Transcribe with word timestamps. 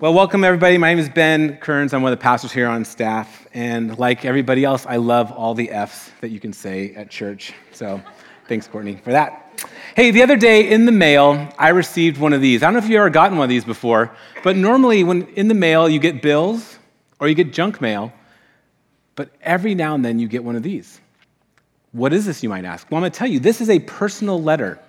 Well, 0.00 0.14
welcome 0.14 0.44
everybody. 0.44 0.78
My 0.78 0.88
name 0.88 0.98
is 0.98 1.10
Ben 1.10 1.58
Kearns. 1.58 1.92
I'm 1.92 2.00
one 2.00 2.10
of 2.10 2.18
the 2.18 2.22
pastors 2.22 2.50
here 2.50 2.66
on 2.66 2.86
staff. 2.86 3.46
And 3.52 3.98
like 3.98 4.24
everybody 4.24 4.64
else, 4.64 4.86
I 4.86 4.96
love 4.96 5.30
all 5.30 5.52
the 5.52 5.70
F's 5.70 6.10
that 6.22 6.30
you 6.30 6.40
can 6.40 6.54
say 6.54 6.94
at 6.94 7.10
church. 7.10 7.52
So 7.72 8.00
thanks, 8.48 8.66
Courtney, 8.66 8.96
for 8.96 9.12
that. 9.12 9.62
Hey, 9.94 10.10
the 10.10 10.22
other 10.22 10.38
day 10.38 10.70
in 10.70 10.86
the 10.86 10.92
mail, 10.92 11.52
I 11.58 11.68
received 11.68 12.16
one 12.16 12.32
of 12.32 12.40
these. 12.40 12.62
I 12.62 12.68
don't 12.68 12.72
know 12.72 12.78
if 12.78 12.88
you've 12.88 12.96
ever 12.96 13.10
gotten 13.10 13.36
one 13.36 13.44
of 13.44 13.50
these 13.50 13.66
before, 13.66 14.10
but 14.42 14.56
normally 14.56 15.04
when 15.04 15.26
in 15.34 15.48
the 15.48 15.54
mail, 15.54 15.86
you 15.86 15.98
get 15.98 16.22
bills 16.22 16.78
or 17.18 17.28
you 17.28 17.34
get 17.34 17.52
junk 17.52 17.82
mail, 17.82 18.10
but 19.16 19.28
every 19.42 19.74
now 19.74 19.94
and 19.94 20.02
then 20.02 20.18
you 20.18 20.28
get 20.28 20.42
one 20.42 20.56
of 20.56 20.62
these. 20.62 20.98
What 21.92 22.14
is 22.14 22.24
this, 22.24 22.42
you 22.42 22.48
might 22.48 22.64
ask? 22.64 22.90
Well, 22.90 22.96
I'm 22.96 23.02
going 23.02 23.12
to 23.12 23.18
tell 23.18 23.28
you, 23.28 23.38
this 23.38 23.60
is 23.60 23.68
a 23.68 23.80
personal 23.80 24.42
letter. 24.42 24.80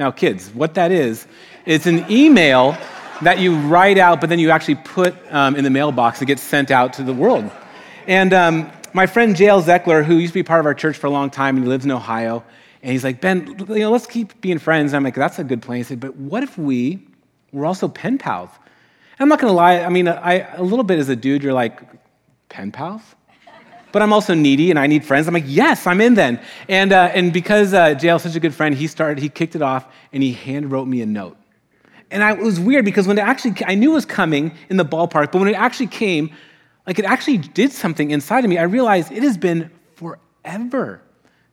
Now, 0.00 0.10
kids, 0.10 0.50
what 0.50 0.74
that 0.74 0.90
is, 0.90 1.28
it's 1.64 1.86
an 1.86 2.10
email 2.10 2.76
that 3.22 3.38
you 3.38 3.56
write 3.56 3.98
out, 3.98 4.20
but 4.20 4.28
then 4.28 4.38
you 4.38 4.50
actually 4.50 4.76
put 4.76 5.14
um, 5.32 5.56
in 5.56 5.64
the 5.64 5.70
mailbox 5.70 6.18
that 6.18 6.26
gets 6.26 6.42
sent 6.42 6.70
out 6.70 6.92
to 6.94 7.02
the 7.02 7.12
world. 7.12 7.50
And 8.06 8.32
um, 8.32 8.72
my 8.92 9.06
friend 9.06 9.38
Jael 9.38 9.62
Zeckler, 9.62 10.04
who 10.04 10.16
used 10.16 10.32
to 10.32 10.38
be 10.38 10.42
part 10.42 10.60
of 10.60 10.66
our 10.66 10.74
church 10.74 10.96
for 10.96 11.06
a 11.06 11.10
long 11.10 11.30
time 11.30 11.56
and 11.56 11.64
he 11.64 11.68
lives 11.68 11.84
in 11.84 11.90
Ohio, 11.90 12.44
and 12.82 12.92
he's 12.92 13.04
like, 13.04 13.20
Ben, 13.20 13.56
you 13.68 13.78
know, 13.80 13.90
let's 13.90 14.06
keep 14.06 14.40
being 14.40 14.58
friends. 14.58 14.92
And 14.92 14.98
I'm 14.98 15.04
like, 15.04 15.14
that's 15.14 15.38
a 15.38 15.44
good 15.44 15.60
plan. 15.60 15.78
He 15.78 15.82
said, 15.82 15.98
but 15.98 16.14
what 16.16 16.42
if 16.42 16.56
we 16.56 17.06
were 17.52 17.66
also 17.66 17.88
pen 17.88 18.16
pals? 18.16 18.50
And 19.18 19.24
I'm 19.24 19.28
not 19.28 19.40
going 19.40 19.50
to 19.50 19.56
lie. 19.56 19.80
I 19.80 19.88
mean, 19.88 20.06
I, 20.06 20.46
a 20.54 20.62
little 20.62 20.84
bit 20.84 20.98
as 20.98 21.08
a 21.08 21.16
dude, 21.16 21.42
you're 21.42 21.52
like, 21.52 21.80
pen 22.48 22.70
pals? 22.70 23.02
But 23.92 24.02
I'm 24.02 24.12
also 24.12 24.34
needy 24.34 24.70
and 24.70 24.78
I 24.78 24.86
need 24.86 25.04
friends. 25.04 25.26
I'm 25.26 25.34
like, 25.34 25.44
yes, 25.46 25.86
I'm 25.86 26.00
in 26.00 26.14
then. 26.14 26.40
And, 26.68 26.92
uh, 26.92 27.10
and 27.14 27.32
because 27.32 27.72
uh, 27.72 27.94
Jael's 27.94 28.22
such 28.22 28.36
a 28.36 28.40
good 28.40 28.54
friend, 28.54 28.74
he 28.74 28.86
started, 28.86 29.18
he 29.22 29.30
kicked 29.30 29.56
it 29.56 29.62
off 29.62 29.86
and 30.12 30.22
he 30.22 30.32
hand 30.32 30.70
wrote 30.70 30.86
me 30.86 31.00
a 31.00 31.06
note. 31.06 31.36
And 32.10 32.22
I, 32.22 32.32
it 32.32 32.38
was 32.38 32.60
weird 32.60 32.84
because 32.84 33.06
when 33.06 33.18
it 33.18 33.22
actually, 33.22 33.54
I 33.66 33.74
knew 33.74 33.90
it 33.90 33.94
was 33.94 34.06
coming 34.06 34.52
in 34.68 34.76
the 34.76 34.84
ballpark, 34.84 35.32
but 35.32 35.38
when 35.38 35.48
it 35.48 35.54
actually 35.54 35.88
came, 35.88 36.30
like 36.86 36.98
it 36.98 37.04
actually 37.04 37.38
did 37.38 37.72
something 37.72 38.10
inside 38.10 38.44
of 38.44 38.50
me. 38.50 38.58
I 38.58 38.62
realized 38.62 39.10
it 39.10 39.22
has 39.22 39.36
been 39.36 39.70
forever 39.96 41.02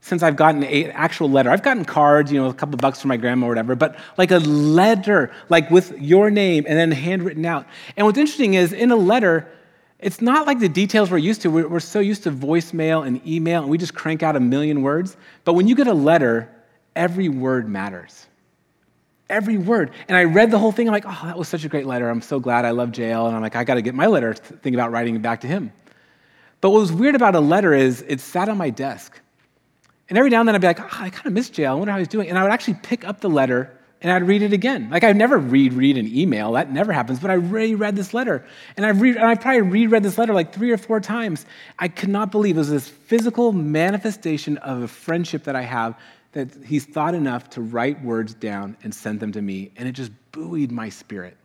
since 0.02 0.22
I've 0.22 0.36
gotten 0.36 0.64
an 0.64 0.92
actual 0.92 1.30
letter. 1.30 1.50
I've 1.50 1.64
gotten 1.64 1.86
cards, 1.86 2.32
you 2.32 2.40
know, 2.40 2.50
a 2.50 2.54
couple 2.54 2.78
bucks 2.78 3.02
from 3.02 3.10
my 3.10 3.18
grandma 3.18 3.48
or 3.48 3.50
whatever, 3.50 3.74
but 3.74 3.98
like 4.18 4.32
a 4.32 4.40
letter, 4.40 5.32
like 5.50 5.72
with 5.72 5.98
your 6.00 6.30
name 6.30 6.66
and 6.68 6.78
then 6.78 6.92
handwritten 6.92 7.46
out. 7.46 7.66
And 7.96 8.06
what's 8.06 8.18
interesting 8.18 8.54
is 8.54 8.74
in 8.74 8.92
a 8.92 8.98
letter, 8.98 9.50
it's 10.00 10.22
not 10.22 10.46
like 10.46 10.60
the 10.60 10.70
details 10.70 11.10
we're 11.10 11.20
used 11.20 11.42
to. 11.44 11.50
We're, 11.50 11.68
we're 11.68 11.80
so 11.80 12.02
used 12.02 12.24
to 12.24 12.32
voicemail 12.32 13.08
and 13.08 13.26
email, 13.26 13.62
and 13.62 13.72
we 13.72 13.78
just 13.78 13.96
crank 13.96 14.22
out 14.22 14.36
a 14.36 14.40
million 14.42 14.82
words. 14.82 15.16
But 15.46 15.54
when 15.54 15.68
you 15.68 15.76
get 15.76 15.88
a 15.88 15.94
letter, 15.94 16.54
every 16.96 17.30
word 17.30 17.70
matters 17.70 18.28
every 19.30 19.58
word. 19.58 19.92
And 20.08 20.18
I 20.18 20.26
read 20.26 20.52
the 20.52 20.60
whole 20.60 20.72
thing. 20.72 20.88
I'm 20.88 20.94
like, 20.94 21.06
oh, 21.08 21.22
that 21.24 21.38
was 21.38 21.48
such 21.48 21.64
a 21.66 21.70
great 21.70 21.86
letter. 21.86 22.10
I'm 22.10 22.22
so 22.22 22.40
glad 22.40 22.66
I 22.66 22.72
love 22.72 22.98
Jael. 22.98 23.28
And 23.28 23.36
I'm 23.36 23.42
like, 23.42 23.56
I 23.56 23.64
got 23.64 23.76
to 23.76 23.82
get 23.82 23.96
my 23.96 24.08
letter, 24.08 24.34
think 24.34 24.74
about 24.74 24.92
writing 24.92 25.16
it 25.16 25.22
back 25.22 25.42
to 25.42 25.48
him. 25.48 25.72
But 26.62 26.70
what 26.70 26.80
was 26.80 26.92
weird 26.92 27.16
about 27.16 27.36
a 27.36 27.40
letter 27.40 27.74
is 27.74 28.04
it 28.08 28.22
sat 28.22 28.48
on 28.48 28.58
my 28.58 28.70
desk. 28.70 29.20
And 30.10 30.18
every 30.18 30.30
now 30.30 30.40
and 30.40 30.48
then 30.48 30.56
I'd 30.56 30.62
be 30.62 30.68
like, 30.68 30.80
oh, 30.80 30.88
I 30.92 31.10
kind 31.10 31.28
of 31.28 31.34
miss 31.34 31.56
Jael. 31.58 31.74
I 31.74 31.76
wonder 31.76 31.92
how 31.92 31.98
he's 31.98 32.08
doing. 32.08 32.30
And 32.30 32.38
I 32.38 32.44
would 32.44 32.52
actually 32.52 32.76
pick 32.84 33.06
up 33.06 33.22
the 33.22 33.30
letter 33.30 33.78
and 34.04 34.12
I'd 34.12 34.28
read 34.28 34.42
it 34.42 34.52
again. 34.52 34.90
Like 34.90 35.06
I 35.06 35.14
never 35.14 35.38
read 35.38 35.74
read 35.74 35.98
an 35.98 36.08
email. 36.14 36.52
That 36.52 36.72
never 36.72 36.92
happens. 36.92 37.20
But 37.20 37.32
I 37.32 37.36
reread 37.36 37.96
this 37.96 38.14
letter. 38.14 38.46
And 38.76 38.86
I 38.86 38.90
read 38.90 39.16
and 39.16 39.26
I 39.26 39.36
probably 39.36 39.62
reread 39.62 40.04
this 40.04 40.18
letter 40.18 40.34
like 40.34 40.54
three 40.54 40.72
or 40.72 40.78
four 40.78 41.00
times. 41.00 41.46
I 41.80 41.88
could 41.88 42.10
not 42.10 42.30
believe 42.30 42.58
it 42.58 42.60
was 42.60 42.70
this 42.70 42.88
physical 42.88 43.54
manifestation 43.54 44.58
of 44.58 44.84
a 44.84 44.88
friendship 44.90 45.46
that 45.46 45.56
I 45.56 45.62
have 45.62 45.98
that 46.34 46.50
he's 46.66 46.86
thought 46.86 47.16
enough 47.16 47.50
to 47.52 47.62
write 47.62 48.04
words 48.04 48.34
down 48.34 48.76
and 48.84 48.94
send 48.94 49.20
them 49.20 49.32
to 49.32 49.42
me, 49.42 49.72
and 49.78 49.88
it 49.88 49.94
just 49.94 50.12
buoyed 50.32 50.72
my 50.72 50.90
spirit. 50.90 51.38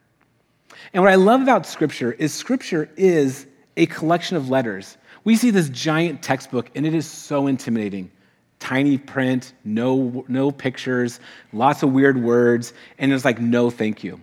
And 0.92 1.03
what 1.03 1.12
I 1.12 1.17
love 1.17 1.41
about 1.42 1.67
Scripture 1.67 2.12
is 2.12 2.33
Scripture 2.34 2.91
is 2.97 3.47
a 3.77 3.86
collection 3.86 4.36
of 4.36 4.50
letters. 4.50 4.97
We 5.25 5.36
see 5.36 5.50
this 5.50 5.69
giant 5.69 6.22
textbook, 6.22 6.70
and 6.75 6.86
it 6.86 6.94
is 6.94 7.06
so 7.06 7.47
intimidating. 7.47 8.11
Tiny 8.59 8.99
print, 8.99 9.53
no, 9.65 10.25
no 10.26 10.50
pictures, 10.50 11.20
lots 11.53 11.82
of 11.82 11.93
weird 11.93 12.22
words, 12.22 12.72
and 12.99 13.12
it's 13.12 13.25
like, 13.25 13.41
no, 13.41 13.70
thank 13.70 14.03
you. 14.03 14.20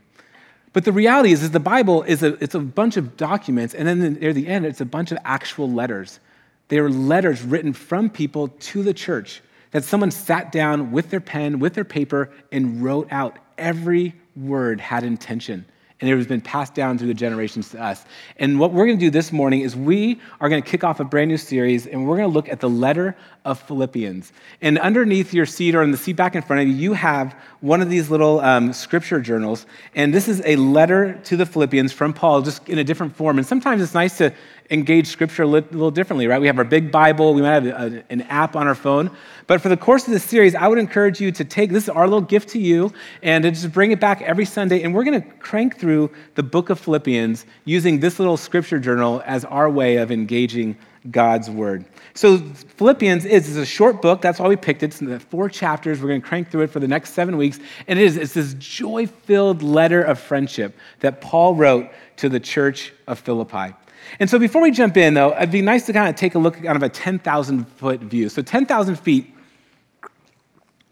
But 0.73 0.83
the 0.83 0.91
reality 0.91 1.31
is, 1.31 1.41
is 1.41 1.51
the 1.51 1.59
Bible 1.59 2.03
is 2.03 2.21
a, 2.21 2.33
it's 2.43 2.55
a 2.55 2.59
bunch 2.59 2.97
of 2.97 3.15
documents, 3.15 3.73
and 3.73 3.87
then 3.87 4.15
near 4.15 4.33
the 4.33 4.47
end, 4.47 4.65
it's 4.65 4.81
a 4.81 4.85
bunch 4.85 5.11
of 5.11 5.19
actual 5.23 5.71
letters. 5.71 6.19
They 6.67 6.79
are 6.79 6.89
letters 6.89 7.43
written 7.43 7.71
from 7.71 8.09
people 8.09 8.47
to 8.47 8.83
the 8.83 8.93
church 8.93 9.41
that 9.75 9.83
someone 9.83 10.09
sat 10.09 10.53
down 10.53 10.89
with 10.93 11.09
their 11.09 11.19
pen, 11.19 11.59
with 11.59 11.73
their 11.73 11.83
paper, 11.83 12.31
and 12.49 12.81
wrote 12.81 13.11
out 13.11 13.37
every 13.57 14.15
word 14.37 14.79
had 14.79 15.03
intention 15.03 15.65
and 16.01 16.09
it 16.09 16.17
has 16.17 16.27
been 16.27 16.41
passed 16.41 16.73
down 16.73 16.97
through 16.97 17.07
the 17.07 17.13
generations 17.13 17.69
to 17.69 17.81
us. 17.81 18.03
And 18.37 18.59
what 18.59 18.73
we're 18.73 18.85
going 18.85 18.99
to 18.99 19.05
do 19.05 19.09
this 19.09 19.31
morning 19.31 19.61
is 19.61 19.77
we 19.77 20.19
are 20.41 20.49
going 20.49 20.61
to 20.61 20.69
kick 20.69 20.83
off 20.83 20.99
a 20.99 21.05
brand 21.05 21.29
new 21.29 21.37
series, 21.37 21.87
and 21.87 22.05
we're 22.05 22.17
going 22.17 22.29
to 22.29 22.33
look 22.33 22.49
at 22.49 22.59
the 22.59 22.69
letter 22.69 23.15
of 23.45 23.59
Philippians. 23.61 24.33
And 24.61 24.77
underneath 24.79 25.33
your 25.33 25.45
seat 25.45 25.73
or 25.73 25.83
in 25.83 25.91
the 25.91 25.97
seat 25.97 26.17
back 26.17 26.35
in 26.35 26.41
front 26.41 26.63
of 26.63 26.67
you, 26.67 26.73
you 26.73 26.93
have 26.93 27.33
one 27.61 27.81
of 27.81 27.89
these 27.89 28.09
little 28.09 28.41
um, 28.41 28.73
scripture 28.73 29.21
journals. 29.21 29.65
And 29.95 30.13
this 30.13 30.27
is 30.27 30.41
a 30.43 30.57
letter 30.57 31.19
to 31.23 31.37
the 31.37 31.45
Philippians 31.45 31.93
from 31.93 32.13
Paul, 32.13 32.41
just 32.41 32.67
in 32.67 32.77
a 32.77 32.83
different 32.83 33.15
form. 33.15 33.37
And 33.37 33.47
sometimes 33.47 33.81
it's 33.81 33.93
nice 33.93 34.17
to 34.17 34.33
engage 34.71 35.07
scripture 35.07 35.43
a 35.43 35.47
little 35.47 35.91
differently, 35.91 36.27
right? 36.27 36.41
We 36.41 36.47
have 36.47 36.57
our 36.57 36.63
big 36.63 36.91
Bible, 36.91 37.33
we 37.33 37.41
might 37.41 37.63
have 37.63 37.65
a, 37.65 38.03
an 38.09 38.21
app 38.23 38.55
on 38.55 38.67
our 38.67 38.75
phone. 38.75 39.11
But 39.47 39.61
for 39.61 39.69
the 39.69 39.77
course 39.77 40.07
of 40.07 40.13
this 40.13 40.23
series, 40.23 40.55
I 40.55 40.67
would 40.67 40.79
encourage 40.79 41.21
you 41.21 41.31
to 41.33 41.45
take 41.45 41.71
this 41.71 41.83
is 41.83 41.89
our 41.89 42.07
little 42.07 42.21
gift 42.21 42.49
to 42.49 42.59
you 42.59 42.91
and 43.21 43.43
to 43.43 43.51
just 43.51 43.71
bring 43.71 43.91
it 43.91 43.99
back 43.99 44.21
every 44.23 44.45
Sunday. 44.45 44.81
And 44.81 44.93
we're 44.93 45.03
going 45.03 45.21
to 45.21 45.29
crank 45.37 45.77
through 45.77 46.09
the 46.33 46.43
book 46.43 46.69
of 46.69 46.79
Philippians 46.79 47.45
using 47.65 47.99
this 47.99 48.17
little 48.17 48.37
scripture 48.37 48.79
journal 48.79 49.21
as 49.25 49.45
our 49.45 49.69
way 49.69 49.97
of 49.97 50.11
engaging 50.11 50.77
God's 51.11 51.51
word. 51.51 51.85
So, 52.15 52.39
Philippians 52.39 53.25
is, 53.25 53.49
is 53.49 53.57
a 53.57 53.65
short 53.65 54.01
book. 54.01 54.21
That's 54.21 54.39
why 54.39 54.47
we 54.47 54.55
picked 54.55 54.81
it. 54.81 54.87
It's 54.87 55.01
in 55.01 55.07
the 55.07 55.19
four 55.19 55.49
chapters. 55.49 56.01
We're 56.01 56.07
going 56.07 56.21
to 56.21 56.27
crank 56.27 56.49
through 56.49 56.63
it 56.63 56.71
for 56.71 56.79
the 56.79 56.87
next 56.87 57.11
seven 57.13 57.37
weeks. 57.37 57.59
And 57.87 57.99
it 57.99 58.05
is, 58.05 58.17
it's 58.17 58.33
this 58.33 58.55
joy 58.55 59.05
filled 59.05 59.61
letter 59.61 60.01
of 60.01 60.19
friendship 60.19 60.75
that 61.01 61.21
Paul 61.21 61.53
wrote 61.53 61.91
to 62.17 62.29
the 62.29 62.39
church 62.39 62.93
of 63.05 63.19
Philippi. 63.19 63.75
And 64.19 64.29
so 64.29 64.39
before 64.39 64.61
we 64.61 64.71
jump 64.71 64.97
in, 64.97 65.13
though, 65.13 65.35
it'd 65.35 65.51
be 65.51 65.61
nice 65.61 65.85
to 65.87 65.93
kind 65.93 66.09
of 66.09 66.15
take 66.15 66.35
a 66.35 66.39
look 66.39 66.57
at 66.57 66.63
kind 66.63 66.75
of 66.75 66.83
a 66.83 66.89
10,000 66.89 67.65
foot 67.65 68.01
view. 68.01 68.29
So 68.29 68.41
10,000 68.41 68.95
feet, 68.97 69.33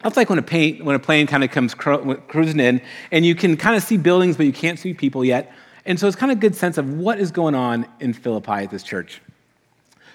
that's 0.01 0.17
like 0.17 0.29
when 0.29 0.39
a, 0.39 0.43
plane, 0.43 0.83
when 0.83 0.95
a 0.95 0.99
plane 0.99 1.27
kind 1.27 1.43
of 1.43 1.51
comes 1.51 1.73
cruising 1.73 2.59
in, 2.59 2.81
and 3.11 3.25
you 3.25 3.35
can 3.35 3.55
kind 3.55 3.75
of 3.75 3.83
see 3.83 3.97
buildings, 3.97 4.37
but 4.37 4.45
you 4.45 4.53
can't 4.53 4.77
see 4.77 4.93
people 4.93 5.23
yet. 5.23 5.53
And 5.85 5.99
so 5.99 6.07
it's 6.07 6.15
kind 6.15 6.31
of 6.31 6.37
a 6.37 6.41
good 6.41 6.55
sense 6.55 6.77
of 6.77 6.93
what 6.93 7.19
is 7.19 7.31
going 7.31 7.55
on 7.55 7.85
in 7.99 8.13
Philippi 8.13 8.51
at 8.51 8.71
this 8.71 8.83
church. 8.83 9.21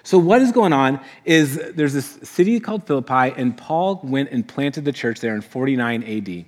So, 0.03 0.17
what 0.17 0.41
is 0.41 0.53
going 0.53 0.73
on 0.73 1.01
is 1.27 1.61
there's 1.75 1.93
this 1.93 2.19
city 2.23 2.61
called 2.61 2.87
Philippi, 2.87 3.35
and 3.37 3.55
Paul 3.55 4.01
went 4.03 4.31
and 4.31 4.47
planted 4.47 4.87
the 4.87 4.93
church 4.93 5.21
there 5.21 5.35
in 5.35 5.43
49 5.43 6.03
AD. 6.03 6.45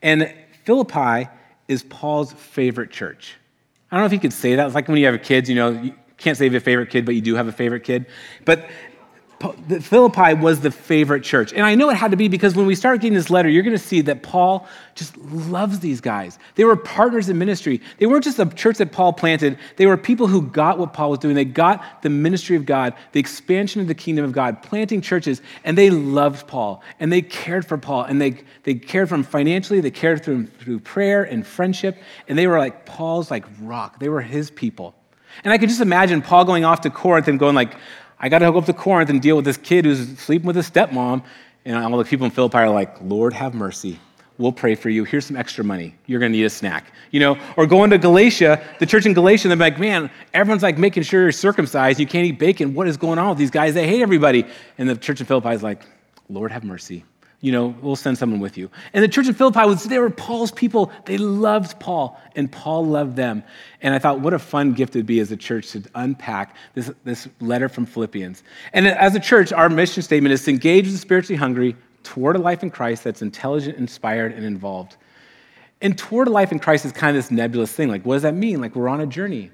And 0.00 0.34
Philippi 0.64 1.28
is 1.68 1.82
Paul's 1.82 2.32
favorite 2.32 2.90
church. 2.90 3.34
I 3.94 3.98
don't 3.98 4.02
know 4.02 4.06
if 4.06 4.12
you 4.12 4.18
could 4.18 4.32
say 4.32 4.56
that. 4.56 4.66
It's 4.66 4.74
like 4.74 4.88
when 4.88 4.96
you 4.96 5.06
have 5.06 5.22
kids, 5.22 5.48
you 5.48 5.54
know, 5.54 5.70
you 5.70 5.94
can't 6.16 6.36
say 6.36 6.46
you 6.46 6.50
have 6.50 6.60
a 6.60 6.64
favorite 6.64 6.90
kid, 6.90 7.06
but 7.06 7.14
you 7.14 7.20
do 7.20 7.36
have 7.36 7.46
a 7.46 7.52
favorite 7.52 7.84
kid. 7.84 8.06
But 8.44 8.68
Philippi 9.40 10.34
was 10.34 10.60
the 10.60 10.70
favorite 10.70 11.22
church. 11.22 11.52
And 11.52 11.62
I 11.62 11.74
know 11.74 11.90
it 11.90 11.96
had 11.96 12.10
to 12.12 12.16
be 12.16 12.28
because 12.28 12.54
when 12.54 12.66
we 12.66 12.74
start 12.74 13.00
getting 13.00 13.14
this 13.14 13.30
letter, 13.30 13.48
you're 13.48 13.62
going 13.62 13.76
to 13.76 13.82
see 13.82 14.00
that 14.02 14.22
Paul 14.22 14.66
just 14.94 15.16
loves 15.18 15.80
these 15.80 16.00
guys. 16.00 16.38
They 16.54 16.64
were 16.64 16.76
partners 16.76 17.28
in 17.28 17.38
ministry. 17.38 17.80
They 17.98 18.06
weren't 18.06 18.24
just 18.24 18.38
a 18.38 18.46
church 18.46 18.78
that 18.78 18.92
Paul 18.92 19.12
planted, 19.12 19.58
they 19.76 19.86
were 19.86 19.96
people 19.96 20.26
who 20.26 20.42
got 20.42 20.78
what 20.78 20.92
Paul 20.92 21.10
was 21.10 21.18
doing. 21.18 21.34
They 21.34 21.44
got 21.44 22.02
the 22.02 22.10
ministry 22.10 22.56
of 22.56 22.64
God, 22.64 22.94
the 23.12 23.20
expansion 23.20 23.80
of 23.80 23.88
the 23.88 23.94
kingdom 23.94 24.24
of 24.24 24.32
God, 24.32 24.62
planting 24.62 25.00
churches, 25.00 25.42
and 25.64 25.76
they 25.76 25.90
loved 25.90 26.46
Paul 26.46 26.82
and 27.00 27.12
they 27.12 27.22
cared 27.22 27.66
for 27.66 27.76
Paul 27.76 28.04
and 28.04 28.20
they, 28.20 28.42
they 28.62 28.74
cared 28.74 29.08
for 29.08 29.16
him 29.16 29.24
financially, 29.24 29.80
they 29.80 29.90
cared 29.90 30.24
for 30.24 30.32
him 30.32 30.46
through 30.46 30.80
prayer 30.80 31.24
and 31.24 31.46
friendship, 31.46 31.98
and 32.28 32.38
they 32.38 32.46
were 32.46 32.58
like 32.58 32.86
Paul's 32.86 33.30
like 33.30 33.44
rock. 33.60 33.98
They 33.98 34.08
were 34.08 34.22
his 34.22 34.50
people. 34.50 34.94
And 35.42 35.52
I 35.52 35.58
could 35.58 35.68
just 35.68 35.80
imagine 35.80 36.22
Paul 36.22 36.44
going 36.44 36.64
off 36.64 36.82
to 36.82 36.90
Corinth 36.90 37.26
and 37.26 37.38
going 37.38 37.56
like, 37.56 37.74
I 38.18 38.28
got 38.28 38.38
to 38.38 38.50
go 38.50 38.58
up 38.58 38.66
to 38.66 38.72
Corinth 38.72 39.10
and 39.10 39.20
deal 39.20 39.36
with 39.36 39.44
this 39.44 39.56
kid 39.56 39.84
who's 39.84 40.18
sleeping 40.18 40.46
with 40.46 40.56
his 40.56 40.70
stepmom. 40.70 41.24
And 41.64 41.76
all 41.76 41.96
the 41.96 42.04
people 42.04 42.26
in 42.26 42.30
Philippi 42.30 42.58
are 42.58 42.70
like, 42.70 43.00
Lord, 43.00 43.32
have 43.32 43.54
mercy. 43.54 43.98
We'll 44.36 44.52
pray 44.52 44.74
for 44.74 44.90
you. 44.90 45.04
Here's 45.04 45.24
some 45.24 45.36
extra 45.36 45.62
money. 45.62 45.94
You're 46.06 46.18
going 46.18 46.32
to 46.32 46.36
need 46.36 46.44
a 46.44 46.50
snack. 46.50 46.92
You 47.12 47.20
know, 47.20 47.38
or 47.56 47.66
going 47.66 47.90
to 47.90 47.98
Galatia, 47.98 48.62
the 48.80 48.86
church 48.86 49.06
in 49.06 49.14
Galatia, 49.14 49.48
they're 49.48 49.56
like, 49.56 49.78
man, 49.78 50.10
everyone's 50.32 50.62
like 50.62 50.76
making 50.76 51.04
sure 51.04 51.22
you're 51.22 51.32
circumcised. 51.32 52.00
You 52.00 52.06
can't 52.06 52.26
eat 52.26 52.38
bacon. 52.38 52.74
What 52.74 52.88
is 52.88 52.96
going 52.96 53.18
on 53.18 53.30
with 53.30 53.38
these 53.38 53.50
guys? 53.50 53.74
They 53.74 53.86
hate 53.86 54.02
everybody. 54.02 54.44
And 54.76 54.88
the 54.88 54.96
church 54.96 55.20
in 55.20 55.26
Philippi 55.26 55.50
is 55.50 55.62
like, 55.62 55.84
Lord, 56.28 56.50
have 56.50 56.64
mercy 56.64 57.04
you 57.44 57.52
know, 57.52 57.74
we'll 57.82 57.94
send 57.94 58.16
someone 58.16 58.40
with 58.40 58.56
you. 58.56 58.70
And 58.94 59.04
the 59.04 59.08
church 59.08 59.28
of 59.28 59.36
Philippi 59.36 59.66
was, 59.66 59.84
they 59.84 59.98
were 59.98 60.08
Paul's 60.08 60.50
people. 60.50 60.90
They 61.04 61.18
loved 61.18 61.78
Paul, 61.78 62.18
and 62.34 62.50
Paul 62.50 62.86
loved 62.86 63.16
them. 63.16 63.44
And 63.82 63.94
I 63.94 63.98
thought, 63.98 64.20
what 64.20 64.32
a 64.32 64.38
fun 64.38 64.72
gift 64.72 64.96
it'd 64.96 65.04
be 65.04 65.20
as 65.20 65.30
a 65.30 65.36
church 65.36 65.72
to 65.72 65.82
unpack 65.94 66.56
this, 66.72 66.90
this 67.04 67.28
letter 67.40 67.68
from 67.68 67.84
Philippians. 67.84 68.42
And 68.72 68.86
as 68.86 69.14
a 69.14 69.20
church, 69.20 69.52
our 69.52 69.68
mission 69.68 70.02
statement 70.02 70.32
is 70.32 70.42
to 70.44 70.52
engage 70.52 70.90
the 70.90 70.96
spiritually 70.96 71.36
hungry 71.36 71.76
toward 72.02 72.36
a 72.36 72.38
life 72.38 72.62
in 72.62 72.70
Christ 72.70 73.04
that's 73.04 73.20
intelligent, 73.20 73.76
inspired, 73.76 74.32
and 74.32 74.46
involved. 74.46 74.96
And 75.82 75.98
toward 75.98 76.28
a 76.28 76.30
life 76.30 76.50
in 76.50 76.58
Christ 76.58 76.86
is 76.86 76.92
kind 76.92 77.14
of 77.14 77.22
this 77.22 77.30
nebulous 77.30 77.72
thing. 77.72 77.90
Like, 77.90 78.06
what 78.06 78.14
does 78.14 78.22
that 78.22 78.34
mean? 78.34 78.62
Like, 78.62 78.74
we're 78.74 78.88
on 78.88 79.02
a 79.02 79.06
journey. 79.06 79.50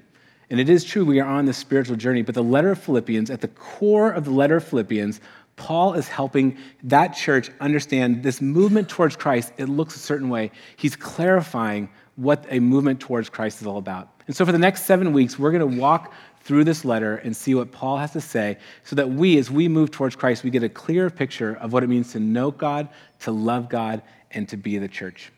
And 0.49 0.61
it 0.61 0.69
is 0.69 0.85
true, 0.85 1.03
we 1.03 1.19
are 1.19 1.27
on 1.27 1.45
this 1.45 1.57
spiritual 1.57 1.97
journey. 1.97 2.21
But 2.21 2.35
the 2.35 2.43
letter 2.43 2.71
of 2.71 2.79
Philippians, 2.79 3.29
at 3.29 3.41
the 3.41 3.49
core 3.49 4.11
of 4.11 4.23
the 4.23 4.31
letter 4.31 4.57
of 4.57 4.63
Philippians, 4.65 5.19
Paul 5.61 5.93
is 5.93 6.07
helping 6.07 6.57
that 6.85 7.09
church 7.09 7.51
understand 7.59 8.23
this 8.23 8.41
movement 8.41 8.89
towards 8.89 9.15
Christ. 9.15 9.53
It 9.57 9.69
looks 9.69 9.95
a 9.95 9.99
certain 9.99 10.27
way. 10.27 10.49
He's 10.75 10.95
clarifying 10.95 11.87
what 12.15 12.43
a 12.49 12.59
movement 12.59 12.99
towards 12.99 13.29
Christ 13.29 13.61
is 13.61 13.67
all 13.67 13.77
about. 13.77 14.09
And 14.25 14.35
so, 14.35 14.43
for 14.43 14.51
the 14.51 14.57
next 14.57 14.85
seven 14.85 15.13
weeks, 15.13 15.37
we're 15.37 15.51
going 15.51 15.71
to 15.71 15.79
walk 15.79 16.13
through 16.41 16.63
this 16.63 16.83
letter 16.83 17.17
and 17.17 17.37
see 17.37 17.53
what 17.53 17.71
Paul 17.71 17.97
has 17.97 18.11
to 18.13 18.21
say 18.21 18.57
so 18.83 18.95
that 18.95 19.11
we, 19.11 19.37
as 19.37 19.51
we 19.51 19.67
move 19.67 19.91
towards 19.91 20.15
Christ, 20.15 20.43
we 20.43 20.49
get 20.49 20.63
a 20.63 20.69
clearer 20.69 21.11
picture 21.11 21.55
of 21.57 21.73
what 21.73 21.83
it 21.83 21.89
means 21.89 22.11
to 22.13 22.19
know 22.19 22.49
God, 22.49 22.89
to 23.19 23.31
love 23.31 23.69
God, 23.69 24.01
and 24.31 24.49
to 24.49 24.57
be 24.57 24.79
the 24.79 24.87
church. 24.87 25.31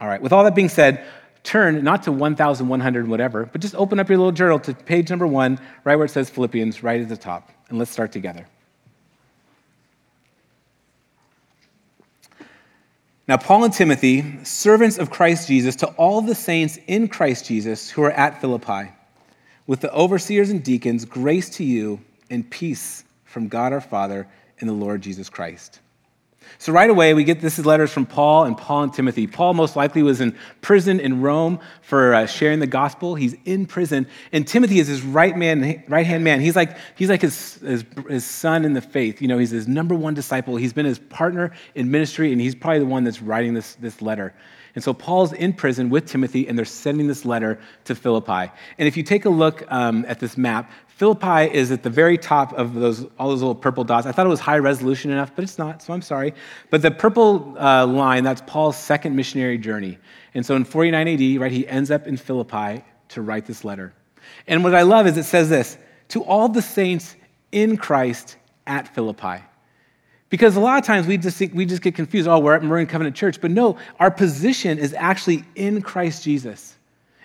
All 0.00 0.08
right, 0.08 0.22
with 0.22 0.32
all 0.32 0.44
that 0.44 0.54
being 0.54 0.70
said, 0.70 1.04
turn 1.42 1.84
not 1.84 2.04
to 2.04 2.12
1,100 2.12 3.06
whatever, 3.06 3.44
but 3.44 3.60
just 3.60 3.74
open 3.74 4.00
up 4.00 4.08
your 4.08 4.16
little 4.16 4.32
journal 4.32 4.58
to 4.60 4.72
page 4.72 5.10
number 5.10 5.26
one, 5.26 5.60
right 5.84 5.96
where 5.96 6.06
it 6.06 6.10
says 6.10 6.30
Philippians, 6.30 6.82
right 6.82 7.02
at 7.02 7.10
the 7.10 7.18
top. 7.18 7.50
And 7.68 7.78
let's 7.78 7.90
start 7.90 8.12
together. 8.12 8.46
Now, 13.28 13.36
Paul 13.36 13.64
and 13.64 13.74
Timothy, 13.74 14.42
servants 14.42 14.96
of 14.96 15.10
Christ 15.10 15.48
Jesus, 15.48 15.76
to 15.76 15.88
all 15.98 16.22
the 16.22 16.34
saints 16.34 16.78
in 16.86 17.08
Christ 17.08 17.44
Jesus 17.44 17.90
who 17.90 18.02
are 18.02 18.10
at 18.10 18.40
Philippi, 18.40 18.90
with 19.66 19.80
the 19.80 19.92
overseers 19.92 20.48
and 20.48 20.64
deacons, 20.64 21.04
grace 21.04 21.50
to 21.50 21.64
you 21.64 22.00
and 22.30 22.48
peace 22.48 23.04
from 23.26 23.48
God 23.48 23.74
our 23.74 23.82
Father 23.82 24.26
and 24.60 24.68
the 24.68 24.72
Lord 24.72 25.02
Jesus 25.02 25.28
Christ. 25.28 25.80
So, 26.56 26.72
right 26.72 26.88
away, 26.88 27.14
we 27.14 27.24
get 27.24 27.40
this 27.40 27.58
is 27.58 27.66
letters 27.66 27.92
from 27.92 28.06
Paul 28.06 28.44
and 28.44 28.56
Paul 28.56 28.84
and 28.84 28.94
Timothy. 28.94 29.26
Paul 29.26 29.54
most 29.54 29.76
likely 29.76 30.02
was 30.02 30.20
in 30.20 30.36
prison 30.60 31.00
in 31.00 31.20
Rome 31.20 31.60
for 31.82 32.14
uh, 32.14 32.26
sharing 32.26 32.60
the 32.60 32.66
gospel. 32.66 33.14
He's 33.14 33.36
in 33.44 33.66
prison. 33.66 34.06
And 34.32 34.46
Timothy 34.46 34.78
is 34.78 34.88
his 34.88 35.02
right 35.02 35.36
man, 35.36 35.84
right 35.88 36.06
hand 36.06 36.24
man. 36.24 36.40
He's 36.40 36.56
like, 36.56 36.76
he's 36.96 37.10
like 37.10 37.22
his, 37.22 37.54
his, 37.56 37.84
his 38.08 38.24
son 38.24 38.64
in 38.64 38.72
the 38.72 38.80
faith. 38.80 39.20
You 39.20 39.28
know, 39.28 39.38
he's 39.38 39.50
his 39.50 39.68
number 39.68 39.94
one 39.94 40.14
disciple. 40.14 40.56
He's 40.56 40.72
been 40.72 40.86
his 40.86 40.98
partner 40.98 41.52
in 41.74 41.90
ministry, 41.90 42.32
and 42.32 42.40
he's 42.40 42.54
probably 42.54 42.80
the 42.80 42.86
one 42.86 43.04
that's 43.04 43.20
writing 43.22 43.54
this, 43.54 43.74
this 43.74 44.00
letter. 44.00 44.34
And 44.74 44.84
so 44.84 44.94
Paul's 44.94 45.32
in 45.32 45.54
prison 45.54 45.90
with 45.90 46.06
Timothy, 46.06 46.46
and 46.46 46.56
they're 46.56 46.64
sending 46.64 47.08
this 47.08 47.24
letter 47.24 47.58
to 47.84 47.94
Philippi. 47.94 48.52
And 48.78 48.86
if 48.86 48.96
you 48.96 49.02
take 49.02 49.24
a 49.24 49.30
look 49.30 49.64
um, 49.72 50.04
at 50.06 50.20
this 50.20 50.36
map, 50.36 50.70
Philippi 50.98 51.54
is 51.54 51.70
at 51.70 51.84
the 51.84 51.90
very 51.90 52.18
top 52.18 52.52
of 52.54 52.74
those, 52.74 53.06
all 53.20 53.28
those 53.28 53.40
little 53.40 53.54
purple 53.54 53.84
dots. 53.84 54.04
I 54.04 54.10
thought 54.10 54.26
it 54.26 54.30
was 54.30 54.40
high 54.40 54.58
resolution 54.58 55.12
enough, 55.12 55.30
but 55.32 55.44
it's 55.44 55.56
not, 55.56 55.80
so 55.80 55.92
I'm 55.92 56.02
sorry. 56.02 56.34
But 56.70 56.82
the 56.82 56.90
purple 56.90 57.54
uh, 57.56 57.86
line, 57.86 58.24
that's 58.24 58.42
Paul's 58.48 58.76
second 58.76 59.14
missionary 59.14 59.58
journey. 59.58 59.96
And 60.34 60.44
so 60.44 60.56
in 60.56 60.64
49 60.64 61.06
AD, 61.06 61.40
right, 61.40 61.52
he 61.52 61.68
ends 61.68 61.92
up 61.92 62.08
in 62.08 62.16
Philippi 62.16 62.82
to 63.10 63.22
write 63.22 63.46
this 63.46 63.64
letter. 63.64 63.94
And 64.48 64.64
what 64.64 64.74
I 64.74 64.82
love 64.82 65.06
is 65.06 65.16
it 65.16 65.22
says 65.22 65.48
this 65.48 65.78
to 66.08 66.24
all 66.24 66.48
the 66.48 66.62
saints 66.62 67.14
in 67.52 67.76
Christ 67.76 68.34
at 68.66 68.92
Philippi. 68.92 69.44
Because 70.30 70.56
a 70.56 70.60
lot 70.60 70.80
of 70.80 70.84
times 70.84 71.06
we 71.06 71.16
just, 71.16 71.36
think, 71.36 71.54
we 71.54 71.64
just 71.64 71.80
get 71.80 71.94
confused. 71.94 72.26
Oh, 72.26 72.40
we're 72.40 72.56
at 72.56 72.64
Marin 72.64 72.88
Covenant 72.88 73.14
Church. 73.14 73.40
But 73.40 73.52
no, 73.52 73.78
our 74.00 74.10
position 74.10 74.80
is 74.80 74.94
actually 74.94 75.44
in 75.54 75.80
Christ 75.80 76.24
Jesus. 76.24 76.76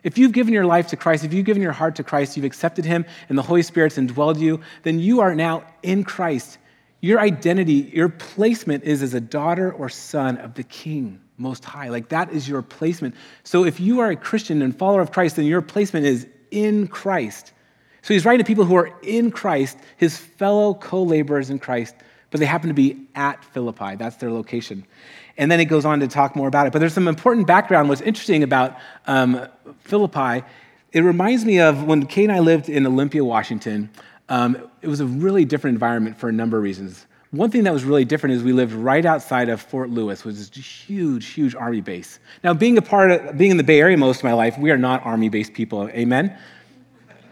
If 0.03 0.17
you've 0.17 0.33
given 0.33 0.53
your 0.53 0.65
life 0.65 0.88
to 0.88 0.97
Christ, 0.97 1.23
if 1.23 1.33
you've 1.33 1.45
given 1.45 1.63
your 1.63 1.71
heart 1.71 1.95
to 1.95 2.03
Christ, 2.03 2.35
you've 2.35 2.45
accepted 2.45 2.85
Him, 2.85 3.05
and 3.29 3.38
the 3.38 3.41
Holy 3.41 3.63
Spirit's 3.63 3.97
indwelled 3.97 4.39
you, 4.39 4.59
then 4.83 5.00
you 5.00 5.21
are 5.21 5.33
now 5.33 5.63
in 5.81 6.03
Christ. 6.03 6.57
Your 7.00 7.19
identity, 7.19 7.91
your 7.94 8.09
placement 8.09 8.83
is 8.83 9.01
as 9.01 9.13
a 9.13 9.21
daughter 9.21 9.71
or 9.71 9.89
son 9.89 10.38
of 10.38 10.53
the 10.53 10.63
King 10.63 11.19
Most 11.38 11.65
High. 11.65 11.89
Like 11.89 12.09
that 12.09 12.31
is 12.31 12.47
your 12.47 12.61
placement. 12.61 13.15
So 13.44 13.65
if 13.65 13.79
you 13.79 14.00
are 14.00 14.11
a 14.11 14.15
Christian 14.15 14.61
and 14.61 14.77
follower 14.77 15.01
of 15.01 15.11
Christ, 15.11 15.35
then 15.38 15.45
your 15.45 15.61
placement 15.61 16.06
is 16.06 16.27
in 16.51 16.88
Christ. 16.88 17.53
So 18.01 18.13
he's 18.13 18.25
writing 18.25 18.44
to 18.44 18.47
people 18.47 18.65
who 18.65 18.75
are 18.75 18.91
in 19.01 19.31
Christ, 19.31 19.77
his 19.97 20.17
fellow 20.17 20.73
co 20.73 21.03
laborers 21.03 21.49
in 21.49 21.59
Christ, 21.59 21.95
but 22.33 22.39
they 22.39 22.47
happen 22.47 22.68
to 22.68 22.74
be 22.74 22.97
at 23.13 23.45
Philippi. 23.45 23.95
That's 23.95 24.15
their 24.15 24.31
location. 24.31 24.88
And 25.38 25.51
then 25.51 25.59
it 25.59 25.65
goes 25.65 25.85
on 25.85 26.00
to 26.00 26.07
talk 26.07 26.35
more 26.35 26.47
about 26.47 26.65
it. 26.65 26.74
But 26.74 26.80
there's 26.80 26.95
some 26.95 27.07
important 27.07 27.45
background. 27.45 27.89
What's 27.89 28.01
interesting 28.01 28.41
about 28.41 28.75
um, 29.06 29.47
Philippi, 29.81 30.44
it 30.94 31.01
reminds 31.01 31.45
me 31.45 31.59
of 31.59 31.83
when 31.83 32.07
Kay 32.07 32.24
and 32.24 32.33
I 32.33 32.39
lived 32.39 32.69
in 32.69 32.88
Olympia, 32.88 33.24
Washington. 33.24 33.91
Um, 34.30 34.57
it 34.81 34.88
was 34.88 35.00
a 35.00 35.06
really 35.06 35.45
different 35.45 35.75
environment 35.75 36.18
for 36.18 36.27
a 36.27 36.33
number 36.33 36.57
of 36.57 36.63
reasons. 36.63 37.06
One 37.30 37.51
thing 37.51 37.65
that 37.65 37.74
was 37.74 37.83
really 37.83 38.03
different 38.03 38.35
is 38.35 38.41
we 38.41 38.51
lived 38.51 38.74
right 38.74 39.06
outside 39.06 39.50
of 39.50 39.62
Fort 39.62 39.91
Lewis, 39.91 40.25
which 40.25 40.38
is 40.38 40.50
a 40.57 40.59
huge, 40.59 41.27
huge 41.27 41.53
army 41.53 41.81
base. 41.81 42.18
Now, 42.44 42.56
being 42.56 42.80
a 42.80 42.81
part 42.81 43.12
of 43.12 43.38
being 43.38 43.51
in 43.51 43.57
the 43.57 43.63
Bay 43.63 43.80
Area 43.80 43.95
most 43.95 44.18
of 44.18 44.24
my 44.24 44.33
life, 44.33 44.57
we 44.57 44.71
are 44.71 44.77
not 44.77 45.06
army-based 45.06 45.53
people. 45.53 45.88
Amen. 45.89 46.35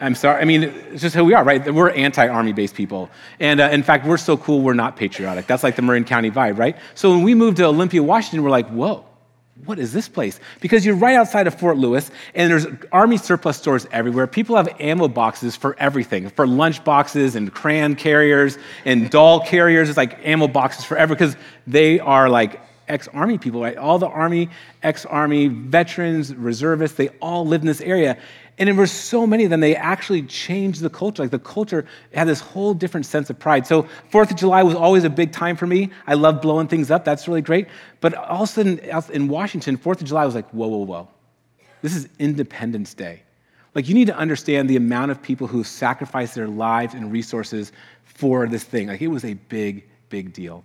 I'm 0.02 0.16
sorry. 0.16 0.42
I 0.42 0.46
mean, 0.46 0.64
it's 0.64 1.02
just 1.02 1.16
who 1.16 1.24
we 1.24 1.36
are, 1.36 1.44
right? 1.44 1.72
We're 1.72 1.92
anti-army 1.92 2.54
based 2.54 2.76
people. 2.76 3.10
And 3.40 3.60
uh, 3.60 3.70
in 3.72 3.84
fact, 3.84 4.06
we're 4.06 4.18
so 4.18 4.36
cool, 4.36 4.62
we're 4.62 4.74
not 4.74 4.98
patriotic. 4.98 5.46
That's 5.46 5.64
like 5.64 5.76
the 5.76 5.84
Marin 5.84 6.04
County 6.04 6.32
vibe, 6.32 6.58
right? 6.58 6.76
So 6.96 7.12
when 7.12 7.22
we 7.22 7.36
moved 7.36 7.58
to 7.58 7.66
Olympia, 7.66 8.02
Washington, 8.02 8.44
we're 8.44 8.50
like, 8.50 8.68
whoa, 8.70 9.06
what 9.66 9.78
is 9.78 9.94
this 9.94 10.10
place? 10.10 10.40
Because 10.60 10.84
you're 10.84 10.96
right 10.96 11.16
outside 11.16 11.46
of 11.46 11.54
Fort 11.54 11.78
Lewis, 11.78 12.10
and 12.34 12.50
there's 12.50 12.66
army 12.92 13.18
surplus 13.18 13.58
stores 13.58 13.86
everywhere. 13.92 14.26
People 14.26 14.56
have 14.56 14.76
ammo 14.80 15.08
boxes 15.08 15.56
for 15.56 15.76
everything, 15.78 16.30
for 16.30 16.48
lunch 16.48 16.84
boxes 16.84 17.36
and 17.36 17.54
crayon 17.54 17.96
carriers 17.96 18.58
and 18.86 19.10
doll 19.12 19.46
carriers. 19.46 19.88
It's 19.88 19.98
like 19.98 20.18
ammo 20.26 20.48
boxes 20.48 20.84
forever 20.84 21.14
because 21.14 21.36
they 21.68 22.00
are 22.00 22.28
like 22.28 22.60
ex-army 22.92 23.38
people, 23.38 23.62
right? 23.62 23.78
All 23.78 23.98
the 23.98 24.08
army, 24.08 24.50
ex-army, 24.84 25.48
veterans, 25.48 26.36
reservists, 26.36 26.98
they 26.98 27.10
all 27.22 27.46
lived 27.46 27.64
in 27.64 27.68
this 27.68 27.82
area. 27.82 28.18
And 28.58 28.68
there 28.68 28.76
were 28.76 28.86
so 28.86 29.26
many 29.26 29.44
of 29.46 29.50
them, 29.50 29.60
they 29.60 29.76
actually 29.76 30.24
changed 30.24 30.82
the 30.82 30.90
culture. 30.90 31.24
Like 31.24 31.32
the 31.32 31.40
culture 31.40 31.86
had 32.14 32.28
this 32.28 32.42
whole 32.42 32.74
different 32.74 33.06
sense 33.06 33.30
of 33.30 33.40
pride. 33.40 33.66
So, 33.66 33.88
Fourth 34.10 34.30
of 34.30 34.38
July 34.38 34.62
was 34.62 34.76
always 34.76 35.04
a 35.04 35.10
big 35.10 35.32
time 35.32 35.56
for 35.56 35.66
me. 35.66 35.90
I 36.06 36.14
love 36.14 36.42
blowing 36.42 36.68
things 36.68 36.92
up, 36.92 37.04
that's 37.04 37.28
really 37.28 37.42
great. 37.42 37.68
But 38.02 38.14
all 38.14 38.44
of 38.44 38.50
a 38.50 38.52
sudden, 38.52 38.80
in 39.14 39.28
Washington, 39.28 39.78
Fourth 39.78 40.02
of 40.02 40.08
July 40.08 40.26
was 40.26 40.36
like, 40.36 40.50
whoa, 40.52 40.68
whoa, 40.68 40.86
whoa. 40.86 41.08
This 41.82 41.96
is 41.96 42.08
Independence 42.20 42.94
Day. 42.94 43.24
Like, 43.74 43.88
you 43.88 43.96
need 43.96 44.08
to 44.08 44.18
understand 44.18 44.70
the 44.70 44.76
amount 44.76 45.12
of 45.12 45.22
people 45.22 45.48
who 45.48 45.64
sacrificed 45.64 46.36
their 46.36 46.48
lives 46.48 46.94
and 46.94 47.12
resources 47.12 47.72
for 48.04 48.46
this 48.48 48.64
thing. 48.64 48.88
Like, 48.88 49.02
it 49.02 49.08
was 49.08 49.24
a 49.24 49.34
big, 49.34 49.88
big 50.10 50.34
deal. 50.34 50.64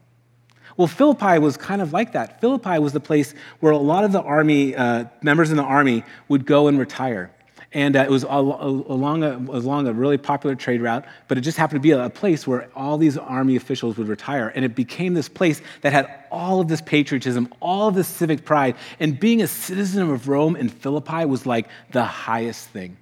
Well, 0.76 0.88
Philippi 0.88 1.38
was 1.38 1.56
kind 1.56 1.80
of 1.80 1.92
like 1.92 2.12
that. 2.12 2.40
Philippi 2.40 2.78
was 2.78 2.92
the 2.92 3.00
place 3.00 3.34
where 3.60 3.72
a 3.72 3.78
lot 3.78 4.04
of 4.04 4.12
the 4.12 4.20
army, 4.20 4.76
uh, 4.76 5.06
members 5.22 5.50
in 5.50 5.56
the 5.56 5.62
army, 5.62 6.04
would 6.28 6.44
go 6.44 6.68
and 6.68 6.78
retire. 6.78 7.30
And 7.72 7.96
uh, 7.96 8.00
it 8.00 8.10
was 8.10 8.22
along 8.22 9.22
a, 9.22 9.36
along 9.36 9.86
a 9.86 9.92
really 9.92 10.18
popular 10.18 10.54
trade 10.54 10.80
route, 10.80 11.04
but 11.28 11.36
it 11.36 11.42
just 11.42 11.58
happened 11.58 11.78
to 11.78 11.82
be 11.82 11.90
a, 11.90 12.08
place 12.08 12.46
where 12.46 12.68
all 12.74 12.96
these 12.96 13.18
army 13.18 13.56
officials 13.56 13.98
would 13.98 14.08
retire. 14.08 14.52
And 14.54 14.64
it 14.64 14.74
became 14.74 15.14
this 15.14 15.28
place 15.28 15.60
that 15.82 15.92
had 15.92 16.24
all 16.30 16.60
of 16.60 16.68
this 16.68 16.80
patriotism, 16.80 17.52
all 17.60 17.88
of 17.88 17.94
this 17.94 18.08
civic 18.08 18.44
pride. 18.44 18.76
And 19.00 19.18
being 19.18 19.42
a 19.42 19.46
citizen 19.46 20.10
of 20.10 20.28
Rome 20.28 20.56
in 20.56 20.68
Philippi 20.68 21.24
was 21.24 21.44
like 21.44 21.68
the 21.92 22.04
highest 22.04 22.68
thing. 22.68 22.96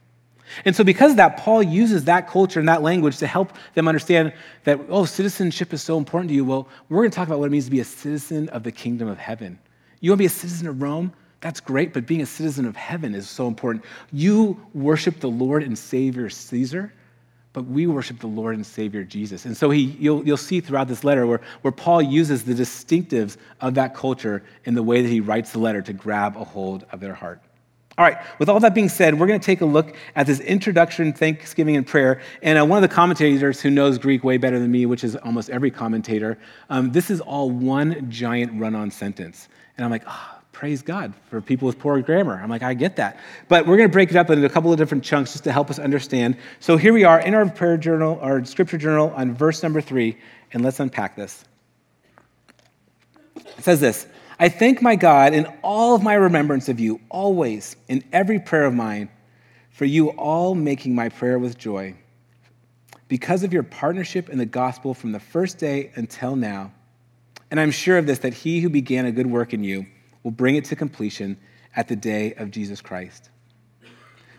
And 0.64 0.74
so, 0.76 0.84
because 0.84 1.12
of 1.12 1.16
that, 1.16 1.36
Paul 1.36 1.62
uses 1.62 2.04
that 2.04 2.28
culture 2.28 2.60
and 2.60 2.68
that 2.68 2.82
language 2.82 3.18
to 3.18 3.26
help 3.26 3.52
them 3.74 3.88
understand 3.88 4.32
that, 4.64 4.78
oh, 4.88 5.04
citizenship 5.04 5.72
is 5.72 5.82
so 5.82 5.98
important 5.98 6.28
to 6.28 6.34
you. 6.34 6.44
Well, 6.44 6.68
we're 6.88 6.98
going 6.98 7.10
to 7.10 7.14
talk 7.16 7.28
about 7.28 7.38
what 7.38 7.46
it 7.46 7.50
means 7.50 7.64
to 7.66 7.70
be 7.70 7.80
a 7.80 7.84
citizen 7.84 8.48
of 8.50 8.62
the 8.62 8.72
kingdom 8.72 9.08
of 9.08 9.18
heaven. 9.18 9.58
You 10.00 10.10
want 10.10 10.18
to 10.18 10.22
be 10.22 10.26
a 10.26 10.30
citizen 10.30 10.68
of 10.68 10.82
Rome? 10.82 11.12
That's 11.40 11.60
great, 11.60 11.92
but 11.92 12.06
being 12.06 12.22
a 12.22 12.26
citizen 12.26 12.64
of 12.64 12.74
heaven 12.74 13.14
is 13.14 13.28
so 13.28 13.46
important. 13.46 13.84
You 14.12 14.58
worship 14.72 15.20
the 15.20 15.28
Lord 15.28 15.62
and 15.62 15.78
Savior 15.78 16.30
Caesar, 16.30 16.92
but 17.52 17.66
we 17.66 17.86
worship 17.86 18.18
the 18.18 18.26
Lord 18.26 18.56
and 18.56 18.64
Savior 18.64 19.04
Jesus. 19.04 19.44
And 19.44 19.56
so 19.56 19.70
he, 19.70 19.96
you'll, 20.00 20.26
you'll 20.26 20.36
see 20.36 20.60
throughout 20.60 20.88
this 20.88 21.04
letter 21.04 21.26
where, 21.26 21.40
where 21.62 21.72
Paul 21.72 22.00
uses 22.00 22.44
the 22.44 22.54
distinctives 22.54 23.36
of 23.60 23.74
that 23.74 23.94
culture 23.94 24.42
in 24.64 24.74
the 24.74 24.82
way 24.82 25.02
that 25.02 25.08
he 25.08 25.20
writes 25.20 25.52
the 25.52 25.58
letter 25.58 25.82
to 25.82 25.92
grab 25.92 26.36
a 26.36 26.44
hold 26.44 26.86
of 26.92 27.00
their 27.00 27.14
heart. 27.14 27.40
All 27.96 28.04
right, 28.04 28.18
with 28.40 28.48
all 28.48 28.58
that 28.58 28.74
being 28.74 28.88
said, 28.88 29.18
we're 29.18 29.28
going 29.28 29.38
to 29.38 29.46
take 29.46 29.60
a 29.60 29.66
look 29.66 29.94
at 30.16 30.26
this 30.26 30.40
introduction, 30.40 31.12
thanksgiving, 31.12 31.76
and 31.76 31.86
prayer. 31.86 32.20
And 32.42 32.58
uh, 32.58 32.66
one 32.66 32.82
of 32.82 32.88
the 32.88 32.92
commentators 32.92 33.60
who 33.60 33.70
knows 33.70 33.98
Greek 33.98 34.24
way 34.24 34.36
better 34.36 34.58
than 34.58 34.72
me, 34.72 34.84
which 34.84 35.04
is 35.04 35.14
almost 35.14 35.48
every 35.48 35.70
commentator, 35.70 36.36
um, 36.70 36.90
this 36.90 37.08
is 37.08 37.20
all 37.20 37.50
one 37.50 38.10
giant 38.10 38.60
run 38.60 38.74
on 38.74 38.90
sentence. 38.90 39.48
And 39.76 39.84
I'm 39.84 39.92
like, 39.92 40.02
ah, 40.08 40.32
oh, 40.34 40.44
praise 40.50 40.82
God 40.82 41.14
for 41.30 41.40
people 41.40 41.66
with 41.66 41.78
poor 41.78 42.00
grammar. 42.02 42.40
I'm 42.42 42.50
like, 42.50 42.64
I 42.64 42.74
get 42.74 42.96
that. 42.96 43.20
But 43.46 43.64
we're 43.64 43.76
going 43.76 43.88
to 43.88 43.92
break 43.92 44.10
it 44.10 44.16
up 44.16 44.28
into 44.28 44.44
a 44.44 44.50
couple 44.50 44.72
of 44.72 44.78
different 44.78 45.04
chunks 45.04 45.30
just 45.30 45.44
to 45.44 45.52
help 45.52 45.70
us 45.70 45.78
understand. 45.78 46.36
So 46.58 46.76
here 46.76 46.92
we 46.92 47.04
are 47.04 47.20
in 47.20 47.32
our 47.32 47.48
prayer 47.48 47.76
journal, 47.76 48.18
our 48.20 48.44
scripture 48.44 48.78
journal 48.78 49.12
on 49.14 49.34
verse 49.34 49.62
number 49.62 49.80
three, 49.80 50.18
and 50.52 50.64
let's 50.64 50.80
unpack 50.80 51.14
this. 51.14 51.44
It 53.36 53.62
says 53.62 53.80
this 53.80 54.08
I 54.44 54.50
thank 54.50 54.82
my 54.82 54.94
God 54.94 55.32
in 55.32 55.46
all 55.62 55.94
of 55.94 56.02
my 56.02 56.12
remembrance 56.12 56.68
of 56.68 56.78
you, 56.78 57.00
always, 57.08 57.76
in 57.88 58.04
every 58.12 58.38
prayer 58.38 58.66
of 58.66 58.74
mine, 58.74 59.08
for 59.70 59.86
you 59.86 60.10
all 60.10 60.54
making 60.54 60.94
my 60.94 61.08
prayer 61.08 61.38
with 61.38 61.56
joy. 61.56 61.94
Because 63.08 63.42
of 63.42 63.54
your 63.54 63.62
partnership 63.62 64.28
in 64.28 64.36
the 64.36 64.44
gospel 64.44 64.92
from 64.92 65.12
the 65.12 65.18
first 65.18 65.56
day 65.56 65.92
until 65.94 66.36
now. 66.36 66.74
And 67.50 67.58
I'm 67.58 67.70
sure 67.70 67.96
of 67.96 68.06
this, 68.06 68.18
that 68.18 68.34
he 68.34 68.60
who 68.60 68.68
began 68.68 69.06
a 69.06 69.12
good 69.12 69.28
work 69.28 69.54
in 69.54 69.64
you 69.64 69.86
will 70.22 70.30
bring 70.30 70.56
it 70.56 70.66
to 70.66 70.76
completion 70.76 71.38
at 71.74 71.88
the 71.88 71.96
day 71.96 72.34
of 72.34 72.50
Jesus 72.50 72.82
Christ. 72.82 73.30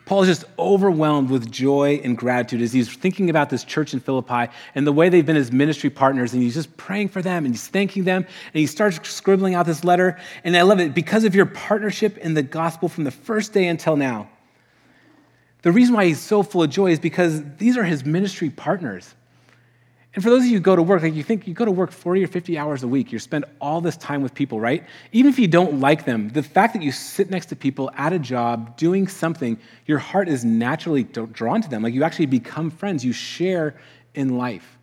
Paul 0.06 0.22
is 0.22 0.28
just 0.28 0.46
overwhelmed 0.60 1.32
with 1.32 1.52
joy 1.52 2.00
and 2.04 2.16
gratitude 2.16 2.62
as 2.62 2.72
he's 2.72 2.94
thinking 2.94 3.32
about 3.32 3.50
this 3.50 3.64
church 3.64 3.94
in 3.94 4.00
Philippi 4.00 4.52
and 4.76 4.86
the 4.86 4.92
way 4.92 5.10
they've 5.10 5.26
been 5.26 5.36
his 5.36 5.52
ministry 5.52 5.90
partners. 5.90 6.34
And 6.34 6.44
he's 6.44 6.54
just 6.54 6.78
praying 6.78 7.10
for 7.10 7.24
them 7.24 7.44
and 7.44 7.54
he's 7.54 7.68
thanking 7.68 8.04
them. 8.04 8.22
And 8.24 8.60
he 8.60 8.68
starts 8.68 9.00
scribbling 9.10 9.56
out 9.56 9.66
this 9.66 9.84
letter. 9.84 10.20
And 10.44 10.56
I 10.56 10.62
love 10.62 10.80
it 10.80 10.94
because 10.94 11.24
of 11.24 11.34
your 11.34 11.48
partnership 11.48 12.20
in 12.20 12.36
the 12.36 12.44
gospel 12.44 12.88
from 12.88 13.04
the 13.04 13.12
first 13.12 13.52
day 13.52 13.68
until 13.68 13.96
now. 13.96 14.30
The 15.64 15.72
reason 15.72 15.96
why 15.96 16.06
he's 16.06 16.20
so 16.20 16.44
full 16.44 16.62
of 16.62 16.70
joy 16.70 16.92
is 16.92 17.00
because 17.00 17.42
these 17.58 17.76
are 17.76 17.84
his 17.84 18.06
ministry 18.06 18.52
partners. 18.52 19.16
And 20.16 20.24
for 20.24 20.30
those 20.30 20.44
of 20.44 20.48
you 20.48 20.56
who 20.56 20.62
go 20.62 20.78
to 20.78 20.82
work, 20.82 21.02
like 21.04 21.14
you 21.14 21.24
think 21.24 21.46
you 21.46 21.54
go 21.54 21.66
to 21.66 21.72
work 21.72 21.92
40 21.92 22.24
or 22.24 22.28
50 22.28 22.58
hours 22.58 22.84
a 22.84 22.88
week, 22.88 23.12
you 23.12 23.20
spend 23.20 23.44
all 23.60 23.82
this 23.82 23.98
time 23.98 24.24
with 24.24 24.34
people, 24.34 24.62
right? 24.62 24.86
Even 25.12 25.30
if 25.30 25.38
you 25.38 25.48
don't 25.48 25.82
like 25.82 26.06
them, 26.06 26.30
the 26.30 26.42
fact 26.42 26.74
that 26.74 26.82
you 26.82 26.94
sit 26.94 27.30
next 27.30 27.48
to 27.48 27.56
people 27.56 27.92
at 27.96 28.14
a 28.14 28.20
job 28.20 28.78
doing 28.78 29.10
something, 29.10 29.60
your 29.86 30.00
heart 30.00 30.30
is 30.30 30.46
naturally 30.46 31.04
drawn 31.04 31.62
to 31.62 31.70
them. 31.70 31.84
Like 31.84 31.94
you 31.94 32.06
actually 32.06 32.28
become 32.28 32.72
friends, 32.72 33.04
you 33.04 33.12
share 33.12 33.76
in 34.14 34.38
life. 34.38 34.78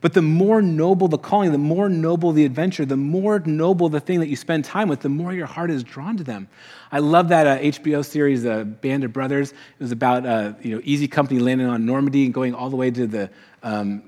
But 0.00 0.14
the 0.14 0.22
more 0.22 0.62
noble 0.62 1.08
the 1.08 1.18
calling, 1.18 1.52
the 1.52 1.58
more 1.58 1.88
noble 1.88 2.32
the 2.32 2.44
adventure, 2.44 2.86
the 2.86 2.96
more 2.96 3.40
noble 3.40 3.90
the 3.90 4.00
thing 4.00 4.20
that 4.20 4.28
you 4.28 4.36
spend 4.36 4.64
time 4.64 4.88
with, 4.88 5.00
the 5.00 5.08
more 5.08 5.34
your 5.34 5.46
heart 5.46 5.70
is 5.70 5.82
drawn 5.82 6.16
to 6.16 6.24
them. 6.24 6.48
I 6.92 7.00
love 7.00 7.28
that 7.28 7.46
uh, 7.46 7.58
HBO 7.58 8.04
series, 8.04 8.46
uh, 8.46 8.64
Band 8.64 9.04
of 9.04 9.12
Brothers. 9.12 9.52
It 9.52 9.80
was 9.80 9.92
about 9.92 10.24
uh, 10.24 10.52
you 10.62 10.74
know 10.74 10.80
Easy 10.84 11.08
Company 11.08 11.40
landing 11.40 11.66
on 11.66 11.84
Normandy 11.84 12.24
and 12.24 12.32
going 12.32 12.54
all 12.54 12.70
the 12.70 12.76
way 12.76 12.90
to 12.90 13.06
the 13.06 13.30
um, 13.62 14.04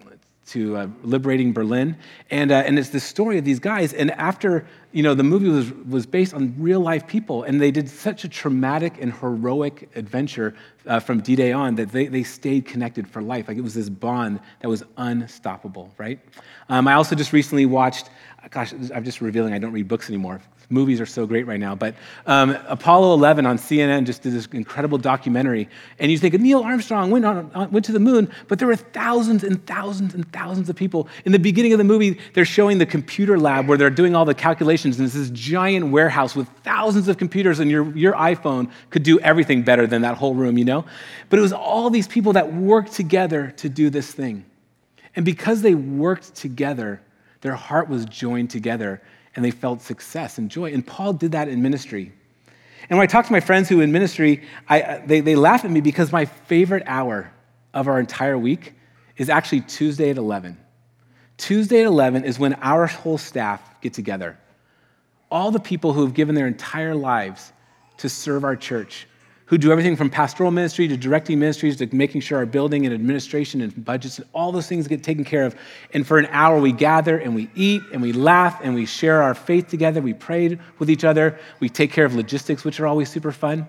to 0.49 0.77
uh, 0.77 0.87
liberating 1.03 1.53
Berlin. 1.53 1.97
And, 2.31 2.51
uh, 2.51 2.57
and 2.67 2.79
it's 2.79 2.89
the 2.89 3.01
story 3.01 3.39
of 3.39 3.45
these 3.45 3.61
guys. 3.61 3.93
And 3.93 4.11
after, 4.13 4.67
you 4.93 5.03
know, 5.03 5.15
the 5.15 5.23
movie 5.23 5.49
was, 5.49 5.73
was 5.73 6.07
based 6.07 6.35
on 6.35 6.55
real 6.59 6.81
life 6.81 7.07
people, 7.07 7.45
and 7.45 7.61
they 7.61 7.71
did 7.71 7.89
such 7.89 8.25
a 8.25 8.29
traumatic 8.29 8.95
and 9.01 9.13
heroic 9.13 9.89
adventure 9.95 10.55
uh, 10.87 10.99
from 10.99 11.21
D 11.21 11.37
Day 11.37 11.53
on 11.53 11.77
that 11.77 11.93
they, 11.93 12.07
they 12.07 12.23
stayed 12.23 12.65
connected 12.65 13.09
for 13.09 13.23
life. 13.23 13.49
Like 13.49 13.59
it 13.59 13.63
was 13.63 13.75
this 13.75 13.89
bond 13.89 14.41
that 14.61 14.69
was 14.69 14.83
unstoppable, 14.97 15.93
right? 15.99 16.19
Um, 16.69 16.89
I 16.89 16.95
also 16.95 17.15
just 17.15 17.33
recently 17.33 17.67
watched, 17.67 18.11
gosh, 18.51 18.73
I'm 18.73 19.05
just 19.05 19.21
revealing 19.21 19.53
I 19.55 19.59
don't 19.59 19.73
read 19.73 19.89
books 19.89 20.09
anymore 20.09 20.41
movies 20.71 21.01
are 21.01 21.07
so 21.07 21.27
great 21.27 21.47
right 21.47 21.59
now. 21.59 21.75
But 21.75 21.97
um, 22.27 22.57
Apollo 22.67 23.13
11 23.15 23.45
on 23.45 23.59
CNN 23.59 24.07
just 24.07 24.23
did 24.23 24.33
this 24.33 24.47
incredible 24.47 24.99
documentary. 24.99 25.69
And 25.99 26.11
you 26.11 26.17
think 26.17 26.35
Neil 26.35 26.63
Armstrong 26.63 27.11
went, 27.11 27.25
on, 27.25 27.71
went 27.71 27.85
to 27.87 27.93
the 27.93 28.01
moon, 28.01 28.31
but 28.49 28.59
there 28.59 28.69
were 28.69 28.77
thousands 28.77 29.43
and 29.43 29.65
thousands 29.67 30.15
and 30.15 30.31
thousands 30.33 30.71
of 30.71 30.77
people. 30.77 31.09
In 31.25 31.33
the 31.33 31.39
beginning 31.39 31.73
of 31.73 31.79
the 31.79 31.85
movie, 31.85 32.19
they're 32.35 32.45
showing 32.45 32.79
the 32.79 32.87
computer 32.87 33.39
lab 33.39 33.67
where 33.67 33.77
they're 33.77 33.91
doing 33.91 34.15
all 34.15 34.25
the 34.25 34.35
calculations. 34.35 34.99
And 34.99 35.07
it's 35.07 35.15
this 35.15 35.31
giant 35.31 35.91
warehouse 35.91 36.37
with 36.37 36.49
thousands 36.63 37.09
of 37.09 37.19
computers, 37.19 37.59
and 37.59 37.71
your, 37.71 37.95
your 37.97 38.15
iPhone 38.15 38.71
could 38.91 39.03
do 39.03 39.19
everything 39.21 39.63
better 39.63 39.87
than 39.87 40.03
that 40.03 40.17
whole 40.17 40.35
room, 40.35 40.57
you 40.57 40.65
know? 40.65 40.85
But 41.29 41.41
it 41.41 41.43
was 41.43 41.53
all 41.53 41.91
these 41.91 42.07
people 42.07 42.35
that 42.35 42.53
worked 42.53 42.93
together 42.93 43.53
to 43.59 43.69
do 43.69 43.91
this 43.91 44.13
thing. 44.13 44.45
And 45.17 45.25
because 45.25 45.63
they 45.63 45.75
worked 45.75 46.37
together, 46.37 47.03
their 47.41 47.55
heart 47.55 47.89
was 47.89 48.05
joined 48.05 48.51
together 48.51 49.03
and 49.35 49.45
they 49.45 49.51
felt 49.51 49.81
success 49.81 50.39
and 50.39 50.51
joy. 50.51 50.73
And 50.73 50.87
Paul 50.87 51.13
did 51.13 51.33
that 51.33 51.49
in 51.49 51.63
ministry. 51.63 52.13
And 52.89 52.99
when 52.99 53.05
I 53.05 53.07
talk 53.07 53.27
to 53.27 53.33
my 53.33 53.41
friends 53.41 53.69
who 53.69 53.81
in 53.81 53.93
ministry, 53.93 54.43
I, 54.69 54.83
uh, 54.83 55.03
they, 55.07 55.21
they 55.21 55.37
laugh 55.37 55.65
at 55.65 55.71
me 55.71 55.81
because 55.81 56.13
my 56.13 56.25
favorite 56.25 56.83
hour 56.87 57.31
of 57.73 57.87
our 57.87 58.01
entire 58.01 58.37
week 58.37 58.75
is 59.17 59.29
actually 59.31 59.61
Tuesday 59.63 60.11
at 60.11 60.17
11. 60.17 60.59
Tuesday 61.37 61.81
at 61.81 61.87
11 61.87 62.25
is 62.25 62.39
when 62.39 62.55
our 62.55 62.87
whole 62.87 63.19
staff 63.19 63.63
get 63.81 63.95
together. 63.95 64.39
All 65.31 65.51
the 65.51 65.61
people 65.61 65.93
who 65.93 66.03
have 66.03 66.15
given 66.15 66.35
their 66.35 66.47
entire 66.47 66.95
lives 66.95 67.53
to 67.99 68.09
serve 68.09 68.45
our 68.45 68.57
church, 68.57 69.07
who 69.51 69.59
do 69.59 69.73
everything 69.73 69.97
from 69.97 70.09
pastoral 70.09 70.53
ministry 70.53 70.87
to 70.87 70.97
directing 70.97 71.37
ministries 71.41 71.77
to 71.77 71.89
making 71.93 72.21
sure 72.21 72.39
our 72.39 72.47
building 72.47 72.87
and 72.87 72.95
administration 72.95 73.61
and 73.61 73.85
budgets 73.85 74.21
and 74.21 74.29
all 74.33 74.53
those 74.53 74.69
things 74.69 74.87
get 74.87 75.03
taken 75.03 75.25
care 75.25 75.45
of. 75.45 75.57
And 75.93 76.07
for 76.07 76.19
an 76.19 76.27
hour, 76.27 76.61
we 76.61 76.71
gather 76.71 77.19
and 77.19 77.35
we 77.35 77.51
eat 77.57 77.83
and 77.93 78.01
we 78.01 78.13
laugh 78.13 78.61
and 78.63 78.77
we 78.77 78.87
share 78.87 79.21
our 79.21 79.35
faith 79.35 79.67
together. 79.67 80.01
We 80.01 80.15
pray 80.15 80.57
with 80.79 80.89
each 80.89 81.03
other. 81.03 81.37
We 81.59 81.69
take 81.69 81.91
care 81.91 82.05
of 82.05 82.15
logistics, 82.15 82.63
which 82.63 82.79
are 82.79 82.87
always 82.87 83.11
super 83.11 83.33
fun. 83.33 83.67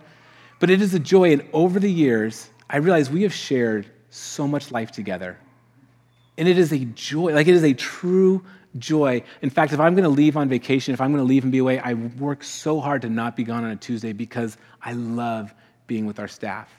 But 0.60 0.70
it 0.70 0.84
is 0.84 0.94
a 0.94 1.00
joy. 1.00 1.32
And 1.32 1.44
over 1.52 1.80
the 1.80 1.92
years, 1.92 2.48
I 2.70 2.78
realize 2.78 3.10
we 3.10 3.24
have 3.24 3.34
shared 3.34 3.90
so 4.12 4.48
much 4.48 4.72
life 4.72 4.92
together. 4.92 5.40
And 6.38 6.48
it 6.48 6.60
is 6.60 6.72
a 6.72 6.86
joy, 6.86 7.34
like 7.34 7.48
it 7.48 7.56
is 7.56 7.64
a 7.64 7.74
true 7.74 8.46
joy. 8.78 9.24
In 9.42 9.50
fact, 9.50 9.74
if 9.74 9.80
I'm 9.80 9.96
going 9.96 10.04
to 10.04 10.10
leave 10.10 10.38
on 10.38 10.48
vacation, 10.48 10.94
if 10.94 11.02
I'm 11.02 11.12
going 11.12 11.24
to 11.24 11.28
leave 11.28 11.42
and 11.42 11.52
be 11.52 11.58
away, 11.58 11.80
I 11.80 11.96
work 11.96 12.44
so 12.44 12.80
hard 12.80 13.02
to 13.02 13.10
not 13.10 13.36
be 13.36 13.44
gone 13.44 13.64
on 13.64 13.72
a 13.72 13.76
Tuesday 13.76 14.14
because 14.14 14.58
I 14.80 14.94
love 14.94 15.52
being 15.92 16.06
with 16.06 16.20
our 16.20 16.28
staff. 16.30 16.70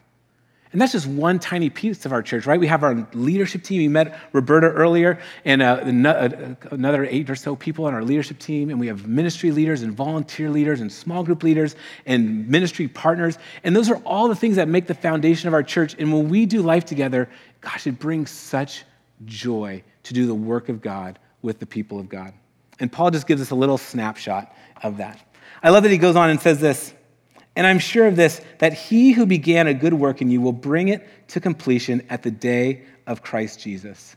And 0.73 0.81
that's 0.81 0.93
just 0.93 1.07
one 1.07 1.39
tiny 1.39 1.69
piece 1.69 2.07
of 2.07 2.13
our 2.15 2.23
church, 2.23 2.47
right? 2.47 2.59
We 2.59 2.67
have 2.67 2.83
our 2.83 3.07
leadership 3.13 3.63
team. 3.63 3.77
We 3.77 3.89
met 3.89 4.19
Roberta 4.33 4.69
earlier, 4.69 5.21
and 5.45 5.61
uh, 5.61 5.67
uh, 6.09 6.55
another 6.71 7.05
eight 7.05 7.29
or 7.29 7.37
so 7.37 7.55
people 7.55 7.85
on 7.85 7.93
our 7.93 8.03
leadership 8.03 8.39
team. 8.39 8.71
And 8.71 8.81
we 8.81 8.87
have 8.87 9.07
ministry 9.07 9.51
leaders 9.51 9.83
and 9.83 9.93
volunteer 9.93 10.49
leaders 10.49 10.81
and 10.81 10.91
small 10.91 11.23
group 11.25 11.43
leaders 11.43 11.77
and 12.07 12.49
ministry 12.49 12.89
partners. 12.89 13.37
And 13.65 13.77
those 13.77 13.91
are 13.91 13.97
all 13.97 14.29
the 14.29 14.35
things 14.35 14.57
that 14.57 14.67
make 14.67 14.87
the 14.87 14.95
foundation 14.95 15.47
of 15.47 15.53
our 15.53 15.63
church. 15.63 15.95
And 15.99 16.11
when 16.11 16.31
we 16.31 16.47
do 16.47 16.63
life 16.63 16.87
together, 16.87 17.29
gosh, 17.61 17.87
it 17.87 17.99
brings 17.99 18.31
such 18.31 18.85
joy 19.27 19.83
to 20.05 20.15
do 20.15 20.25
the 20.25 20.35
work 20.35 20.71
of 20.71 20.81
God 20.81 21.19
with 21.43 21.59
the 21.59 21.67
people 21.67 22.01
of 22.01 22.09
God. 22.09 22.33
And 22.81 22.91
Paul 22.91 23.11
just 23.11 23.27
gives 23.27 23.43
us 23.43 23.51
a 23.51 23.55
little 23.55 23.77
snapshot 23.77 24.57
of 24.83 24.97
that. 24.97 25.21
I 25.63 25.69
love 25.69 25.83
that 25.83 25.93
he 25.93 25.99
goes 25.99 26.17
on 26.17 26.31
and 26.31 26.41
says 26.41 26.61
this. 26.61 26.95
And 27.55 27.67
I'm 27.67 27.79
sure 27.79 28.07
of 28.07 28.17
this, 28.17 28.41
that 28.59 28.73
he 28.73 29.13
who 29.13 29.27
began 29.27 29.67
a 29.67 29.75
good 29.75 29.95
work 29.95 30.23
in 30.23 30.31
you 30.31 30.41
will 30.41 30.53
bring 30.53 30.89
it 30.89 31.07
to 31.29 31.41
completion 31.41 32.05
at 32.09 32.23
the 32.23 32.31
day 32.31 32.83
of 33.07 33.23
Christ 33.23 33.61
Jesus. 33.61 34.17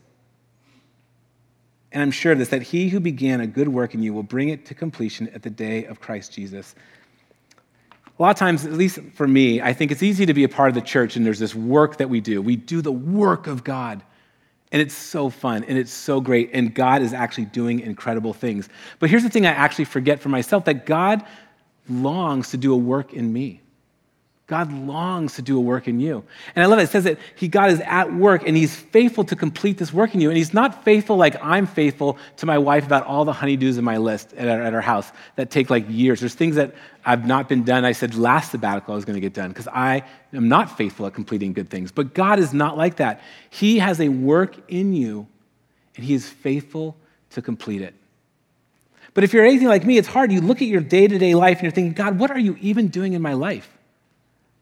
And 1.92 2.02
I'm 2.02 2.12
sure 2.12 2.32
of 2.32 2.40
this, 2.40 2.50
that 2.50 2.62
he 2.62 2.90
who 2.90 3.00
began 3.00 3.42
a 3.42 3.48
good 3.48 3.68
work 3.68 3.94
in 3.94 4.04
you 4.04 4.14
will 4.14 4.24
bring 4.24 4.50
it 4.50 4.66
to 4.68 4.74
completion 4.74 5.30
at 5.30 5.44
the 5.44 5.50
day 5.50 5.86
of 5.86 6.00
Christ 6.00 6.34
Jesus. 6.34 6.76
A 8.18 8.22
lot 8.22 8.30
of 8.30 8.38
times, 8.38 8.66
at 8.66 8.74
least 8.74 9.00
for 9.14 9.28
me, 9.28 9.62
I 9.62 9.74
think 9.74 9.92
it's 9.92 10.04
easy 10.04 10.26
to 10.26 10.34
be 10.34 10.46
a 10.46 10.50
part 10.50 10.70
of 10.70 10.76
the 10.76 10.82
church 10.82 11.18
and 11.18 11.26
there's 11.26 11.40
this 11.40 11.56
work 11.56 11.98
that 11.98 12.10
we 12.10 12.22
do. 12.22 12.42
We 12.42 12.56
do 12.56 12.82
the 12.82 12.92
work 12.92 13.48
of 13.48 13.64
God. 13.64 14.04
And 14.72 14.82
it's 14.82 14.94
so 14.94 15.30
fun 15.30 15.64
and 15.66 15.78
it's 15.78 15.94
so 15.94 16.20
great. 16.20 16.50
And 16.54 16.74
God 16.74 17.02
is 17.02 17.14
actually 17.14 17.46
doing 17.46 17.80
incredible 17.82 18.34
things. 18.34 18.68
But 19.00 19.10
here's 19.10 19.24
the 19.24 19.30
thing 19.30 19.46
I 19.46 19.52
actually 19.52 19.86
forget 19.86 20.20
for 20.20 20.30
myself 20.30 20.66
that 20.66 20.86
God 20.86 21.26
longs 21.90 22.52
to 22.52 22.58
do 22.58 22.74
a 22.74 22.78
work 22.78 23.14
in 23.14 23.32
me. 23.32 23.62
God 24.48 24.72
longs 24.72 25.36
to 25.36 25.42
do 25.42 25.58
a 25.58 25.60
work 25.60 25.88
in 25.88 26.00
you. 26.00 26.24
And 26.56 26.62
I 26.62 26.68
love 26.68 26.78
it. 26.78 26.84
It 26.84 26.90
says 26.90 27.06
that 27.06 27.18
he, 27.36 27.48
God 27.48 27.72
is 27.72 27.80
at 27.82 28.14
work 28.14 28.44
and 28.46 28.56
he's 28.56 28.76
faithful 28.76 29.24
to 29.24 29.36
complete 29.36 29.80
this 29.80 29.92
work 29.92 30.14
in 30.14 30.22
you. 30.22 30.30
And 30.30 30.38
he's 30.38 30.54
not 30.54 30.84
faithful 30.84 31.18
like 31.18 31.36
I'm 31.44 31.66
faithful 31.66 32.20
to 32.38 32.46
my 32.46 32.60
wife 32.60 32.86
about 32.86 33.08
all 33.08 33.26
the 33.26 33.34
honeydews 33.34 33.80
in 33.80 33.84
my 33.84 33.98
list 33.98 34.34
at 34.34 34.48
our, 34.48 34.62
at 34.62 34.74
our 34.76 34.82
house 34.82 35.12
that 35.36 35.50
take 35.50 35.72
like 35.72 35.90
years. 35.90 36.20
There's 36.20 36.36
things 36.36 36.58
that 36.58 36.76
I've 37.04 37.26
not 37.26 37.50
been 37.50 37.64
done. 37.64 37.86
I 37.86 37.92
said 37.92 38.14
last 38.14 38.52
sabbatical 38.52 38.94
I 38.94 38.96
was 38.96 39.06
going 39.06 39.16
to 39.16 39.22
get 39.22 39.34
done 39.34 39.50
because 39.50 39.68
I 39.68 40.04
am 40.32 40.48
not 40.48 40.78
faithful 40.78 41.08
at 41.08 41.16
completing 41.16 41.54
good 41.54 41.72
things. 41.72 41.92
But 41.92 42.14
God 42.14 42.38
is 42.38 42.54
not 42.54 42.78
like 42.78 42.98
that. 42.98 43.22
He 43.50 43.80
has 43.80 44.00
a 44.00 44.10
work 44.10 44.56
in 44.68 44.94
you 44.94 45.26
and 45.96 46.06
he 46.06 46.14
is 46.14 46.30
faithful 46.30 46.96
to 47.32 47.42
complete 47.42 47.82
it. 47.82 47.96
But 49.16 49.24
if 49.24 49.34
you're 49.34 49.46
anything 49.46 49.70
like 49.70 49.86
me, 49.86 49.98
it's 49.98 50.10
hard. 50.10 50.32
You 50.32 50.42
look 50.42 50.62
at 50.62 50.68
your 50.68 50.82
day 50.82 51.08
to 51.08 51.18
day 51.18 51.34
life 51.34 51.58
and 51.58 51.64
you're 51.64 51.72
thinking, 51.72 51.94
God, 51.94 52.20
what 52.20 52.30
are 52.30 52.38
you 52.38 52.58
even 52.62 52.90
doing 52.90 53.14
in 53.14 53.22
my 53.22 53.34
life? 53.34 53.72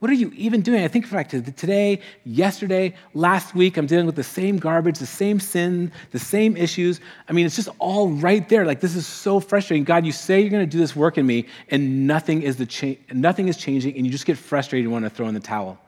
What 0.03 0.11
are 0.11 0.15
you 0.15 0.31
even 0.35 0.61
doing? 0.61 0.83
I 0.83 0.89
think 0.89 1.09
back 1.09 1.29
to 1.29 1.41
today, 1.41 2.01
yesterday, 2.25 2.93
last 3.13 3.55
week, 3.55 3.77
I'm 3.77 3.87
dealing 3.87 4.05
with 4.05 4.17
the 4.17 4.23
same 4.23 4.57
garbage, 4.57 4.99
the 4.99 5.05
same 5.05 5.39
sin, 5.39 5.91
the 6.11 6.19
same 6.19 6.57
issues. 6.57 6.99
I 7.29 7.31
mean, 7.31 7.45
it's 7.45 7.55
just 7.55 7.69
all 7.79 8.09
right 8.09 8.47
there. 8.49 8.65
Like, 8.65 8.81
this 8.81 8.97
is 8.97 9.07
so 9.07 9.39
frustrating. 9.39 9.85
God, 9.85 10.05
you 10.05 10.11
say 10.11 10.41
you're 10.41 10.49
going 10.49 10.65
to 10.65 10.69
do 10.69 10.77
this 10.77 10.93
work 10.93 11.17
in 11.17 11.25
me, 11.25 11.47
and 11.69 12.05
nothing 12.05 12.41
is, 12.41 12.57
the 12.57 12.65
cha- 12.65 12.97
nothing 13.13 13.47
is 13.47 13.55
changing, 13.55 13.95
and 13.95 14.05
you 14.05 14.11
just 14.11 14.25
get 14.25 14.37
frustrated 14.37 14.85
and 14.85 14.91
want 14.91 15.05
to 15.05 15.09
throw 15.09 15.29
in 15.29 15.33
the 15.33 15.39
towel. 15.39 15.79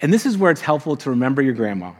And 0.00 0.14
this 0.14 0.24
is 0.24 0.38
where 0.38 0.52
it's 0.52 0.60
helpful 0.60 0.96
to 0.98 1.10
remember 1.10 1.42
your 1.42 1.54
grandma. 1.54 1.92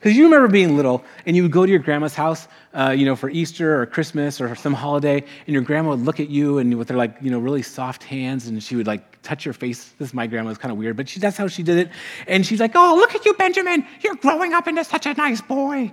Because 0.00 0.16
you 0.16 0.24
remember 0.24 0.48
being 0.48 0.76
little 0.76 1.04
and 1.26 1.36
you 1.36 1.42
would 1.42 1.52
go 1.52 1.66
to 1.66 1.70
your 1.70 1.78
grandma's 1.78 2.14
house, 2.14 2.48
uh, 2.72 2.88
you 2.96 3.04
know, 3.04 3.14
for 3.14 3.28
Easter 3.28 3.82
or 3.82 3.84
Christmas 3.84 4.40
or 4.40 4.54
some 4.54 4.72
holiday, 4.72 5.22
and 5.46 5.52
your 5.52 5.60
grandma 5.60 5.90
would 5.90 6.00
look 6.00 6.20
at 6.20 6.30
you 6.30 6.56
and 6.56 6.78
with 6.78 6.88
her 6.88 6.96
like, 6.96 7.16
you 7.20 7.30
know, 7.30 7.38
really 7.38 7.60
soft 7.60 8.02
hands, 8.04 8.46
and 8.46 8.62
she 8.62 8.76
would 8.76 8.86
like 8.86 9.20
touch 9.20 9.44
your 9.44 9.52
face. 9.52 9.90
This 9.98 10.08
is 10.08 10.14
my 10.14 10.26
grandma, 10.26 10.48
it's 10.50 10.58
kind 10.58 10.72
of 10.72 10.78
weird, 10.78 10.96
but 10.96 11.06
she, 11.06 11.20
that's 11.20 11.36
how 11.36 11.48
she 11.48 11.62
did 11.62 11.76
it. 11.76 11.90
And 12.26 12.46
she's 12.46 12.60
like, 12.60 12.72
"Oh, 12.74 12.94
look 12.96 13.14
at 13.14 13.26
you, 13.26 13.34
Benjamin! 13.34 13.86
You're 14.00 14.14
growing 14.14 14.54
up 14.54 14.66
into 14.66 14.84
such 14.84 15.04
a 15.04 15.12
nice 15.12 15.42
boy." 15.42 15.92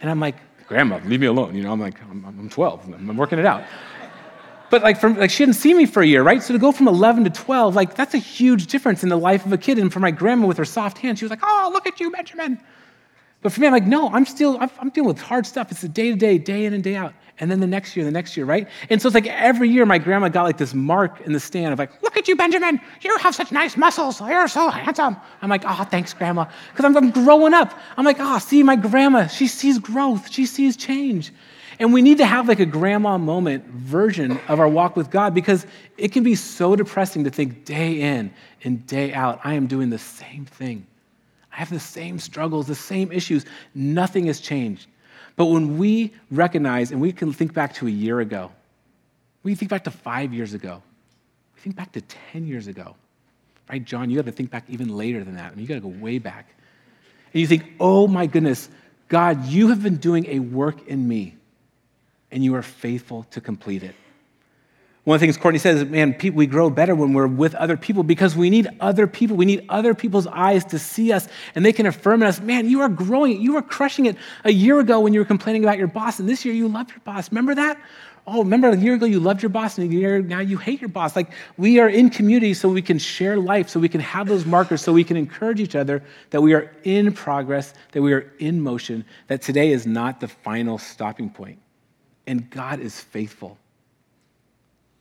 And 0.00 0.10
I'm 0.10 0.18
like, 0.18 0.34
"Grandma, 0.66 0.98
leave 1.04 1.20
me 1.20 1.28
alone." 1.28 1.54
You 1.54 1.62
know, 1.62 1.70
I'm 1.70 1.80
like, 1.80 2.02
"I'm, 2.10 2.24
I'm 2.24 2.48
12. 2.48 2.92
I'm 2.92 3.16
working 3.16 3.38
it 3.38 3.46
out." 3.46 3.62
But 4.68 4.82
like, 4.82 5.00
from, 5.00 5.16
like 5.16 5.30
she 5.30 5.44
didn't 5.44 5.56
see 5.56 5.74
me 5.74 5.86
for 5.86 6.02
a 6.02 6.06
year, 6.06 6.24
right? 6.24 6.42
So 6.42 6.54
to 6.54 6.58
go 6.58 6.72
from 6.72 6.88
11 6.88 7.22
to 7.22 7.30
12, 7.30 7.76
like 7.76 7.94
that's 7.94 8.14
a 8.14 8.18
huge 8.18 8.66
difference 8.66 9.04
in 9.04 9.10
the 9.10 9.16
life 9.16 9.46
of 9.46 9.52
a 9.52 9.58
kid. 9.58 9.78
And 9.78 9.92
for 9.92 10.00
my 10.00 10.10
grandma 10.10 10.48
with 10.48 10.56
her 10.56 10.64
soft 10.64 10.98
hands, 10.98 11.20
she 11.20 11.24
was 11.24 11.30
like, 11.30 11.44
"Oh, 11.44 11.70
look 11.72 11.86
at 11.86 12.00
you, 12.00 12.10
Benjamin." 12.10 12.58
But 13.44 13.52
for 13.52 13.60
me, 13.60 13.66
I'm 13.66 13.74
like, 13.74 13.84
no, 13.84 14.08
I'm 14.08 14.24
still, 14.24 14.56
I'm 14.58 14.88
dealing 14.88 15.06
with 15.06 15.20
hard 15.20 15.44
stuff. 15.44 15.70
It's 15.70 15.84
a 15.84 15.88
day 15.88 16.10
to 16.10 16.16
day, 16.16 16.38
day 16.38 16.64
in 16.64 16.72
and 16.72 16.82
day 16.82 16.96
out. 16.96 17.12
And 17.38 17.50
then 17.50 17.60
the 17.60 17.66
next 17.66 17.94
year, 17.94 18.02
the 18.02 18.10
next 18.10 18.38
year, 18.38 18.46
right? 18.46 18.66
And 18.88 19.02
so 19.02 19.06
it's 19.06 19.14
like 19.14 19.26
every 19.26 19.68
year 19.68 19.84
my 19.84 19.98
grandma 19.98 20.30
got 20.30 20.44
like 20.44 20.56
this 20.56 20.72
mark 20.72 21.20
in 21.20 21.34
the 21.34 21.40
stand 21.40 21.70
of 21.70 21.78
like, 21.78 22.02
look 22.02 22.16
at 22.16 22.26
you, 22.26 22.36
Benjamin. 22.36 22.80
You 23.02 23.14
have 23.18 23.34
such 23.34 23.52
nice 23.52 23.76
muscles. 23.76 24.18
You're 24.18 24.48
so 24.48 24.70
handsome. 24.70 25.18
I'm 25.42 25.50
like, 25.50 25.62
oh, 25.66 25.84
thanks, 25.84 26.14
grandma. 26.14 26.46
Because 26.70 26.86
I'm, 26.86 26.96
I'm 26.96 27.10
growing 27.10 27.52
up. 27.52 27.78
I'm 27.98 28.06
like, 28.06 28.16
oh, 28.18 28.38
see, 28.38 28.62
my 28.62 28.76
grandma, 28.76 29.26
she 29.26 29.46
sees 29.46 29.78
growth. 29.78 30.32
She 30.32 30.46
sees 30.46 30.74
change. 30.74 31.30
And 31.78 31.92
we 31.92 32.00
need 32.00 32.16
to 32.18 32.26
have 32.26 32.48
like 32.48 32.60
a 32.60 32.66
grandma 32.66 33.18
moment 33.18 33.66
version 33.66 34.40
of 34.48 34.58
our 34.58 34.68
walk 34.68 34.96
with 34.96 35.10
God 35.10 35.34
because 35.34 35.66
it 35.98 36.12
can 36.12 36.22
be 36.22 36.34
so 36.34 36.76
depressing 36.76 37.24
to 37.24 37.30
think 37.30 37.66
day 37.66 38.00
in 38.00 38.32
and 38.62 38.86
day 38.86 39.12
out, 39.12 39.40
I 39.44 39.52
am 39.52 39.66
doing 39.66 39.90
the 39.90 39.98
same 39.98 40.46
thing. 40.46 40.86
I 41.54 41.58
have 41.58 41.70
the 41.70 41.78
same 41.78 42.18
struggles, 42.18 42.66
the 42.66 42.74
same 42.74 43.12
issues. 43.12 43.44
Nothing 43.74 44.26
has 44.26 44.40
changed. 44.40 44.88
But 45.36 45.46
when 45.46 45.78
we 45.78 46.12
recognize 46.30 46.90
and 46.90 47.00
we 47.00 47.12
can 47.12 47.32
think 47.32 47.54
back 47.54 47.74
to 47.74 47.86
a 47.86 47.90
year 47.90 48.18
ago, 48.20 48.50
we 49.44 49.54
think 49.54 49.70
back 49.70 49.84
to 49.84 49.90
five 49.90 50.34
years 50.34 50.52
ago, 50.54 50.82
we 51.54 51.60
think 51.60 51.76
back 51.76 51.92
to 51.92 52.00
10 52.00 52.46
years 52.46 52.66
ago, 52.66 52.96
right? 53.70 53.84
John, 53.84 54.10
you 54.10 54.16
got 54.16 54.26
to 54.26 54.32
think 54.32 54.50
back 54.50 54.64
even 54.68 54.96
later 54.96 55.22
than 55.22 55.36
that. 55.36 55.52
I 55.52 55.54
mean, 55.54 55.60
you 55.60 55.68
got 55.68 55.74
to 55.74 55.80
go 55.80 55.88
way 55.88 56.18
back. 56.18 56.48
And 57.32 57.40
you 57.40 57.46
think, 57.46 57.64
oh 57.78 58.08
my 58.08 58.26
goodness, 58.26 58.68
God, 59.08 59.46
you 59.46 59.68
have 59.68 59.82
been 59.82 59.96
doing 59.96 60.26
a 60.26 60.40
work 60.40 60.88
in 60.88 61.06
me, 61.06 61.36
and 62.30 62.42
you 62.42 62.54
are 62.56 62.62
faithful 62.62 63.24
to 63.30 63.40
complete 63.40 63.82
it. 63.82 63.94
One 65.04 65.16
of 65.16 65.20
the 65.20 65.26
things 65.26 65.36
Courtney 65.36 65.58
says, 65.58 65.82
is, 65.82 65.88
man, 65.88 66.14
people, 66.14 66.38
we 66.38 66.46
grow 66.46 66.70
better 66.70 66.94
when 66.94 67.12
we're 67.12 67.26
with 67.26 67.54
other 67.56 67.76
people 67.76 68.02
because 68.02 68.34
we 68.34 68.48
need 68.48 68.68
other 68.80 69.06
people. 69.06 69.36
We 69.36 69.44
need 69.44 69.66
other 69.68 69.94
people's 69.94 70.26
eyes 70.26 70.64
to 70.66 70.78
see 70.78 71.12
us 71.12 71.28
and 71.54 71.64
they 71.64 71.74
can 71.74 71.84
affirm 71.84 72.22
in 72.22 72.28
us, 72.28 72.40
man, 72.40 72.70
you 72.70 72.80
are 72.80 72.88
growing. 72.88 73.38
You 73.38 73.52
were 73.52 73.62
crushing 73.62 74.06
it 74.06 74.16
a 74.44 74.50
year 74.50 74.80
ago 74.80 75.00
when 75.00 75.12
you 75.12 75.20
were 75.20 75.26
complaining 75.26 75.62
about 75.62 75.76
your 75.76 75.88
boss, 75.88 76.20
and 76.20 76.28
this 76.28 76.46
year 76.46 76.54
you 76.54 76.68
love 76.68 76.88
your 76.88 77.00
boss. 77.00 77.30
Remember 77.30 77.54
that? 77.54 77.78
Oh, 78.26 78.38
remember 78.38 78.70
a 78.70 78.76
year 78.78 78.94
ago 78.94 79.04
you 79.04 79.20
loved 79.20 79.42
your 79.42 79.50
boss, 79.50 79.76
and 79.76 79.92
year 79.92 80.22
now 80.22 80.40
you 80.40 80.56
hate 80.56 80.80
your 80.80 80.88
boss. 80.88 81.14
Like 81.14 81.30
we 81.58 81.78
are 81.80 81.90
in 81.90 82.08
community 82.08 82.54
so 82.54 82.70
we 82.70 82.80
can 82.80 82.98
share 82.98 83.36
life, 83.36 83.68
so 83.68 83.78
we 83.78 83.90
can 83.90 84.00
have 84.00 84.26
those 84.26 84.46
markers, 84.46 84.80
so 84.80 84.94
we 84.94 85.04
can 85.04 85.18
encourage 85.18 85.60
each 85.60 85.76
other 85.76 86.02
that 86.30 86.40
we 86.40 86.54
are 86.54 86.72
in 86.84 87.12
progress, 87.12 87.74
that 87.92 88.00
we 88.00 88.14
are 88.14 88.32
in 88.38 88.62
motion, 88.62 89.04
that 89.26 89.42
today 89.42 89.70
is 89.70 89.86
not 89.86 90.20
the 90.20 90.28
final 90.28 90.78
stopping 90.78 91.28
point. 91.28 91.58
And 92.26 92.48
God 92.48 92.80
is 92.80 92.98
faithful. 92.98 93.58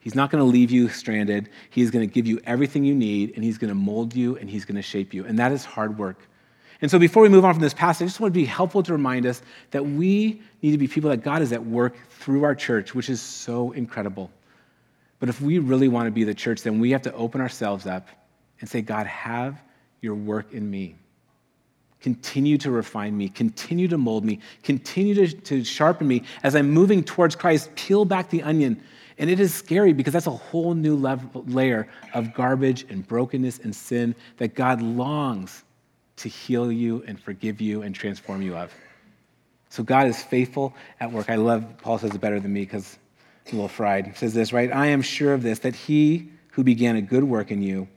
He's 0.04 0.16
not 0.16 0.30
going 0.30 0.44
to 0.44 0.46
leave 0.46 0.70
you 0.70 0.90
stranded. 0.90 1.48
He's 1.70 1.90
going 1.90 2.06
to 2.06 2.14
give 2.14 2.28
you 2.28 2.42
everything 2.46 2.84
you 2.84 2.94
need, 2.94 3.32
and 3.36 3.44
He's 3.44 3.58
going 3.58 3.70
to 3.70 3.76
mold 3.76 4.14
you, 4.14 4.36
and 4.36 4.50
He's 4.50 4.66
going 4.66 4.76
to 4.76 4.82
shape 4.82 5.14
you. 5.14 5.24
And 5.26 5.40
that 5.40 5.54
is 5.54 5.64
hard 5.64 5.98
work. 5.98 6.20
And 6.82 6.92
so, 6.92 7.00
before 7.00 7.24
we 7.24 7.30
move 7.30 7.46
on 7.46 7.54
from 7.54 7.62
this 7.62 7.74
passage, 7.74 8.04
I 8.04 8.08
just 8.08 8.20
want 8.20 8.34
to 8.34 8.38
be 8.38 8.44
helpful 8.44 8.84
to 8.84 8.92
remind 8.92 9.26
us 9.26 9.42
that 9.72 9.86
we 9.86 10.42
need 10.62 10.74
to 10.74 10.78
be 10.78 10.90
people 10.90 11.10
that 11.10 11.24
God 11.24 11.42
is 11.42 11.54
at 11.54 11.66
work 11.66 11.96
through 12.10 12.44
our 12.44 12.54
church, 12.54 12.94
which 12.94 13.10
is 13.10 13.22
so 13.22 13.72
incredible. 13.72 14.30
But 15.22 15.30
if 15.30 15.40
we 15.40 15.60
really 15.60 15.88
want 15.88 16.08
to 16.08 16.12
be 16.12 16.26
the 16.26 16.34
church, 16.34 16.64
then 16.64 16.82
we 16.82 16.92
have 16.92 17.04
to 17.04 17.14
open 17.14 17.40
ourselves 17.40 17.86
up 17.86 18.10
and 18.60 18.70
say, 18.70 18.82
God, 18.82 19.08
have 19.08 19.64
your 20.02 20.16
work 20.16 20.52
in 20.52 20.70
me. 20.70 20.96
Continue 22.02 22.58
to 22.58 22.72
refine 22.72 23.18
me, 23.18 23.30
continue 23.30 23.88
to 23.88 23.98
mold 23.98 24.26
me, 24.26 24.40
continue 24.64 25.16
to, 25.16 25.28
to 25.34 25.64
sharpen 25.64 26.06
me 26.06 26.24
as 26.44 26.58
I'm 26.58 26.70
moving 26.70 27.02
towards 27.02 27.38
Christ. 27.38 27.74
Peel 27.76 28.04
back 28.04 28.30
the 28.30 28.44
onion 28.44 28.84
and 29.18 29.30
it 29.30 29.40
is 29.40 29.54
scary 29.54 29.94
because 29.94 30.14
that's 30.14 30.28
a 30.28 30.32
whole 30.32 30.74
new 30.74 30.96
level, 30.96 31.44
layer 31.48 31.88
of 32.14 32.34
garbage 32.34 32.86
and 32.90 33.08
brokenness 33.08 33.60
and 33.60 33.76
sin 33.76 34.16
that 34.38 34.56
God 34.56 34.82
longs 34.82 35.64
to 36.18 36.30
heal 36.30 36.72
you 36.72 37.04
and 37.08 37.20
forgive 37.20 37.62
you 37.62 37.82
and 37.82 37.94
transform 37.94 38.42
you 38.42 38.56
of. 38.56 38.74
So 39.70 39.84
God 39.84 40.08
is 40.08 40.22
faithful 40.22 40.74
at 41.00 41.12
work. 41.12 41.30
I 41.30 41.36
love, 41.36 41.66
Paul 41.82 41.98
says 41.98 42.14
it 42.14 42.22
better 42.22 42.40
than 42.40 42.54
me 42.54 42.62
because 42.62 42.98
I'm 43.48 43.54
a 43.54 43.56
little 43.56 43.68
fried. 43.68 44.16
Says 44.16 44.34
this, 44.34 44.54
right? 44.54 44.72
I 44.72 44.88
am 44.88 45.02
sure 45.02 45.34
of 45.34 45.42
this, 45.42 45.60
that 45.60 45.76
he 45.76 46.30
who 46.52 46.64
began 46.64 46.96
a 46.96 47.02
good 47.02 47.24
work 47.24 47.50
in 47.50 47.62
you 47.62 47.88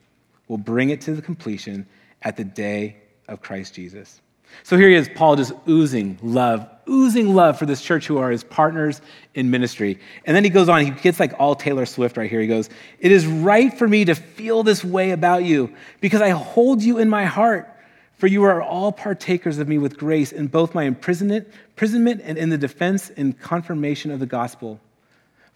will 0.48 0.58
bring 0.58 0.90
it 0.90 1.00
to 1.02 1.14
the 1.14 1.22
completion 1.22 1.86
at 2.22 2.36
the 2.36 2.44
day 2.44 2.96
of 3.28 3.40
Christ 3.42 3.74
Jesus. 3.74 4.20
So 4.62 4.76
here 4.76 4.88
he 4.88 4.94
is, 4.94 5.08
Paul 5.14 5.36
just 5.36 5.52
oozing 5.68 6.18
love, 6.22 6.68
oozing 6.88 7.34
love 7.34 7.58
for 7.58 7.66
this 7.66 7.80
church 7.80 8.06
who 8.06 8.18
are 8.18 8.30
his 8.30 8.44
partners 8.44 9.00
in 9.34 9.50
ministry. 9.50 9.98
And 10.24 10.34
then 10.34 10.44
he 10.44 10.50
goes 10.50 10.68
on, 10.68 10.84
he 10.84 10.90
gets 10.90 11.20
like 11.20 11.34
all 11.38 11.54
Taylor 11.54 11.86
Swift 11.86 12.16
right 12.16 12.28
here. 12.28 12.40
He 12.40 12.46
goes, 12.46 12.68
It 12.98 13.12
is 13.12 13.26
right 13.26 13.76
for 13.76 13.86
me 13.86 14.04
to 14.04 14.14
feel 14.14 14.62
this 14.62 14.84
way 14.84 15.12
about 15.12 15.44
you 15.44 15.74
because 16.00 16.20
I 16.20 16.30
hold 16.30 16.82
you 16.82 16.98
in 16.98 17.08
my 17.08 17.24
heart. 17.24 17.72
For 18.16 18.26
you 18.26 18.44
are 18.44 18.62
all 18.62 18.92
partakers 18.92 19.58
of 19.58 19.68
me 19.68 19.76
with 19.76 19.98
grace 19.98 20.32
in 20.32 20.46
both 20.46 20.74
my 20.74 20.84
imprisonment, 20.84 21.48
and 21.78 22.38
in 22.38 22.48
the 22.48 22.56
defense 22.56 23.10
and 23.10 23.38
confirmation 23.38 24.10
of 24.10 24.20
the 24.20 24.26
gospel. 24.26 24.80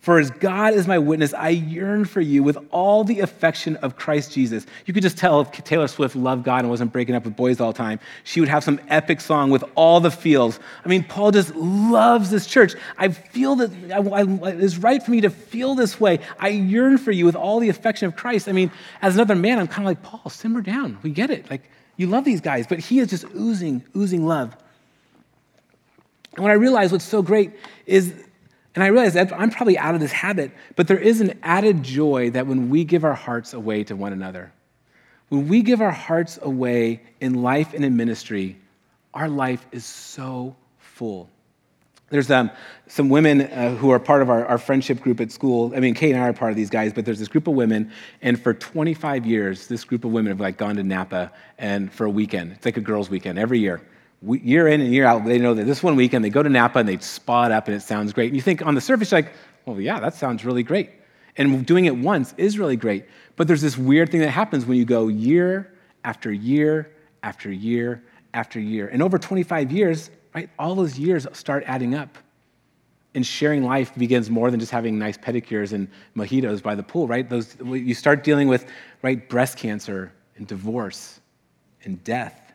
For 0.00 0.18
as 0.18 0.30
God 0.30 0.72
is 0.72 0.86
my 0.86 0.98
witness, 0.98 1.34
I 1.34 1.50
yearn 1.50 2.06
for 2.06 2.22
you 2.22 2.42
with 2.42 2.56
all 2.70 3.04
the 3.04 3.20
affection 3.20 3.76
of 3.76 3.96
Christ 3.96 4.32
Jesus. 4.32 4.64
You 4.86 4.94
could 4.94 5.02
just 5.02 5.18
tell 5.18 5.42
if 5.42 5.50
Taylor 5.50 5.88
Swift 5.88 6.16
loved 6.16 6.42
God 6.42 6.60
and 6.60 6.70
wasn't 6.70 6.90
breaking 6.90 7.14
up 7.14 7.24
with 7.24 7.36
boys 7.36 7.60
all 7.60 7.72
the 7.72 7.76
time. 7.76 8.00
She 8.24 8.40
would 8.40 8.48
have 8.48 8.64
some 8.64 8.80
epic 8.88 9.20
song 9.20 9.50
with 9.50 9.62
all 9.74 10.00
the 10.00 10.10
feels. 10.10 10.58
I 10.86 10.88
mean, 10.88 11.04
Paul 11.04 11.32
just 11.32 11.54
loves 11.54 12.30
this 12.30 12.46
church. 12.46 12.74
I 12.96 13.10
feel 13.10 13.56
that 13.56 13.70
I, 13.92 13.98
I, 13.98 14.52
it 14.52 14.60
is 14.60 14.78
right 14.78 15.02
for 15.02 15.10
me 15.10 15.20
to 15.20 15.28
feel 15.28 15.74
this 15.74 16.00
way. 16.00 16.20
I 16.38 16.48
yearn 16.48 16.96
for 16.96 17.12
you 17.12 17.26
with 17.26 17.36
all 17.36 17.60
the 17.60 17.68
affection 17.68 18.08
of 18.08 18.16
Christ. 18.16 18.48
I 18.48 18.52
mean, 18.52 18.70
as 19.02 19.16
another 19.16 19.34
man, 19.34 19.58
I'm 19.58 19.68
kind 19.68 19.86
of 19.86 19.86
like, 19.86 20.02
Paul, 20.02 20.30
simmer 20.30 20.62
down. 20.62 20.98
We 21.02 21.10
get 21.10 21.30
it. 21.30 21.50
Like, 21.50 21.70
you 21.98 22.06
love 22.06 22.24
these 22.24 22.40
guys, 22.40 22.66
but 22.66 22.78
he 22.78 23.00
is 23.00 23.10
just 23.10 23.26
oozing, 23.36 23.84
oozing 23.94 24.26
love. 24.26 24.56
And 26.36 26.42
what 26.42 26.50
I 26.50 26.54
realize 26.54 26.90
what's 26.90 27.04
so 27.04 27.20
great 27.20 27.52
is 27.84 28.14
and 28.80 28.86
I 28.86 28.88
realize 28.88 29.12
that 29.12 29.30
I'm 29.38 29.50
probably 29.50 29.76
out 29.76 29.94
of 29.94 30.00
this 30.00 30.10
habit, 30.10 30.52
but 30.74 30.88
there 30.88 30.98
is 30.98 31.20
an 31.20 31.38
added 31.42 31.82
joy 31.82 32.30
that 32.30 32.46
when 32.46 32.70
we 32.70 32.84
give 32.84 33.04
our 33.04 33.12
hearts 33.12 33.52
away 33.52 33.84
to 33.84 33.94
one 33.94 34.14
another, 34.14 34.54
when 35.28 35.48
we 35.48 35.60
give 35.60 35.82
our 35.82 35.90
hearts 35.90 36.38
away 36.40 37.02
in 37.20 37.42
life 37.42 37.74
and 37.74 37.84
in 37.84 37.98
ministry, 37.98 38.56
our 39.12 39.28
life 39.28 39.66
is 39.70 39.84
so 39.84 40.56
full. 40.78 41.28
There's 42.08 42.30
um, 42.30 42.50
some 42.86 43.10
women 43.10 43.42
uh, 43.42 43.74
who 43.74 43.90
are 43.90 43.98
part 43.98 44.22
of 44.22 44.30
our, 44.30 44.46
our, 44.46 44.56
friendship 44.56 45.02
group 45.02 45.20
at 45.20 45.30
school. 45.30 45.74
I 45.76 45.80
mean, 45.80 45.92
Kate 45.92 46.14
and 46.14 46.24
I 46.24 46.28
are 46.28 46.32
part 46.32 46.50
of 46.50 46.56
these 46.56 46.70
guys, 46.70 46.94
but 46.94 47.04
there's 47.04 47.18
this 47.18 47.28
group 47.28 47.48
of 47.48 47.54
women, 47.54 47.92
and 48.22 48.40
for 48.40 48.54
25 48.54 49.26
years, 49.26 49.66
this 49.66 49.84
group 49.84 50.06
of 50.06 50.10
women 50.10 50.30
have 50.30 50.40
like 50.40 50.56
gone 50.56 50.76
to 50.76 50.82
Napa 50.82 51.30
and 51.58 51.92
for 51.92 52.06
a 52.06 52.10
weekend. 52.10 52.52
It's 52.52 52.64
like 52.64 52.78
a 52.78 52.80
girls' 52.80 53.10
weekend 53.10 53.38
every 53.38 53.58
year 53.58 53.82
year 54.22 54.68
in 54.68 54.80
and 54.80 54.92
year 54.92 55.06
out, 55.06 55.24
they 55.24 55.38
know 55.38 55.54
that 55.54 55.64
this 55.64 55.82
one 55.82 55.96
weekend 55.96 56.24
they 56.24 56.30
go 56.30 56.42
to 56.42 56.48
Napa 56.48 56.78
and 56.78 56.88
they 56.88 56.98
spot 56.98 57.52
up 57.52 57.68
and 57.68 57.76
it 57.76 57.80
sounds 57.80 58.12
great. 58.12 58.26
And 58.26 58.36
you 58.36 58.42
think 58.42 58.64
on 58.64 58.74
the 58.74 58.80
surface, 58.80 59.12
like, 59.12 59.32
well, 59.64 59.80
yeah, 59.80 60.00
that 60.00 60.14
sounds 60.14 60.44
really 60.44 60.62
great. 60.62 60.90
And 61.36 61.64
doing 61.64 61.86
it 61.86 61.96
once 61.96 62.34
is 62.36 62.58
really 62.58 62.76
great. 62.76 63.06
But 63.36 63.46
there's 63.46 63.62
this 63.62 63.78
weird 63.78 64.10
thing 64.10 64.20
that 64.20 64.30
happens 64.30 64.66
when 64.66 64.76
you 64.76 64.84
go 64.84 65.08
year 65.08 65.72
after 66.04 66.32
year 66.32 66.92
after 67.22 67.50
year 67.50 68.02
after 68.34 68.60
year. 68.60 68.88
And 68.88 69.02
over 69.02 69.18
25 69.18 69.72
years, 69.72 70.10
right, 70.34 70.50
all 70.58 70.74
those 70.74 70.98
years 70.98 71.26
start 71.32 71.64
adding 71.66 71.94
up. 71.94 72.18
And 73.14 73.26
sharing 73.26 73.64
life 73.64 73.92
begins 73.96 74.30
more 74.30 74.52
than 74.52 74.60
just 74.60 74.70
having 74.70 74.96
nice 74.96 75.18
pedicures 75.18 75.72
and 75.72 75.88
mojitos 76.16 76.62
by 76.62 76.76
the 76.76 76.82
pool, 76.82 77.08
right? 77.08 77.28
Those, 77.28 77.56
you 77.64 77.92
start 77.92 78.22
dealing 78.22 78.46
with, 78.46 78.66
right, 79.02 79.28
breast 79.28 79.56
cancer 79.56 80.12
and 80.36 80.46
divorce 80.46 81.20
and 81.82 82.02
death 82.04 82.52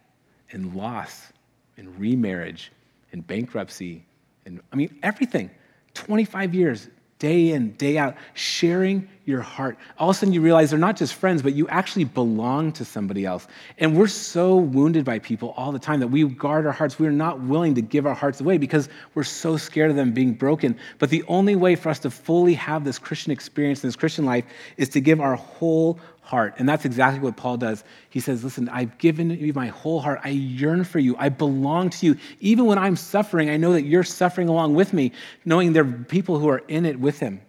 and 0.51 0.73
loss 0.73 1.33
and 1.77 1.99
remarriage 1.99 2.71
and 3.11 3.25
bankruptcy 3.25 4.05
and 4.45 4.61
I 4.71 4.75
mean 4.75 4.97
everything. 5.03 5.49
25 5.95 6.53
years, 6.53 6.89
day 7.19 7.51
in, 7.51 7.71
day 7.73 7.97
out, 7.97 8.15
sharing 8.33 9.07
your 9.23 9.41
heart. 9.41 9.77
All 9.97 10.09
of 10.09 10.15
a 10.15 10.19
sudden 10.19 10.33
you 10.33 10.41
realize 10.41 10.69
they're 10.69 10.77
not 10.77 10.97
just 10.97 11.15
friends, 11.15 11.41
but 11.41 11.53
you 11.53 11.67
actually 11.69 12.03
belong 12.03 12.73
to 12.73 12.85
somebody 12.85 13.25
else. 13.25 13.47
And 13.79 13.97
we're 13.97 14.07
so 14.07 14.57
wounded 14.57 15.05
by 15.05 15.19
people 15.19 15.53
all 15.57 15.71
the 15.71 15.79
time 15.79 16.01
that 16.01 16.09
we 16.09 16.27
guard 16.27 16.67
our 16.67 16.73
hearts. 16.73 16.99
We're 16.99 17.11
not 17.11 17.39
willing 17.41 17.73
to 17.75 17.81
give 17.81 18.05
our 18.05 18.13
hearts 18.13 18.41
away 18.41 18.57
because 18.57 18.89
we're 19.15 19.23
so 19.23 19.57
scared 19.57 19.89
of 19.89 19.95
them 19.95 20.11
being 20.11 20.33
broken. 20.33 20.77
But 20.99 21.09
the 21.09 21.23
only 21.27 21.55
way 21.55 21.75
for 21.75 21.89
us 21.89 21.99
to 21.99 22.11
fully 22.11 22.53
have 22.55 22.83
this 22.83 22.99
Christian 22.99 23.31
experience, 23.31 23.83
and 23.83 23.87
this 23.87 23.95
Christian 23.95 24.25
life, 24.25 24.45
is 24.77 24.89
to 24.89 25.01
give 25.01 25.21
our 25.21 25.35
whole 25.35 25.97
heart. 26.25 26.55
And 26.57 26.67
that's 26.67 26.85
exactly 26.85 27.19
what 27.19 27.37
Paul 27.37 27.57
does. 27.57 27.83
He 28.09 28.19
says, 28.19 28.43
Listen, 28.43 28.67
I've 28.69 28.97
given 28.97 29.29
you 29.29 29.53
my 29.53 29.67
whole 29.67 29.99
heart. 30.01 30.19
I 30.23 30.29
yearn 30.29 30.83
for 30.83 30.99
you. 30.99 31.15
I 31.17 31.29
belong 31.29 31.91
to 31.91 32.05
you. 32.07 32.17
Even 32.39 32.65
when 32.65 32.79
I'm 32.79 32.95
suffering, 32.95 33.49
I 33.49 33.57
know 33.57 33.73
that 33.73 33.83
you're 33.83 34.03
suffering 34.03 34.49
along 34.49 34.73
with 34.73 34.91
me, 34.91 35.11
knowing 35.45 35.73
there 35.73 35.83
are 35.83 35.91
people 35.91 36.39
who 36.39 36.49
are 36.49 36.63
in 36.67 36.85
it 36.85 36.99
with 36.99 37.19
him. 37.19 37.41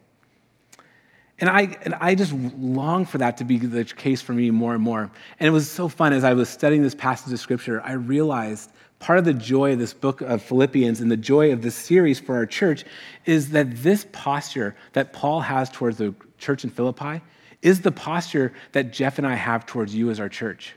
And 1.39 1.51
I, 1.51 1.77
and 1.83 1.95
I 1.95 2.15
just 2.15 2.33
long 2.33 3.07
for 3.07 3.19
that 3.19 3.39
to 3.39 3.45
be 3.45 3.59
the 3.59 3.85
case 3.85 4.21
for 4.23 4.33
me 4.33 4.51
more 4.51 4.75
and 4.75 4.83
more. 4.83 5.11
And 5.41 5.47
it 5.47 5.51
was 5.51 5.71
so 5.71 5.89
fun 5.89 6.13
as 6.13 6.23
I 6.23 6.35
was 6.35 6.49
studying 6.49 6.83
this 6.83 6.95
passage 6.95 7.33
of 7.33 7.41
scripture, 7.41 7.83
I 7.83 7.93
realized 7.93 8.73
part 8.99 9.19
of 9.19 9.25
the 9.25 9.35
joy 9.35 9.73
of 9.73 9.79
this 9.79 9.93
book 9.93 10.21
of 10.21 10.43
Philippians 10.43 11.01
and 11.01 11.11
the 11.11 11.17
joy 11.17 11.53
of 11.53 11.63
this 11.63 11.75
series 11.75 12.19
for 12.21 12.37
our 12.37 12.47
church 12.47 12.85
is 13.27 13.51
that 13.51 13.83
this 13.83 14.07
posture 14.13 14.75
that 14.93 15.13
Paul 15.13 15.41
has 15.41 15.69
towards 15.71 15.99
the 15.99 16.15
church 16.39 16.65
in 16.65 16.71
Philippi 16.71 17.23
is 17.63 17.81
the 17.81 17.93
posture 17.93 18.53
that 18.73 18.93
Jeff 18.93 19.19
and 19.19 19.27
I 19.27 19.35
have 19.35 19.67
towards 19.67 19.95
you 19.95 20.11
as 20.11 20.21
our 20.21 20.29
church. 20.29 20.75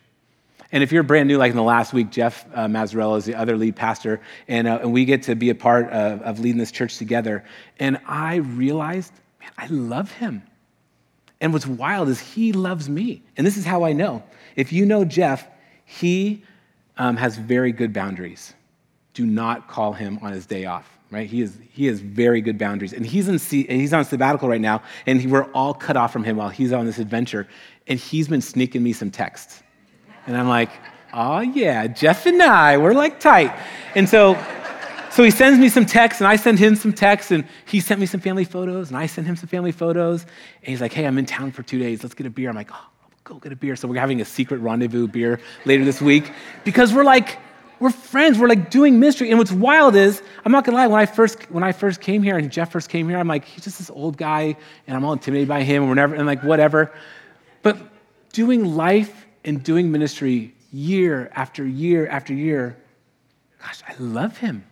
And 0.71 0.83
if 0.83 0.91
you're 0.91 1.03
brand 1.03 1.27
new, 1.27 1.37
like 1.37 1.49
in 1.49 1.55
the 1.55 1.63
last 1.63 1.93
week, 1.93 2.11
Jeff 2.11 2.45
uh, 2.53 2.67
Mazzarella 2.67 3.17
is 3.17 3.25
the 3.25 3.35
other 3.35 3.57
lead 3.57 3.75
pastor, 3.75 4.21
and, 4.47 4.67
uh, 4.67 4.79
and 4.83 4.93
we 4.93 5.05
get 5.05 5.23
to 5.23 5.35
be 5.35 5.49
a 5.49 5.55
part 5.55 5.89
of, 5.89 6.21
of 6.21 6.39
leading 6.39 6.59
this 6.59 6.71
church 6.71 6.97
together. 6.97 7.43
And 7.79 7.99
I 8.05 8.35
realized, 8.35 9.11
man, 9.39 9.51
I 9.57 9.67
love 9.67 10.11
him. 10.11 10.43
And 11.41 11.53
what's 11.53 11.65
wild 11.65 12.09
is 12.09 12.19
he 12.19 12.51
loves 12.51 12.87
me. 12.89 13.23
And 13.37 13.47
this 13.47 13.57
is 13.57 13.65
how 13.65 13.83
I 13.83 13.93
know. 13.93 14.23
If 14.55 14.71
you 14.71 14.85
know 14.85 15.05
Jeff, 15.05 15.47
he 15.85 16.43
um, 16.97 17.17
has 17.17 17.37
very 17.37 17.71
good 17.71 17.93
boundaries. 17.93 18.53
Do 19.13 19.25
not 19.25 19.67
call 19.67 19.93
him 19.93 20.19
on 20.21 20.33
his 20.33 20.45
day 20.45 20.65
off, 20.65 20.98
right? 21.11 21.27
He, 21.27 21.41
is, 21.41 21.57
he 21.71 21.87
has 21.87 21.99
very 21.99 22.41
good 22.41 22.57
boundaries. 22.57 22.93
And 22.93 23.05
he's, 23.05 23.27
in, 23.27 23.37
he's 23.39 23.93
on 23.93 24.05
sabbatical 24.05 24.47
right 24.49 24.61
now, 24.61 24.81
and 25.05 25.31
we're 25.31 25.51
all 25.53 25.73
cut 25.73 25.97
off 25.97 26.13
from 26.13 26.23
him 26.23 26.37
while 26.37 26.49
he's 26.49 26.71
on 26.71 26.85
this 26.85 26.99
adventure. 26.99 27.47
And 27.87 27.99
he's 27.99 28.27
been 28.27 28.41
sneaking 28.41 28.83
me 28.83 28.93
some 28.93 29.11
texts. 29.11 29.63
And 30.27 30.37
I'm 30.37 30.47
like, 30.47 30.69
oh, 31.13 31.39
yeah, 31.39 31.87
Jeff 31.87 32.25
and 32.25 32.41
I, 32.41 32.77
we're 32.77 32.93
like 32.93 33.19
tight. 33.19 33.57
And 33.95 34.07
so 34.07 34.35
so 35.11 35.23
he 35.23 35.31
sends 35.31 35.59
me 35.59 35.69
some 35.69 35.85
texts, 35.85 36.21
and 36.21 36.27
I 36.27 36.35
send 36.35 36.59
him 36.59 36.75
some 36.75 36.93
texts, 36.93 37.31
and 37.31 37.43
he 37.65 37.79
sent 37.79 37.99
me 37.99 38.05
some 38.05 38.21
family 38.21 38.45
photos, 38.45 38.89
and 38.89 38.97
I 38.97 39.07
sent 39.07 39.25
him 39.25 39.35
some 39.35 39.49
family 39.49 39.71
photos. 39.71 40.23
And 40.23 40.67
he's 40.67 40.81
like, 40.81 40.93
hey, 40.93 41.05
I'm 41.05 41.17
in 41.17 41.25
town 41.25 41.51
for 41.51 41.63
two 41.63 41.79
days. 41.79 42.03
Let's 42.03 42.13
get 42.13 42.27
a 42.27 42.29
beer. 42.29 42.49
I'm 42.49 42.55
like, 42.55 42.69
oh, 42.71 42.87
go 43.23 43.35
get 43.35 43.51
a 43.51 43.55
beer. 43.55 43.75
So 43.75 43.87
we're 43.87 43.99
having 43.99 44.21
a 44.21 44.25
secret 44.25 44.59
rendezvous 44.59 45.07
beer 45.07 45.39
later 45.65 45.83
this 45.83 45.99
week 45.99 46.31
because 46.63 46.93
we're 46.93 47.03
like, 47.03 47.39
we're 47.79 47.91
friends. 47.91 48.37
We're 48.37 48.47
like 48.47 48.69
doing 48.69 48.99
mystery. 48.99 49.29
And 49.29 49.39
what's 49.39 49.51
wild 49.51 49.95
is, 49.95 50.21
I'm 50.45 50.51
not 50.51 50.65
gonna 50.65 50.77
lie, 50.77 50.87
when 50.87 50.99
I 50.99 51.05
first 51.05 51.43
when 51.51 51.63
I 51.63 51.71
first 51.71 52.01
came 52.01 52.23
here 52.23 52.37
and 52.37 52.51
Jeff 52.51 52.71
first 52.71 52.89
came 52.89 53.07
here, 53.07 53.17
I'm 53.17 53.27
like, 53.27 53.45
he's 53.45 53.63
just 53.63 53.77
this 53.77 53.89
old 53.89 54.17
guy, 54.17 54.55
and 54.87 54.95
I'm 54.95 55.03
all 55.05 55.13
intimidated 55.13 55.47
by 55.47 55.63
him, 55.63 55.83
and 55.83 55.89
whatever, 55.89 56.15
and 56.15 56.25
like 56.25 56.43
whatever. 56.43 56.91
But 57.61 57.77
doing 58.31 58.75
life 58.75 59.25
and 59.43 59.63
doing 59.63 59.91
ministry 59.91 60.53
year 60.71 61.31
after 61.33 61.65
year 61.65 62.07
after 62.07 62.33
year, 62.33 62.77
gosh, 63.61 63.81
I 63.87 63.95
love 63.99 64.37
him 64.37 64.65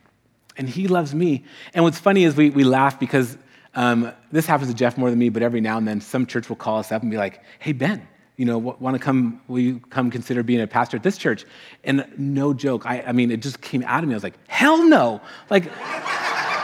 and 0.57 0.67
he 0.67 0.87
loves 0.87 1.13
me. 1.13 1.43
And 1.73 1.83
what's 1.83 1.99
funny 1.99 2.23
is 2.23 2.35
we, 2.35 2.49
we 2.49 2.63
laugh 2.63 2.99
because 2.99 3.37
um, 3.75 4.11
this 4.31 4.45
happens 4.45 4.69
to 4.69 4.75
Jeff 4.75 4.97
more 4.97 5.09
than 5.09 5.19
me, 5.19 5.29
but 5.29 5.43
every 5.43 5.61
now 5.61 5.77
and 5.77 5.87
then 5.87 6.01
some 6.01 6.25
church 6.25 6.49
will 6.49 6.55
call 6.55 6.79
us 6.79 6.91
up 6.91 7.01
and 7.03 7.11
be 7.11 7.17
like, 7.17 7.43
hey, 7.59 7.73
Ben, 7.73 8.07
you 8.37 8.45
know, 8.45 8.59
want 8.59 8.95
to 8.95 8.99
come, 8.99 9.41
will 9.47 9.59
you 9.59 9.79
come 9.89 10.11
consider 10.11 10.43
being 10.43 10.61
a 10.61 10.67
pastor 10.67 10.95
at 10.95 11.03
this 11.03 11.17
church? 11.17 11.45
And 11.83 12.07
no 12.17 12.53
joke, 12.53 12.85
I, 12.85 13.01
I 13.01 13.11
mean, 13.11 13.31
it 13.31 13.41
just 13.41 13.59
came 13.61 13.83
out 13.83 14.03
of 14.03 14.07
me. 14.07 14.13
I 14.13 14.17
was 14.17 14.23
like, 14.23 14.37
hell 14.47 14.87
no. 14.87 15.21
Like, 15.49 15.65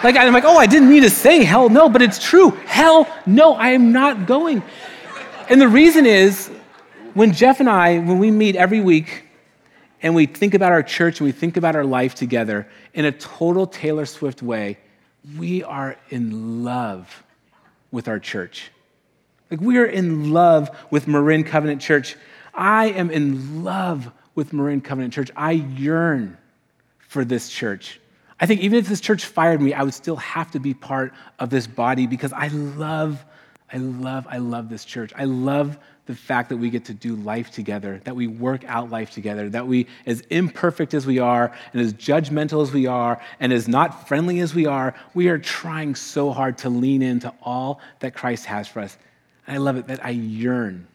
like 0.04 0.16
I'm 0.16 0.32
like, 0.34 0.46
oh, 0.46 0.58
I 0.58 0.68
didn't 0.68 0.90
mean 0.90 1.02
to 1.02 1.10
say 1.10 1.44
hell 1.44 1.70
no, 1.70 1.90
but 1.90 2.04
it's 2.04 2.24
true. 2.24 2.52
Hell 2.52 3.08
no, 3.26 3.56
I 3.56 3.70
am 3.70 3.92
not 3.92 4.28
going. 4.28 4.62
And 5.50 5.60
the 5.60 5.68
reason 5.68 6.06
is 6.06 6.48
when 7.16 7.34
Jeff 7.34 7.60
and 7.60 7.70
I, 7.70 7.98
when 7.98 8.20
we 8.20 8.30
meet 8.30 8.56
every 8.56 8.80
week, 8.80 9.24
and 10.04 10.14
we 10.14 10.26
think 10.26 10.54
about 10.54 10.74
our 10.74 10.84
church 10.84 11.22
and 11.22 11.26
we 11.26 11.32
think 11.32 11.56
about 11.56 11.78
our 11.78 11.86
life 11.86 12.14
together 12.14 12.68
in 12.94 13.06
a 13.06 13.12
total 13.12 13.66
Taylor 13.66 14.06
Swift 14.06 14.44
way, 14.44 14.78
we 15.38 15.64
are 15.64 15.96
in 16.10 16.66
love 16.66 17.24
with 17.90 18.10
our 18.10 18.20
church. 18.20 18.70
Like 19.54 19.62
we 19.62 19.78
are 19.78 19.86
in 19.86 20.34
love 20.34 20.76
with 20.90 21.08
Marin 21.08 21.44
Covenant 21.44 21.80
Church. 21.80 22.16
I 22.56 22.88
am 22.88 23.12
in 23.12 23.64
love 23.64 24.12
with 24.34 24.52
Marin 24.52 24.82
Covenant 24.82 25.14
Church. 25.14 25.30
I 25.36 25.52
yearn 25.52 26.40
for 26.98 27.24
this 27.24 27.50
church. 27.50 28.00
I 28.40 28.48
think 28.48 28.62
even 28.62 28.80
if 28.80 28.88
this 28.88 29.00
church 29.00 29.26
fired 29.26 29.62
me, 29.62 29.76
I 29.76 29.84
would 29.84 29.94
still 29.94 30.16
have 30.16 30.50
to 30.54 30.60
be 30.60 30.74
part 30.74 31.14
of 31.38 31.52
this 31.52 31.68
body 31.68 32.08
because 32.08 32.34
I 32.34 32.48
love, 32.48 33.24
I 33.72 33.78
love, 33.78 34.26
I 34.28 34.40
love 34.40 34.70
this 34.70 34.86
church. 34.86 35.14
I 35.16 35.26
love 35.26 35.78
the 36.08 36.16
fact 36.16 36.50
that 36.50 36.58
we 36.58 36.72
get 36.72 36.86
to 36.86 36.96
do 36.96 37.16
life 37.18 37.52
together, 37.52 38.02
that 38.06 38.16
we 38.16 38.26
work 38.26 38.66
out 38.66 38.90
life 38.90 39.12
together, 39.12 39.50
that 39.50 39.68
we, 39.68 39.86
as 40.08 40.22
imperfect 40.32 40.96
as 40.96 41.06
we 41.06 41.20
are, 41.20 41.54
and 41.74 41.80
as 41.80 41.94
judgmental 41.94 42.64
as 42.64 42.72
we 42.72 42.88
are, 42.88 43.22
and 43.40 43.54
as 43.54 43.68
not 43.68 44.08
friendly 44.08 44.40
as 44.40 44.56
we 44.56 44.66
are, 44.66 44.96
we 45.14 45.30
are 45.30 45.38
trying 45.38 45.94
so 45.94 46.32
hard 46.32 46.58
to 46.58 46.72
lean 46.72 47.04
into 47.04 47.32
all 47.44 47.82
that 48.00 48.16
Christ 48.16 48.46
has 48.46 48.68
for 48.68 48.80
us. 48.80 48.98
I 49.48 49.58
love 49.58 49.78
it 49.78 49.88
that 49.88 50.04
I 50.06 50.12
yearn. 50.12 50.88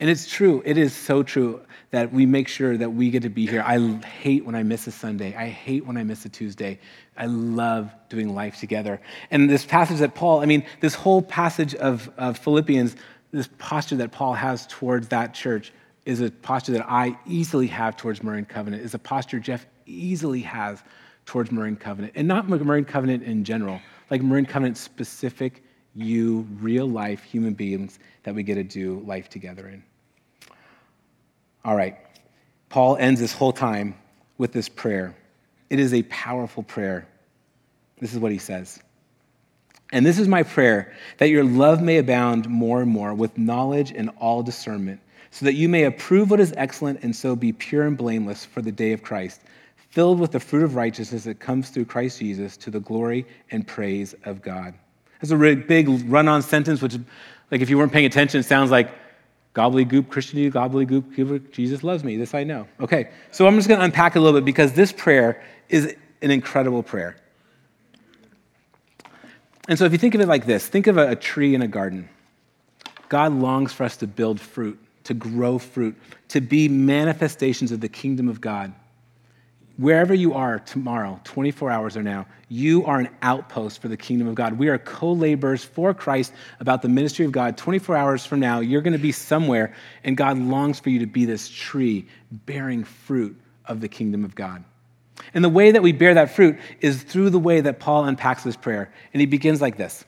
And 0.00 0.10
it's 0.10 0.26
true, 0.26 0.62
it 0.64 0.76
is 0.76 0.92
so 0.92 1.22
true 1.22 1.62
that 1.90 2.12
we 2.12 2.26
make 2.26 2.48
sure 2.48 2.76
that 2.76 2.90
we 2.90 3.10
get 3.10 3.22
to 3.22 3.28
be 3.28 3.46
here. 3.46 3.62
I 3.64 3.78
hate 4.04 4.44
when 4.44 4.54
I 4.54 4.62
miss 4.62 4.86
a 4.86 4.90
Sunday. 4.90 5.34
I 5.36 5.48
hate 5.48 5.86
when 5.86 5.96
I 5.96 6.02
miss 6.02 6.24
a 6.24 6.28
Tuesday. 6.28 6.80
I 7.16 7.26
love 7.26 7.92
doing 8.08 8.34
life 8.34 8.58
together. 8.58 9.00
And 9.30 9.48
this 9.48 9.64
passage 9.64 9.98
that 9.98 10.14
Paul, 10.14 10.40
I 10.40 10.46
mean, 10.46 10.64
this 10.80 10.94
whole 10.94 11.22
passage 11.22 11.74
of, 11.76 12.10
of 12.18 12.36
Philippians 12.38 12.96
this 13.34 13.48
posture 13.58 13.96
that 13.96 14.12
Paul 14.12 14.32
has 14.34 14.66
towards 14.68 15.08
that 15.08 15.34
church 15.34 15.72
is 16.06 16.20
a 16.20 16.30
posture 16.30 16.72
that 16.72 16.86
I 16.88 17.18
easily 17.26 17.66
have 17.66 17.96
towards 17.96 18.22
Marin 18.22 18.44
Covenant, 18.44 18.82
is 18.82 18.94
a 18.94 18.98
posture 18.98 19.40
Jeff 19.40 19.66
easily 19.86 20.40
has 20.42 20.82
towards 21.26 21.50
Marin 21.50 21.76
Covenant. 21.76 22.12
And 22.14 22.28
not 22.28 22.48
Marin 22.48 22.84
Covenant 22.84 23.24
in 23.24 23.42
general, 23.42 23.80
like 24.08 24.22
Marin 24.22 24.46
Covenant 24.46 24.76
specific, 24.76 25.64
you, 25.94 26.46
real 26.60 26.88
life 26.88 27.22
human 27.22 27.54
beings 27.54 27.98
that 28.24 28.34
we 28.34 28.42
get 28.42 28.54
to 28.56 28.64
do 28.64 29.00
life 29.06 29.28
together 29.28 29.68
in. 29.68 29.82
All 31.64 31.76
right. 31.76 31.96
Paul 32.68 32.96
ends 32.96 33.20
this 33.20 33.32
whole 33.32 33.52
time 33.52 33.94
with 34.38 34.52
this 34.52 34.68
prayer. 34.68 35.14
It 35.70 35.78
is 35.78 35.94
a 35.94 36.02
powerful 36.04 36.62
prayer. 36.62 37.06
This 38.00 38.12
is 38.12 38.18
what 38.18 38.32
he 38.32 38.38
says. 38.38 38.80
And 39.92 40.04
this 40.04 40.18
is 40.18 40.26
my 40.26 40.42
prayer 40.42 40.92
that 41.18 41.28
your 41.28 41.44
love 41.44 41.80
may 41.80 41.98
abound 41.98 42.48
more 42.48 42.82
and 42.82 42.90
more 42.90 43.14
with 43.14 43.38
knowledge 43.38 43.92
and 43.92 44.10
all 44.18 44.42
discernment, 44.42 45.00
so 45.30 45.44
that 45.44 45.54
you 45.54 45.68
may 45.68 45.84
approve 45.84 46.30
what 46.30 46.40
is 46.40 46.52
excellent 46.56 47.02
and 47.02 47.14
so 47.14 47.36
be 47.36 47.52
pure 47.52 47.86
and 47.86 47.96
blameless 47.96 48.44
for 48.44 48.60
the 48.60 48.72
day 48.72 48.92
of 48.92 49.02
Christ, 49.02 49.42
filled 49.90 50.18
with 50.18 50.32
the 50.32 50.40
fruit 50.40 50.64
of 50.64 50.74
righteousness 50.74 51.24
that 51.24 51.38
comes 51.38 51.70
through 51.70 51.84
Christ 51.84 52.18
Jesus 52.18 52.56
to 52.56 52.70
the 52.70 52.80
glory 52.80 53.24
and 53.52 53.66
praise 53.66 54.14
of 54.24 54.42
God. 54.42 54.74
That's 55.24 55.32
a 55.32 55.38
really 55.38 55.56
big 55.56 55.88
run 56.10 56.28
on 56.28 56.42
sentence, 56.42 56.82
which, 56.82 56.98
like, 57.50 57.62
if 57.62 57.70
you 57.70 57.78
weren't 57.78 57.90
paying 57.90 58.04
attention, 58.04 58.42
sounds 58.42 58.70
like 58.70 58.90
gobbledygook 59.54 60.10
Christianity, 60.10 60.50
gobbledygook 60.50 61.50
Jesus 61.50 61.82
loves 61.82 62.04
me. 62.04 62.18
This 62.18 62.34
I 62.34 62.44
know. 62.44 62.68
Okay, 62.78 63.08
so 63.30 63.46
I'm 63.46 63.56
just 63.56 63.66
going 63.66 63.78
to 63.80 63.86
unpack 63.86 64.16
a 64.16 64.20
little 64.20 64.38
bit 64.38 64.44
because 64.44 64.74
this 64.74 64.92
prayer 64.92 65.42
is 65.70 65.96
an 66.20 66.30
incredible 66.30 66.82
prayer. 66.82 67.16
And 69.66 69.78
so 69.78 69.86
if 69.86 69.92
you 69.92 69.98
think 69.98 70.14
of 70.14 70.20
it 70.20 70.28
like 70.28 70.44
this 70.44 70.68
think 70.68 70.88
of 70.88 70.98
a, 70.98 71.16
tree 71.16 71.54
in 71.54 71.62
a 71.62 71.68
garden. 71.68 72.10
God 73.08 73.32
longs 73.32 73.72
for 73.72 73.84
us 73.84 73.96
to 73.96 74.06
build 74.06 74.38
fruit, 74.38 74.78
to 75.04 75.14
grow 75.14 75.56
fruit, 75.56 75.96
to 76.28 76.42
be 76.42 76.68
manifestations 76.68 77.72
of 77.72 77.80
the 77.80 77.88
kingdom 77.88 78.28
of 78.28 78.42
God. 78.42 78.74
Wherever 79.76 80.14
you 80.14 80.34
are 80.34 80.60
tomorrow, 80.60 81.20
24 81.24 81.68
hours 81.68 81.96
or 81.96 82.02
now, 82.02 82.26
you 82.48 82.84
are 82.84 83.00
an 83.00 83.08
outpost 83.22 83.82
for 83.82 83.88
the 83.88 83.96
kingdom 83.96 84.28
of 84.28 84.36
God. 84.36 84.56
We 84.56 84.68
are 84.68 84.78
co 84.78 85.12
laborers 85.12 85.64
for 85.64 85.92
Christ 85.92 86.32
about 86.60 86.82
the 86.82 86.88
ministry 86.88 87.24
of 87.24 87.32
God. 87.32 87.56
24 87.56 87.96
hours 87.96 88.24
from 88.24 88.38
now, 88.38 88.60
you're 88.60 88.82
going 88.82 88.92
to 88.92 89.00
be 89.00 89.10
somewhere, 89.10 89.74
and 90.04 90.16
God 90.16 90.38
longs 90.38 90.78
for 90.78 90.90
you 90.90 91.00
to 91.00 91.06
be 91.06 91.24
this 91.24 91.48
tree 91.48 92.06
bearing 92.30 92.84
fruit 92.84 93.36
of 93.66 93.80
the 93.80 93.88
kingdom 93.88 94.24
of 94.24 94.36
God. 94.36 94.62
And 95.32 95.42
the 95.42 95.48
way 95.48 95.72
that 95.72 95.82
we 95.82 95.90
bear 95.90 96.14
that 96.14 96.34
fruit 96.34 96.58
is 96.80 97.02
through 97.02 97.30
the 97.30 97.38
way 97.40 97.60
that 97.60 97.80
Paul 97.80 98.04
unpacks 98.04 98.44
this 98.44 98.56
prayer. 98.56 98.92
And 99.12 99.20
he 99.20 99.26
begins 99.26 99.60
like 99.60 99.76
this 99.76 100.04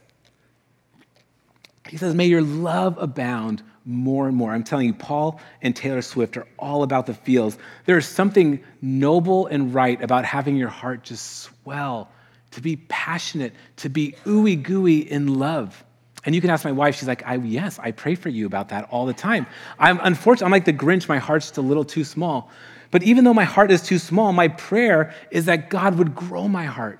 He 1.89 1.97
says, 1.97 2.15
May 2.15 2.27
your 2.27 2.43
love 2.43 2.99
abound 2.99 3.65
more 3.87 4.27
and 4.27 4.37
more. 4.37 4.53
I'm 4.53 4.65
telling 4.65 4.87
you, 4.87 4.95
Paul 4.95 5.41
and 5.63 5.75
Taylor 5.75 6.03
Swift 6.03 6.37
are 6.37 6.47
all 6.59 6.83
about 6.83 7.07
the 7.07 7.15
feels. 7.15 7.57
There 7.87 7.97
is 7.97 8.07
something 8.07 8.63
noble 8.83 9.47
and 9.47 9.73
right 9.73 10.03
about 10.03 10.25
having 10.25 10.57
your 10.57 10.69
heart 10.69 11.05
just 11.05 11.43
swell, 11.43 12.11
to 12.51 12.61
be 12.61 12.77
passionate, 12.89 13.55
to 13.77 13.89
be 13.89 14.17
ooey 14.25 14.61
gooey 14.61 15.11
in 15.11 15.39
love. 15.39 15.85
And 16.25 16.35
you 16.35 16.41
can 16.41 16.51
ask 16.51 16.65
my 16.65 16.73
wife, 16.73 16.97
she's 16.97 17.07
like, 17.07 17.25
I, 17.25 17.37
yes, 17.37 17.79
I 17.79 17.93
pray 17.93 18.17
for 18.17 18.29
you 18.29 18.47
about 18.47 18.71
that 18.71 18.89
all 18.91 19.07
the 19.07 19.15
time. 19.15 19.47
I'm 19.79 20.01
unfortunate, 20.03 20.47
I'm 20.47 20.53
like 20.53 20.65
the 20.65 20.73
Grinch, 20.73 21.09
my 21.09 21.19
heart's 21.19 21.47
just 21.47 21.59
a 21.59 21.63
little 21.63 21.85
too 21.85 22.03
small. 22.03 22.51
But 22.91 23.05
even 23.05 23.25
though 23.25 23.35
my 23.35 23.45
heart 23.45 23.71
is 23.71 23.83
too 23.83 23.99
small, 23.99 24.33
my 24.33 24.49
prayer 24.49 25.15
is 25.31 25.45
that 25.45 25.71
God 25.71 25.99
would 25.99 26.15
grow 26.15 26.49
my 26.49 26.65
heart. 26.65 26.99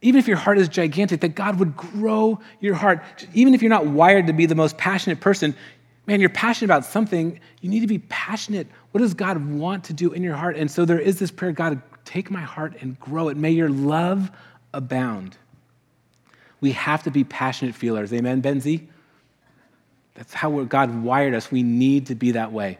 Even 0.00 0.18
if 0.18 0.28
your 0.28 0.36
heart 0.36 0.58
is 0.58 0.68
gigantic, 0.68 1.22
that 1.22 1.34
God 1.34 1.58
would 1.58 1.76
grow 1.76 2.38
your 2.60 2.74
heart. 2.74 3.02
Even 3.32 3.54
if 3.54 3.62
you're 3.62 3.70
not 3.70 3.86
wired 3.86 4.26
to 4.26 4.34
be 4.34 4.44
the 4.44 4.54
most 4.54 4.76
passionate 4.76 5.20
person, 5.20 5.56
man, 6.06 6.20
you're 6.20 6.30
passionate 6.30 6.66
about 6.66 6.84
something, 6.84 7.40
you 7.60 7.70
need 7.70 7.80
to 7.80 7.86
be 7.86 7.98
passionate. 7.98 8.66
What 8.90 9.00
does 9.00 9.14
God 9.14 9.44
want 9.52 9.84
to 9.84 9.92
do 9.92 10.12
in 10.12 10.22
your 10.22 10.34
heart? 10.34 10.56
And 10.56 10.70
so 10.70 10.84
there 10.84 10.98
is 10.98 11.18
this 11.18 11.30
prayer 11.30 11.52
God, 11.52 11.80
take 12.04 12.30
my 12.30 12.42
heart 12.42 12.74
and 12.80 12.98
grow 13.00 13.28
it. 13.28 13.36
May 13.36 13.50
your 13.50 13.70
love 13.70 14.30
abound. 14.72 15.36
We 16.60 16.72
have 16.72 17.02
to 17.04 17.10
be 17.10 17.24
passionate 17.24 17.74
feelers. 17.74 18.12
Amen, 18.12 18.42
Benzie? 18.42 18.86
That's 20.14 20.32
how 20.32 20.62
God 20.64 21.02
wired 21.02 21.34
us. 21.34 21.50
We 21.50 21.62
need 21.62 22.06
to 22.06 22.14
be 22.14 22.32
that 22.32 22.52
way. 22.52 22.78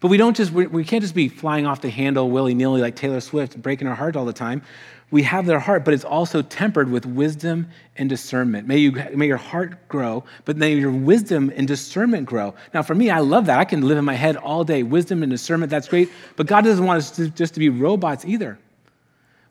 But 0.00 0.08
we 0.08 0.16
don't 0.16 0.34
just, 0.34 0.50
we 0.50 0.82
can't 0.84 1.02
just 1.02 1.14
be 1.14 1.28
flying 1.28 1.66
off 1.66 1.82
the 1.82 1.90
handle 1.90 2.30
willy 2.30 2.54
nilly 2.54 2.80
like 2.80 2.96
Taylor 2.96 3.20
Swift, 3.20 3.60
breaking 3.60 3.86
our 3.86 3.94
heart 3.94 4.16
all 4.16 4.24
the 4.24 4.32
time. 4.32 4.62
We 5.10 5.22
have 5.22 5.46
their 5.46 5.60
heart, 5.60 5.84
but 5.84 5.94
it's 5.94 6.04
also 6.04 6.42
tempered 6.42 6.90
with 6.90 7.06
wisdom 7.06 7.68
and 7.96 8.08
discernment. 8.08 8.66
May, 8.66 8.78
you, 8.78 8.92
may 9.14 9.26
your 9.26 9.36
heart 9.36 9.88
grow, 9.88 10.24
but 10.44 10.56
may 10.56 10.74
your 10.74 10.90
wisdom 10.90 11.52
and 11.54 11.68
discernment 11.68 12.26
grow. 12.26 12.54
Now, 12.72 12.82
for 12.82 12.94
me, 12.94 13.10
I 13.10 13.20
love 13.20 13.46
that. 13.46 13.58
I 13.58 13.64
can 13.64 13.82
live 13.86 13.98
in 13.98 14.04
my 14.04 14.14
head 14.14 14.36
all 14.36 14.64
day. 14.64 14.82
Wisdom 14.82 15.22
and 15.22 15.30
discernment, 15.30 15.70
that's 15.70 15.88
great. 15.88 16.10
But 16.36 16.46
God 16.46 16.64
doesn't 16.64 16.84
want 16.84 16.98
us 16.98 17.10
to, 17.12 17.28
just 17.28 17.54
to 17.54 17.60
be 17.60 17.68
robots 17.68 18.24
either. 18.24 18.58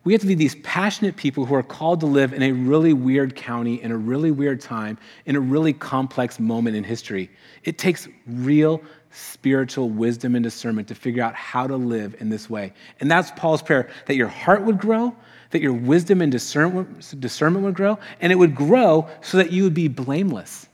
We 0.04 0.12
have 0.12 0.22
to 0.22 0.28
be 0.28 0.36
these 0.36 0.56
passionate 0.56 1.16
people 1.16 1.46
who 1.46 1.56
are 1.56 1.64
called 1.64 2.02
to 2.02 2.08
live 2.08 2.34
in 2.34 2.44
a 2.44 2.52
really 2.52 2.92
weird 2.92 3.36
county, 3.38 3.82
in 3.82 3.92
a 3.92 3.98
really 3.98 4.32
weird 4.32 4.60
time, 4.60 4.98
in 5.26 5.38
a 5.38 5.40
really 5.40 5.72
complex 5.72 6.42
moment 6.42 6.76
in 6.76 6.84
history. 6.84 7.30
It 7.64 7.78
takes 7.78 8.10
real 8.28 8.82
spiritual 9.12 9.90
wisdom 9.90 10.36
and 10.36 10.44
discernment 10.44 10.90
to 10.90 10.96
figure 10.96 11.24
out 11.24 11.36
how 11.36 11.68
to 11.68 11.78
live 11.78 12.16
in 12.20 12.30
this 12.30 12.50
way. 12.50 12.74
And 13.00 13.10
that's 13.10 13.32
Paul's 13.32 13.62
prayer 13.62 13.90
that 14.08 14.16
your 14.16 14.28
heart 14.28 14.64
would 14.64 14.78
grow, 14.78 15.16
that 15.54 15.62
your 15.62 15.74
wisdom 15.74 16.22
and 16.22 16.32
discernment 16.32 17.66
would 17.66 17.76
grow, 17.76 17.98
and 18.20 18.32
it 18.32 18.36
would 18.36 18.54
grow 18.56 19.08
so 19.22 19.38
that 19.38 19.52
you 19.52 19.64
would 19.64 19.74
be 19.74 19.88
blameless. 19.88 20.68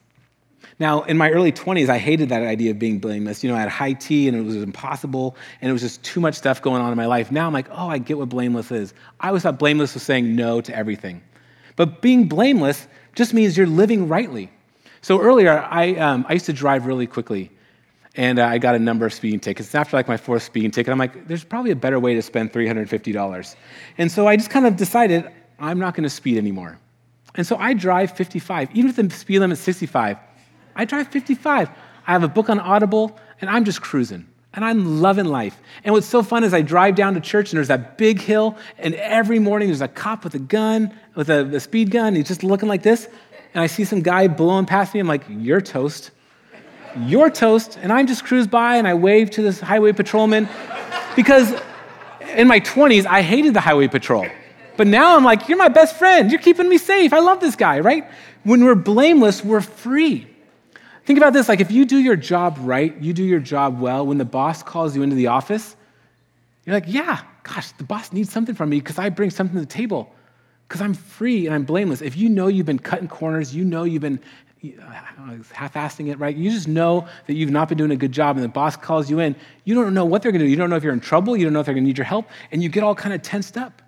Now, 0.79 1.03
in 1.03 1.17
my 1.17 1.29
early 1.29 1.51
20s, 1.51 1.89
I 1.89 1.97
hated 1.97 2.29
that 2.29 2.41
idea 2.41 2.71
of 2.71 2.79
being 2.79 2.99
blameless. 2.99 3.43
You 3.43 3.49
know, 3.49 3.57
I 3.57 3.59
had 3.59 3.69
high 3.69 3.93
tea 3.93 4.29
and 4.29 4.37
it 4.37 4.41
was 4.43 4.55
impossible 4.55 5.35
and 5.61 5.69
it 5.69 5.73
was 5.73 5.81
just 5.81 6.01
too 6.03 6.21
much 6.21 6.35
stuff 6.35 6.61
going 6.61 6.81
on 6.81 6.89
in 6.89 6.97
my 6.97 7.05
life. 7.05 7.33
Now 7.33 7.47
I'm 7.47 7.53
like, 7.53 7.67
oh, 7.69 7.89
I 7.89 7.97
get 7.97 8.17
what 8.17 8.29
blameless 8.29 8.71
is. 8.71 8.93
I 9.19 9.27
always 9.27 9.43
thought 9.43 9.59
blameless 9.59 9.93
was 9.93 10.03
saying 10.03 10.37
no 10.37 10.61
to 10.61 10.73
everything. 10.73 11.21
But 11.75 12.01
being 12.01 12.29
blameless 12.29 12.87
just 13.13 13.33
means 13.33 13.57
you're 13.57 13.67
living 13.67 14.07
rightly. 14.07 14.49
So 15.01 15.19
earlier, 15.19 15.67
I, 15.69 15.95
um, 15.95 16.25
I 16.29 16.33
used 16.33 16.45
to 16.45 16.53
drive 16.53 16.85
really 16.85 17.07
quickly 17.07 17.51
and 18.19 18.38
uh, 18.38 18.45
I 18.45 18.58
got 18.58 18.75
a 18.75 18.79
number 18.79 19.05
of 19.05 19.13
speeding 19.13 19.39
tickets. 19.39 19.73
After 19.73 19.95
like 19.95 20.10
my 20.10 20.17
fourth 20.17 20.43
speeding 20.43 20.71
ticket, 20.71 20.91
I'm 20.91 20.97
like, 20.97 21.25
there's 21.29 21.45
probably 21.45 21.71
a 21.71 21.75
better 21.75 22.01
way 22.01 22.15
to 22.15 22.21
spend 22.21 22.51
$350. 22.51 23.55
And 23.97 24.12
so 24.12 24.27
I 24.27 24.36
just 24.36 24.49
kind 24.49 24.65
of 24.65 24.75
decided 24.75 25.32
I'm 25.58 25.79
not 25.79 25.95
going 25.95 26.03
to 26.03 26.10
speed 26.10 26.38
anymore. 26.38 26.77
And 27.36 27.47
so 27.47 27.55
I 27.55 27.73
drive 27.73 28.12
55, 28.12 28.71
even 28.75 28.89
if 28.89 28.97
the 28.97 29.10
speed 29.10 29.39
limit 29.39 29.58
is 29.58 29.63
65. 29.63 30.17
I 30.75 30.84
drive 30.84 31.08
55. 31.08 31.69
I 31.69 32.12
have 32.12 32.23
a 32.23 32.27
book 32.27 32.49
on 32.49 32.60
Audible, 32.60 33.17
and 33.39 33.49
I'm 33.49 33.63
just 33.63 33.82
cruising. 33.82 34.27
And 34.51 34.65
I'm 34.65 35.01
loving 35.01 35.23
life. 35.23 35.58
And 35.86 35.93
what's 35.93 36.05
so 36.05 36.21
fun 36.21 36.43
is 36.43 36.53
I 36.53 36.62
drive 36.62 36.95
down 36.95 37.13
to 37.13 37.21
church, 37.21 37.53
and 37.53 37.58
there's 37.58 37.69
that 37.69 37.97
big 37.97 38.19
hill, 38.19 38.58
and 38.79 38.95
every 38.95 39.39
morning 39.39 39.69
there's 39.69 39.79
a 39.79 39.88
cop 39.88 40.25
with 40.25 40.36
a 40.36 40.39
gun, 40.39 40.93
with 41.15 41.29
a, 41.29 41.45
a 41.55 41.60
speed 41.62 41.89
gun, 41.89 42.15
he's 42.15 42.27
just 42.27 42.43
looking 42.43 42.67
like 42.67 42.84
this. 42.84 43.08
And 43.53 43.63
I 43.63 43.67
see 43.67 43.86
some 43.86 44.01
guy 44.01 44.27
blowing 44.27 44.65
past 44.65 44.93
me. 44.93 44.99
I'm 44.99 45.08
like, 45.08 45.23
you're 45.29 45.62
toast 45.62 46.12
you're 46.97 47.30
toast, 47.30 47.78
and 47.82 47.91
I'm 47.91 48.08
just 48.08 48.23
cruise 48.25 48.47
by 48.47 48.78
and 48.78 48.88
I 48.88 48.93
wave 48.93 49.30
to 49.32 49.41
this 49.41 49.60
highway 49.60 49.93
patrolman 49.93 50.47
because 51.15 51.54
in 52.36 52.47
my 52.47 52.60
20s, 52.60 53.06
I 53.06 53.21
hated 53.21 53.54
the 53.54 53.62
highway 53.62 53.88
patrol. 53.88 54.28
But 54.78 54.88
now 54.88 55.15
I'm 55.15 55.23
like, 55.23 55.49
you're 55.49 55.58
my 55.58 55.67
best 55.67 55.97
friend. 55.97 56.32
You're 56.32 56.41
keeping 56.41 56.69
me 56.69 56.78
safe. 56.78 57.12
I 57.12 57.19
love 57.19 57.41
this 57.41 57.56
guy, 57.56 57.80
right? 57.82 58.10
When 58.43 58.63
we're 58.63 58.75
blameless, 58.75 59.43
we're 59.43 59.62
free. 59.62 60.28
Think 61.06 61.17
about 61.17 61.34
this 61.34 61.49
like 61.49 61.60
if 61.60 61.71
you 61.71 61.86
do 61.86 61.97
your 61.97 62.15
job 62.15 62.58
right, 62.62 62.95
you 63.02 63.13
do 63.13 63.23
your 63.23 63.39
job 63.39 63.80
well, 63.80 64.06
when 64.06 64.17
the 64.17 64.25
boss 64.25 64.63
calls 64.63 64.95
you 64.95 65.02
into 65.02 65.15
the 65.15 65.28
office, 65.28 65.75
you're 66.65 66.75
like, 66.75 66.86
yeah, 66.88 67.21
gosh, 67.43 67.71
the 67.73 67.84
boss 67.84 68.13
needs 68.13 68.32
something 68.32 68.56
from 68.56 68.69
me 68.69 68.80
because 68.80 68.99
I 68.99 69.10
bring 69.10 69.32
something 69.32 69.56
to 69.56 69.62
the 69.62 69.65
table 69.65 70.13
because 70.67 70.82
I'm 70.82 70.93
free 70.93 71.47
and 71.47 71.56
I'm 71.56 71.63
blameless. 71.63 72.02
If 72.02 72.15
you 72.15 72.30
know 72.30 72.47
you've 72.47 72.67
been 72.67 72.80
cutting 72.80 73.08
corners, 73.08 73.56
you 73.56 73.65
know 73.65 73.86
you've 73.86 74.04
been 74.04 74.19
half-assing 74.62 76.12
it, 76.12 76.19
right? 76.19 76.36
You 76.36 76.52
just 76.52 76.67
know 76.67 77.08
that 77.28 77.34
you've 77.34 77.50
not 77.50 77.69
been 77.69 77.78
doing 77.78 77.91
a 77.91 77.95
good 77.95 78.12
job, 78.12 78.36
and 78.36 78.43
the 78.43 78.50
boss 78.50 78.76
calls 78.76 79.10
you 79.10 79.19
in. 79.19 79.36
You 79.63 79.76
don't 79.76 79.93
know 79.93 80.06
what 80.06 80.22
they're 80.22 80.32
going 80.32 80.41
to 80.41 80.45
do. 80.45 80.50
You 80.50 80.58
don't 80.58 80.69
know 80.69 80.76
if 80.76 80.84
you're 80.84 80.93
in 80.93 81.00
trouble. 81.00 81.38
You 81.38 81.45
don't 81.45 81.54
know 81.54 81.62
if 81.62 81.65
they're 81.65 81.76
going 81.76 81.84
to 81.84 81.88
need 81.88 81.98
your 81.98 82.06
help, 82.06 82.28
and 82.52 82.62
you 82.62 82.69
get 82.69 82.84
all 82.84 82.95
kind 82.95 83.13
of 83.13 83.22
tensed 83.22 83.58
up. 83.58 83.82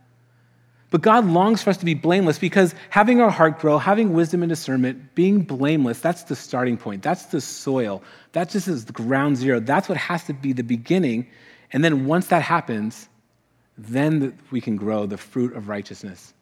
But 0.92 1.02
God 1.02 1.26
longs 1.26 1.64
for 1.64 1.70
us 1.70 1.78
to 1.78 1.86
be 1.86 1.94
blameless 1.94 2.38
because 2.38 2.76
having 2.90 3.22
our 3.22 3.30
heart 3.30 3.60
grow, 3.60 3.78
having 3.78 4.14
wisdom 4.14 4.44
and 4.44 4.50
discernment, 4.50 5.16
being 5.16 5.42
blameless, 5.42 6.02
that's 6.02 6.24
the 6.24 6.36
starting 6.36 6.76
point. 6.78 7.02
That's 7.02 7.28
the 7.28 7.40
soil. 7.40 8.04
That 8.34 8.50
just 8.50 8.68
is 8.68 8.86
the 8.86 8.92
ground 8.92 9.38
zero. 9.38 9.62
That's 9.62 9.88
what 9.88 9.98
has 9.98 10.26
to 10.26 10.34
be 10.34 10.52
the 10.52 10.64
beginning. 10.64 11.28
And 11.72 11.84
then 11.84 12.08
once 12.08 12.28
that 12.28 12.42
happens, 12.42 13.08
then 13.78 14.38
we 14.52 14.60
can 14.60 14.76
grow 14.76 15.06
the 15.06 15.18
fruit 15.18 15.56
of 15.56 15.70
righteousness 15.70 16.34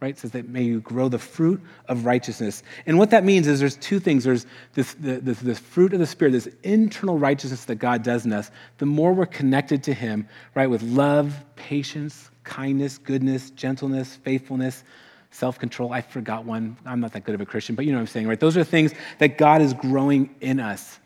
right? 0.00 0.10
It 0.10 0.18
says 0.18 0.32
that 0.32 0.48
may 0.48 0.62
you 0.62 0.80
grow 0.80 1.08
the 1.08 1.18
fruit 1.18 1.60
of 1.88 2.04
righteousness. 2.04 2.62
And 2.86 2.98
what 2.98 3.10
that 3.10 3.24
means 3.24 3.46
is 3.46 3.60
there's 3.60 3.76
two 3.76 3.98
things. 3.98 4.24
There's 4.24 4.46
this, 4.74 4.94
this, 4.98 5.38
this 5.40 5.58
fruit 5.58 5.94
of 5.94 6.00
the 6.00 6.06
Spirit, 6.06 6.32
this 6.32 6.48
internal 6.62 7.18
righteousness 7.18 7.64
that 7.66 7.76
God 7.76 8.02
does 8.02 8.26
in 8.26 8.32
us. 8.32 8.50
The 8.78 8.86
more 8.86 9.12
we're 9.12 9.26
connected 9.26 9.82
to 9.84 9.94
Him, 9.94 10.28
right, 10.54 10.68
with 10.68 10.82
love, 10.82 11.34
patience, 11.56 12.30
kindness, 12.42 12.98
goodness, 12.98 13.50
gentleness, 13.50 14.16
faithfulness, 14.16 14.84
self 15.30 15.58
control. 15.58 15.92
I 15.92 16.00
forgot 16.00 16.44
one. 16.44 16.76
I'm 16.84 17.00
not 17.00 17.12
that 17.12 17.24
good 17.24 17.34
of 17.34 17.40
a 17.40 17.46
Christian, 17.46 17.74
but 17.74 17.84
you 17.84 17.92
know 17.92 17.98
what 17.98 18.02
I'm 18.02 18.06
saying, 18.08 18.28
right? 18.28 18.38
Those 18.38 18.56
are 18.56 18.64
things 18.64 18.92
that 19.18 19.38
God 19.38 19.62
is 19.62 19.74
growing 19.74 20.34
in 20.40 20.60
us. 20.60 20.98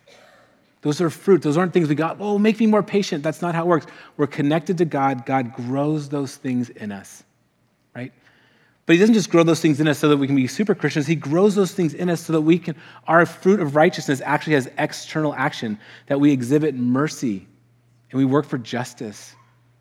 Those 0.83 1.01
are 1.01 1.11
fruit. 1.11 1.43
Those 1.43 1.57
aren't 1.57 1.73
things 1.73 1.89
we 1.89 1.95
got, 1.95 2.19
oh, 2.21 2.39
make 2.39 2.61
me 2.61 2.67
more 2.67 2.83
patient. 2.83 3.23
That's 3.25 3.43
not 3.43 3.55
how 3.55 3.65
it 3.65 3.67
works. 3.67 3.87
We're 4.17 4.29
connected 4.29 4.79
to 4.79 4.85
God. 4.85 5.27
God 5.27 5.55
grows 5.55 6.09
those 6.09 6.37
things 6.37 6.71
in 6.71 6.93
us? 6.93 7.25
But 8.89 8.95
he 8.95 9.01
doesn't 9.01 9.17
just 9.17 9.29
grow 9.29 9.43
those 9.43 9.61
things 9.61 9.81
in 9.81 9.87
us 9.87 9.99
so 9.99 10.09
that 10.09 10.17
we 10.17 10.27
can 10.27 10.35
be 10.35 10.47
super 10.47 10.75
Christians. 10.75 11.07
He 11.07 11.15
grows 11.15 11.55
those 11.55 11.73
things 11.73 11.93
in 11.93 12.09
us 12.09 12.23
so 12.23 12.33
that 12.33 12.41
we 12.41 12.59
can, 12.59 12.75
our 13.07 13.27
fruit 13.27 13.61
of 13.61 13.77
righteousness 13.77 14.23
actually 14.25 14.55
has 14.55 14.71
external 14.79 15.35
action, 15.35 15.79
that 16.07 16.19
we 16.19 16.33
exhibit 16.33 16.75
mercy 16.75 17.47
and 18.11 18.19
we 18.19 18.25
work 18.25 18.47
for 18.47 18.57
justice 18.57 19.35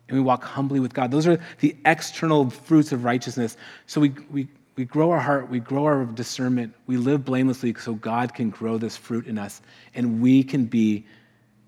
and 0.08 0.18
we 0.18 0.22
walk 0.22 0.44
humbly 0.44 0.78
with 0.78 0.92
God. 0.92 1.10
Those 1.10 1.26
are 1.26 1.40
the 1.60 1.74
external 1.86 2.50
fruits 2.50 2.92
of 2.92 3.04
righteousness. 3.04 3.56
So 3.86 3.98
we, 3.98 4.10
we, 4.30 4.46
we 4.76 4.84
grow 4.84 5.10
our 5.10 5.20
heart, 5.20 5.48
we 5.48 5.58
grow 5.58 5.86
our 5.86 6.04
discernment, 6.04 6.74
we 6.86 6.98
live 6.98 7.24
blamelessly 7.24 7.74
so 7.78 7.94
God 7.94 8.34
can 8.34 8.50
grow 8.50 8.76
this 8.76 8.98
fruit 8.98 9.26
in 9.26 9.38
us 9.38 9.62
and 9.94 10.20
we 10.20 10.42
can 10.44 10.66
be 10.66 11.06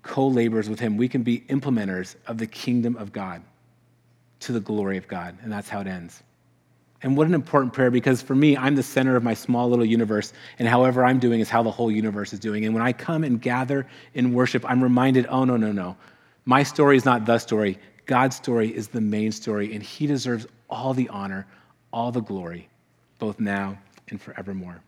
co 0.03 0.27
laborers 0.27 0.69
with 0.69 0.79
Him. 0.79 0.95
We 0.95 1.07
can 1.07 1.23
be 1.23 1.39
implementers 1.49 2.17
of 2.27 2.37
the 2.37 2.45
kingdom 2.45 2.95
of 2.97 3.11
God 3.11 3.41
to 4.41 4.51
the 4.51 4.59
glory 4.59 4.97
of 4.97 5.07
God. 5.07 5.39
And 5.41 5.51
that's 5.51 5.69
how 5.69 5.81
it 5.81 5.87
ends. 5.87 6.21
And 7.03 7.17
what 7.17 7.27
an 7.27 7.33
important 7.33 7.73
prayer 7.73 7.89
because 7.89 8.21
for 8.21 8.35
me, 8.35 8.55
I'm 8.55 8.75
the 8.75 8.83
center 8.83 9.15
of 9.15 9.23
my 9.23 9.33
small 9.33 9.69
little 9.69 9.85
universe, 9.85 10.33
and 10.59 10.67
however 10.67 11.03
I'm 11.03 11.19
doing 11.19 11.39
is 11.39 11.49
how 11.49 11.63
the 11.63 11.71
whole 11.71 11.91
universe 11.91 12.31
is 12.31 12.39
doing. 12.39 12.65
And 12.65 12.73
when 12.75 12.83
I 12.83 12.93
come 12.93 13.23
and 13.23 13.41
gather 13.41 13.87
in 14.13 14.33
worship, 14.33 14.63
I'm 14.69 14.83
reminded 14.83 15.25
oh, 15.27 15.43
no, 15.43 15.57
no, 15.57 15.71
no. 15.71 15.97
My 16.45 16.63
story 16.63 16.97
is 16.97 17.05
not 17.05 17.25
the 17.25 17.39
story. 17.39 17.79
God's 18.05 18.35
story 18.35 18.75
is 18.75 18.87
the 18.87 19.01
main 19.01 19.31
story, 19.31 19.73
and 19.73 19.81
He 19.81 20.05
deserves 20.05 20.45
all 20.69 20.93
the 20.93 21.09
honor, 21.09 21.47
all 21.91 22.11
the 22.11 22.21
glory, 22.21 22.69
both 23.19 23.39
now 23.39 23.77
and 24.09 24.21
forevermore. 24.21 24.81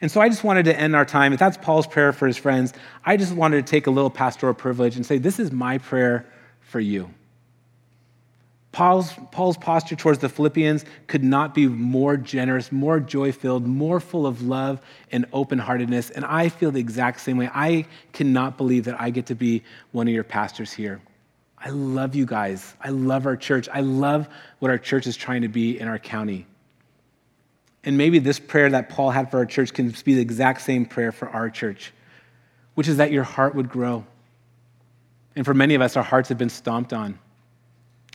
And 0.00 0.10
so 0.10 0.20
I 0.20 0.28
just 0.28 0.44
wanted 0.44 0.64
to 0.66 0.78
end 0.78 0.94
our 0.94 1.04
time. 1.04 1.32
If 1.32 1.38
that's 1.38 1.56
Paul's 1.56 1.86
prayer 1.86 2.12
for 2.12 2.26
his 2.26 2.36
friends, 2.36 2.72
I 3.04 3.16
just 3.16 3.32
wanted 3.32 3.66
to 3.66 3.70
take 3.70 3.86
a 3.86 3.90
little 3.90 4.10
pastoral 4.10 4.54
privilege 4.54 4.96
and 4.96 5.04
say, 5.04 5.18
This 5.18 5.38
is 5.38 5.50
my 5.50 5.78
prayer 5.78 6.26
for 6.60 6.80
you. 6.80 7.10
Paul's, 8.72 9.12
Paul's 9.32 9.56
posture 9.56 9.96
towards 9.96 10.20
the 10.20 10.28
Philippians 10.28 10.84
could 11.08 11.24
not 11.24 11.54
be 11.54 11.66
more 11.66 12.16
generous, 12.16 12.70
more 12.70 13.00
joy 13.00 13.32
filled, 13.32 13.66
more 13.66 13.98
full 13.98 14.26
of 14.26 14.42
love 14.42 14.80
and 15.10 15.26
open 15.32 15.58
heartedness. 15.58 16.10
And 16.10 16.24
I 16.24 16.48
feel 16.48 16.70
the 16.70 16.78
exact 16.78 17.20
same 17.20 17.36
way. 17.36 17.50
I 17.52 17.86
cannot 18.12 18.56
believe 18.56 18.84
that 18.84 19.00
I 19.00 19.10
get 19.10 19.26
to 19.26 19.34
be 19.34 19.64
one 19.90 20.06
of 20.06 20.14
your 20.14 20.22
pastors 20.22 20.72
here. 20.72 21.00
I 21.58 21.70
love 21.70 22.14
you 22.14 22.26
guys. 22.26 22.74
I 22.80 22.90
love 22.90 23.26
our 23.26 23.36
church. 23.36 23.68
I 23.72 23.80
love 23.80 24.28
what 24.60 24.70
our 24.70 24.78
church 24.78 25.06
is 25.06 25.16
trying 25.16 25.42
to 25.42 25.48
be 25.48 25.78
in 25.78 25.88
our 25.88 25.98
county. 25.98 26.46
And 27.82 27.98
maybe 27.98 28.18
this 28.18 28.38
prayer 28.38 28.70
that 28.70 28.88
Paul 28.88 29.10
had 29.10 29.30
for 29.30 29.38
our 29.38 29.46
church 29.46 29.74
can 29.74 29.92
be 30.04 30.14
the 30.14 30.20
exact 30.20 30.60
same 30.62 30.86
prayer 30.86 31.12
for 31.12 31.28
our 31.28 31.50
church, 31.50 31.92
which 32.74 32.88
is 32.88 32.98
that 32.98 33.10
your 33.10 33.24
heart 33.24 33.54
would 33.54 33.68
grow. 33.68 34.04
And 35.34 35.44
for 35.44 35.54
many 35.54 35.74
of 35.74 35.82
us, 35.82 35.96
our 35.96 36.02
hearts 36.02 36.28
have 36.28 36.38
been 36.38 36.50
stomped 36.50 36.92
on. 36.92 37.18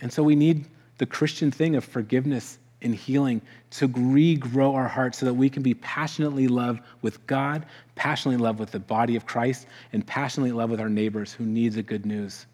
And 0.02 0.12
so 0.12 0.24
we 0.24 0.36
need 0.36 0.66
the 0.98 1.06
Christian 1.06 1.52
thing 1.52 1.76
of 1.76 1.84
forgiveness 1.84 2.60
and 2.82 2.94
healing 2.94 3.42
to 3.72 3.88
regrow 3.88 4.74
our 4.74 4.88
hearts 4.88 5.18
so 5.18 5.26
that 5.26 5.34
we 5.34 5.50
can 5.50 5.64
be 5.64 5.74
passionately 5.74 6.46
in 6.46 6.54
love 6.54 6.80
with 7.02 7.26
God, 7.28 7.66
passionately 7.96 8.36
in 8.36 8.42
love 8.42 8.60
with 8.60 8.72
the 8.72 8.80
body 8.80 9.16
of 9.16 9.26
Christ, 9.26 9.66
and 9.94 10.06
passionately 10.06 10.52
in 10.52 10.56
love 10.56 10.70
with 10.70 10.80
our 10.80 10.90
neighbors 10.90 11.34
who 11.34 11.46
need 11.46 11.74
the 11.74 11.84
good 11.84 12.06
news. 12.06 12.46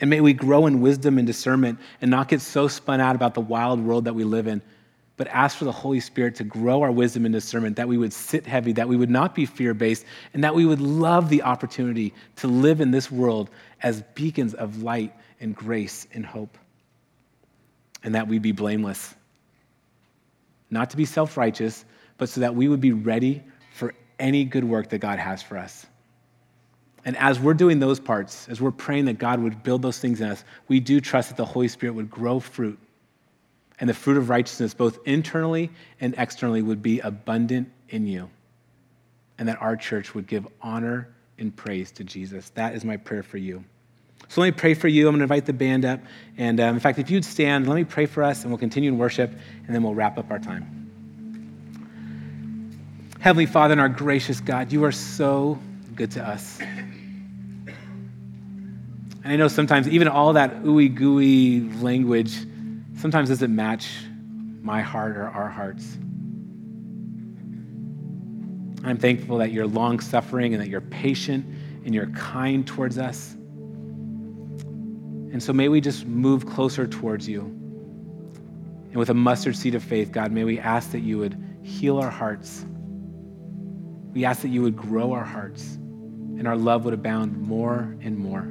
And 0.00 0.10
may 0.10 0.20
we 0.20 0.32
grow 0.32 0.66
in 0.66 0.80
wisdom 0.80 1.18
and 1.18 1.26
discernment 1.26 1.78
and 2.00 2.10
not 2.10 2.28
get 2.28 2.40
so 2.40 2.68
spun 2.68 3.00
out 3.00 3.14
about 3.14 3.34
the 3.34 3.40
wild 3.40 3.80
world 3.80 4.04
that 4.06 4.14
we 4.14 4.24
live 4.24 4.46
in, 4.46 4.62
but 5.16 5.28
ask 5.28 5.56
for 5.56 5.64
the 5.64 5.72
Holy 5.72 6.00
Spirit 6.00 6.34
to 6.36 6.44
grow 6.44 6.82
our 6.82 6.90
wisdom 6.90 7.24
and 7.24 7.32
discernment, 7.32 7.76
that 7.76 7.86
we 7.86 7.98
would 7.98 8.12
sit 8.12 8.46
heavy, 8.46 8.72
that 8.72 8.88
we 8.88 8.96
would 8.96 9.10
not 9.10 9.34
be 9.34 9.46
fear 9.46 9.74
based, 9.74 10.04
and 10.32 10.42
that 10.42 10.54
we 10.54 10.66
would 10.66 10.80
love 10.80 11.28
the 11.28 11.42
opportunity 11.42 12.12
to 12.36 12.48
live 12.48 12.80
in 12.80 12.90
this 12.90 13.10
world 13.10 13.50
as 13.82 14.02
beacons 14.14 14.54
of 14.54 14.82
light 14.82 15.12
and 15.40 15.54
grace 15.54 16.06
and 16.12 16.24
hope. 16.24 16.56
And 18.02 18.14
that 18.14 18.28
we 18.28 18.38
be 18.38 18.52
blameless. 18.52 19.14
Not 20.70 20.90
to 20.90 20.96
be 20.96 21.04
self 21.04 21.36
righteous, 21.36 21.84
but 22.18 22.28
so 22.28 22.40
that 22.40 22.54
we 22.54 22.68
would 22.68 22.80
be 22.80 22.92
ready 22.92 23.42
for 23.72 23.94
any 24.18 24.44
good 24.44 24.64
work 24.64 24.90
that 24.90 24.98
God 24.98 25.18
has 25.18 25.42
for 25.42 25.56
us. 25.58 25.86
And 27.04 27.16
as 27.18 27.38
we're 27.38 27.54
doing 27.54 27.80
those 27.80 28.00
parts, 28.00 28.48
as 28.48 28.60
we're 28.60 28.70
praying 28.70 29.04
that 29.06 29.18
God 29.18 29.40
would 29.40 29.62
build 29.62 29.82
those 29.82 29.98
things 29.98 30.20
in 30.20 30.28
us, 30.28 30.44
we 30.68 30.80
do 30.80 31.00
trust 31.00 31.28
that 31.28 31.36
the 31.36 31.44
Holy 31.44 31.68
Spirit 31.68 31.94
would 31.94 32.10
grow 32.10 32.40
fruit. 32.40 32.78
And 33.80 33.90
the 33.90 33.94
fruit 33.94 34.16
of 34.16 34.30
righteousness, 34.30 34.72
both 34.72 34.98
internally 35.04 35.70
and 36.00 36.14
externally, 36.16 36.62
would 36.62 36.82
be 36.82 37.00
abundant 37.00 37.70
in 37.88 38.06
you. 38.06 38.30
And 39.38 39.48
that 39.48 39.60
our 39.60 39.76
church 39.76 40.14
would 40.14 40.26
give 40.26 40.46
honor 40.62 41.08
and 41.38 41.54
praise 41.54 41.90
to 41.92 42.04
Jesus. 42.04 42.50
That 42.50 42.74
is 42.74 42.84
my 42.84 42.96
prayer 42.96 43.22
for 43.22 43.36
you. 43.36 43.64
So 44.28 44.40
let 44.40 44.48
me 44.48 44.52
pray 44.52 44.74
for 44.74 44.88
you. 44.88 45.06
I'm 45.06 45.12
going 45.12 45.20
to 45.20 45.24
invite 45.24 45.46
the 45.46 45.52
band 45.52 45.84
up. 45.84 46.00
And 46.36 46.58
um, 46.60 46.74
in 46.74 46.80
fact, 46.80 46.98
if 46.98 47.10
you'd 47.10 47.24
stand, 47.24 47.68
let 47.68 47.76
me 47.76 47.84
pray 47.84 48.06
for 48.06 48.22
us, 48.22 48.42
and 48.42 48.50
we'll 48.50 48.58
continue 48.58 48.90
in 48.90 48.98
worship, 48.98 49.30
and 49.66 49.74
then 49.74 49.82
we'll 49.82 49.94
wrap 49.94 50.18
up 50.18 50.30
our 50.30 50.38
time. 50.38 50.80
Heavenly 53.20 53.46
Father 53.46 53.72
and 53.72 53.80
our 53.80 53.88
gracious 53.88 54.40
God, 54.40 54.72
you 54.72 54.84
are 54.84 54.92
so 54.92 55.58
good 55.94 56.10
to 56.12 56.26
us. 56.26 56.58
And 56.60 57.72
I 59.32 59.36
know 59.36 59.48
sometimes 59.48 59.88
even 59.88 60.08
all 60.08 60.34
that 60.34 60.62
ooey 60.62 60.94
gooey 60.94 61.60
language 61.80 62.36
sometimes 62.98 63.30
doesn't 63.30 63.54
match 63.54 63.90
my 64.60 64.82
heart 64.82 65.16
or 65.16 65.28
our 65.28 65.48
hearts. 65.48 65.96
I'm 68.84 68.98
thankful 68.98 69.38
that 69.38 69.52
you're 69.52 69.66
long 69.66 70.00
suffering 70.00 70.52
and 70.52 70.62
that 70.62 70.68
you're 70.68 70.82
patient 70.82 71.46
and 71.86 71.94
you're 71.94 72.08
kind 72.08 72.66
towards 72.66 72.98
us. 72.98 73.34
And 75.34 75.42
so 75.42 75.52
may 75.52 75.68
we 75.68 75.80
just 75.80 76.06
move 76.06 76.46
closer 76.46 76.86
towards 76.86 77.28
you. 77.28 77.40
And 77.40 78.94
with 78.94 79.10
a 79.10 79.14
mustard 79.14 79.56
seed 79.56 79.74
of 79.74 79.82
faith, 79.82 80.12
God, 80.12 80.30
may 80.30 80.44
we 80.44 80.60
ask 80.60 80.92
that 80.92 81.00
you 81.00 81.18
would 81.18 81.36
heal 81.60 81.98
our 81.98 82.08
hearts. 82.08 82.64
We 84.12 84.24
ask 84.24 84.42
that 84.42 84.50
you 84.50 84.62
would 84.62 84.76
grow 84.76 85.12
our 85.12 85.24
hearts 85.24 85.74
and 85.74 86.46
our 86.46 86.56
love 86.56 86.84
would 86.84 86.94
abound 86.94 87.36
more 87.36 87.96
and 88.00 88.16
more. 88.16 88.46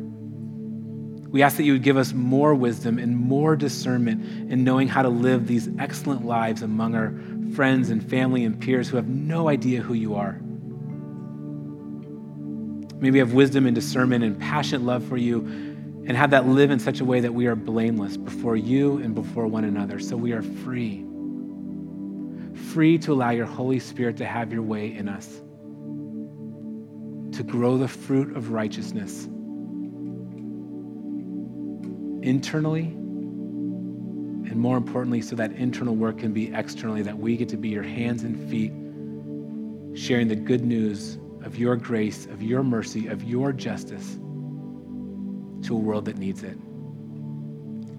We 1.29 1.41
ask 1.41 1.55
that 1.55 1.63
you 1.63 1.71
would 1.71 1.83
give 1.83 1.95
us 1.95 2.11
more 2.11 2.53
wisdom 2.53 2.99
and 2.99 3.15
more 3.15 3.55
discernment 3.55 4.51
in 4.51 4.65
knowing 4.65 4.89
how 4.89 5.03
to 5.03 5.09
live 5.09 5.47
these 5.47 5.69
excellent 5.79 6.25
lives 6.25 6.63
among 6.63 6.95
our 6.95 7.13
friends 7.55 7.91
and 7.91 8.03
family 8.03 8.43
and 8.43 8.59
peers 8.59 8.89
who 8.89 8.97
have 8.97 9.07
no 9.07 9.47
idea 9.47 9.81
who 9.81 9.93
you 9.93 10.15
are. 10.15 10.37
May 12.99 13.09
we 13.09 13.19
have 13.19 13.31
wisdom 13.31 13.67
and 13.67 13.73
discernment 13.73 14.25
and 14.25 14.37
passionate 14.37 14.81
love 14.81 15.05
for 15.05 15.15
you 15.15 15.72
and 16.05 16.17
have 16.17 16.31
that 16.31 16.47
live 16.47 16.69
in 16.69 16.79
such 16.79 16.99
a 16.99 17.05
way 17.05 17.21
that 17.21 17.33
we 17.33 17.47
are 17.47 17.55
blameless 17.55 18.17
before 18.17 18.57
you 18.57 18.97
and 18.97 19.15
before 19.15 19.47
one 19.47 19.63
another. 19.63 19.99
So 19.99 20.17
we 20.17 20.33
are 20.33 20.41
free. 20.41 21.05
Free 22.73 22.97
to 22.99 23.13
allow 23.13 23.29
your 23.29 23.45
Holy 23.45 23.79
Spirit 23.79 24.17
to 24.17 24.25
have 24.25 24.51
your 24.51 24.63
way 24.63 24.93
in 24.93 25.07
us, 25.07 25.27
to 27.37 27.43
grow 27.43 27.77
the 27.77 27.87
fruit 27.87 28.35
of 28.35 28.51
righteousness 28.51 29.25
internally, 32.21 32.83
and 32.83 34.55
more 34.55 34.75
importantly, 34.75 35.21
so 35.21 35.37
that 35.37 35.53
internal 35.53 35.95
work 35.95 36.19
can 36.19 36.33
be 36.33 36.53
externally, 36.53 37.01
that 37.01 37.17
we 37.17 37.37
get 37.37 37.47
to 37.49 37.57
be 37.57 37.69
your 37.69 37.83
hands 37.83 38.23
and 38.23 38.49
feet, 38.49 38.73
sharing 39.97 40.27
the 40.27 40.35
good 40.35 40.65
news 40.65 41.17
of 41.43 41.57
your 41.57 41.77
grace, 41.77 42.25
of 42.25 42.41
your 42.43 42.61
mercy, 42.63 43.07
of 43.07 43.23
your 43.23 43.53
justice 43.53 44.17
to 45.63 45.75
a 45.75 45.79
world 45.79 46.05
that 46.05 46.17
needs 46.17 46.43
it. 46.43 46.57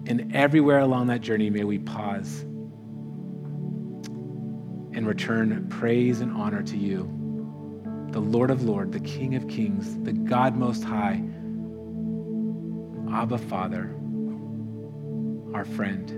And 0.07 0.35
everywhere 0.35 0.79
along 0.79 1.07
that 1.07 1.21
journey, 1.21 1.49
may 1.49 1.63
we 1.63 1.79
pause 1.79 2.41
and 4.93 5.05
return 5.07 5.67
praise 5.69 6.21
and 6.21 6.31
honor 6.31 6.63
to 6.63 6.77
you, 6.77 7.03
the 8.11 8.19
Lord 8.19 8.51
of 8.51 8.63
Lords, 8.63 8.91
the 8.91 8.99
King 8.99 9.35
of 9.35 9.47
Kings, 9.47 9.97
the 10.03 10.13
God 10.13 10.55
Most 10.55 10.83
High, 10.83 11.21
Abba 13.11 13.37
Father 13.37 13.95
our 15.55 15.65
friend. 15.65 16.11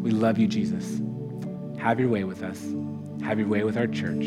We 0.00 0.12
love 0.12 0.38
you, 0.38 0.46
Jesus. 0.46 1.00
Have 1.78 1.98
your 1.98 2.08
way 2.08 2.24
with 2.24 2.42
us. 2.42 2.62
Have 3.22 3.40
your 3.40 3.48
way 3.48 3.64
with 3.64 3.76
our 3.76 3.88
church 3.88 4.24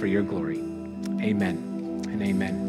for 0.00 0.06
your 0.06 0.22
glory. 0.22 0.58
Amen 1.20 2.02
and 2.08 2.20
amen. 2.20 2.63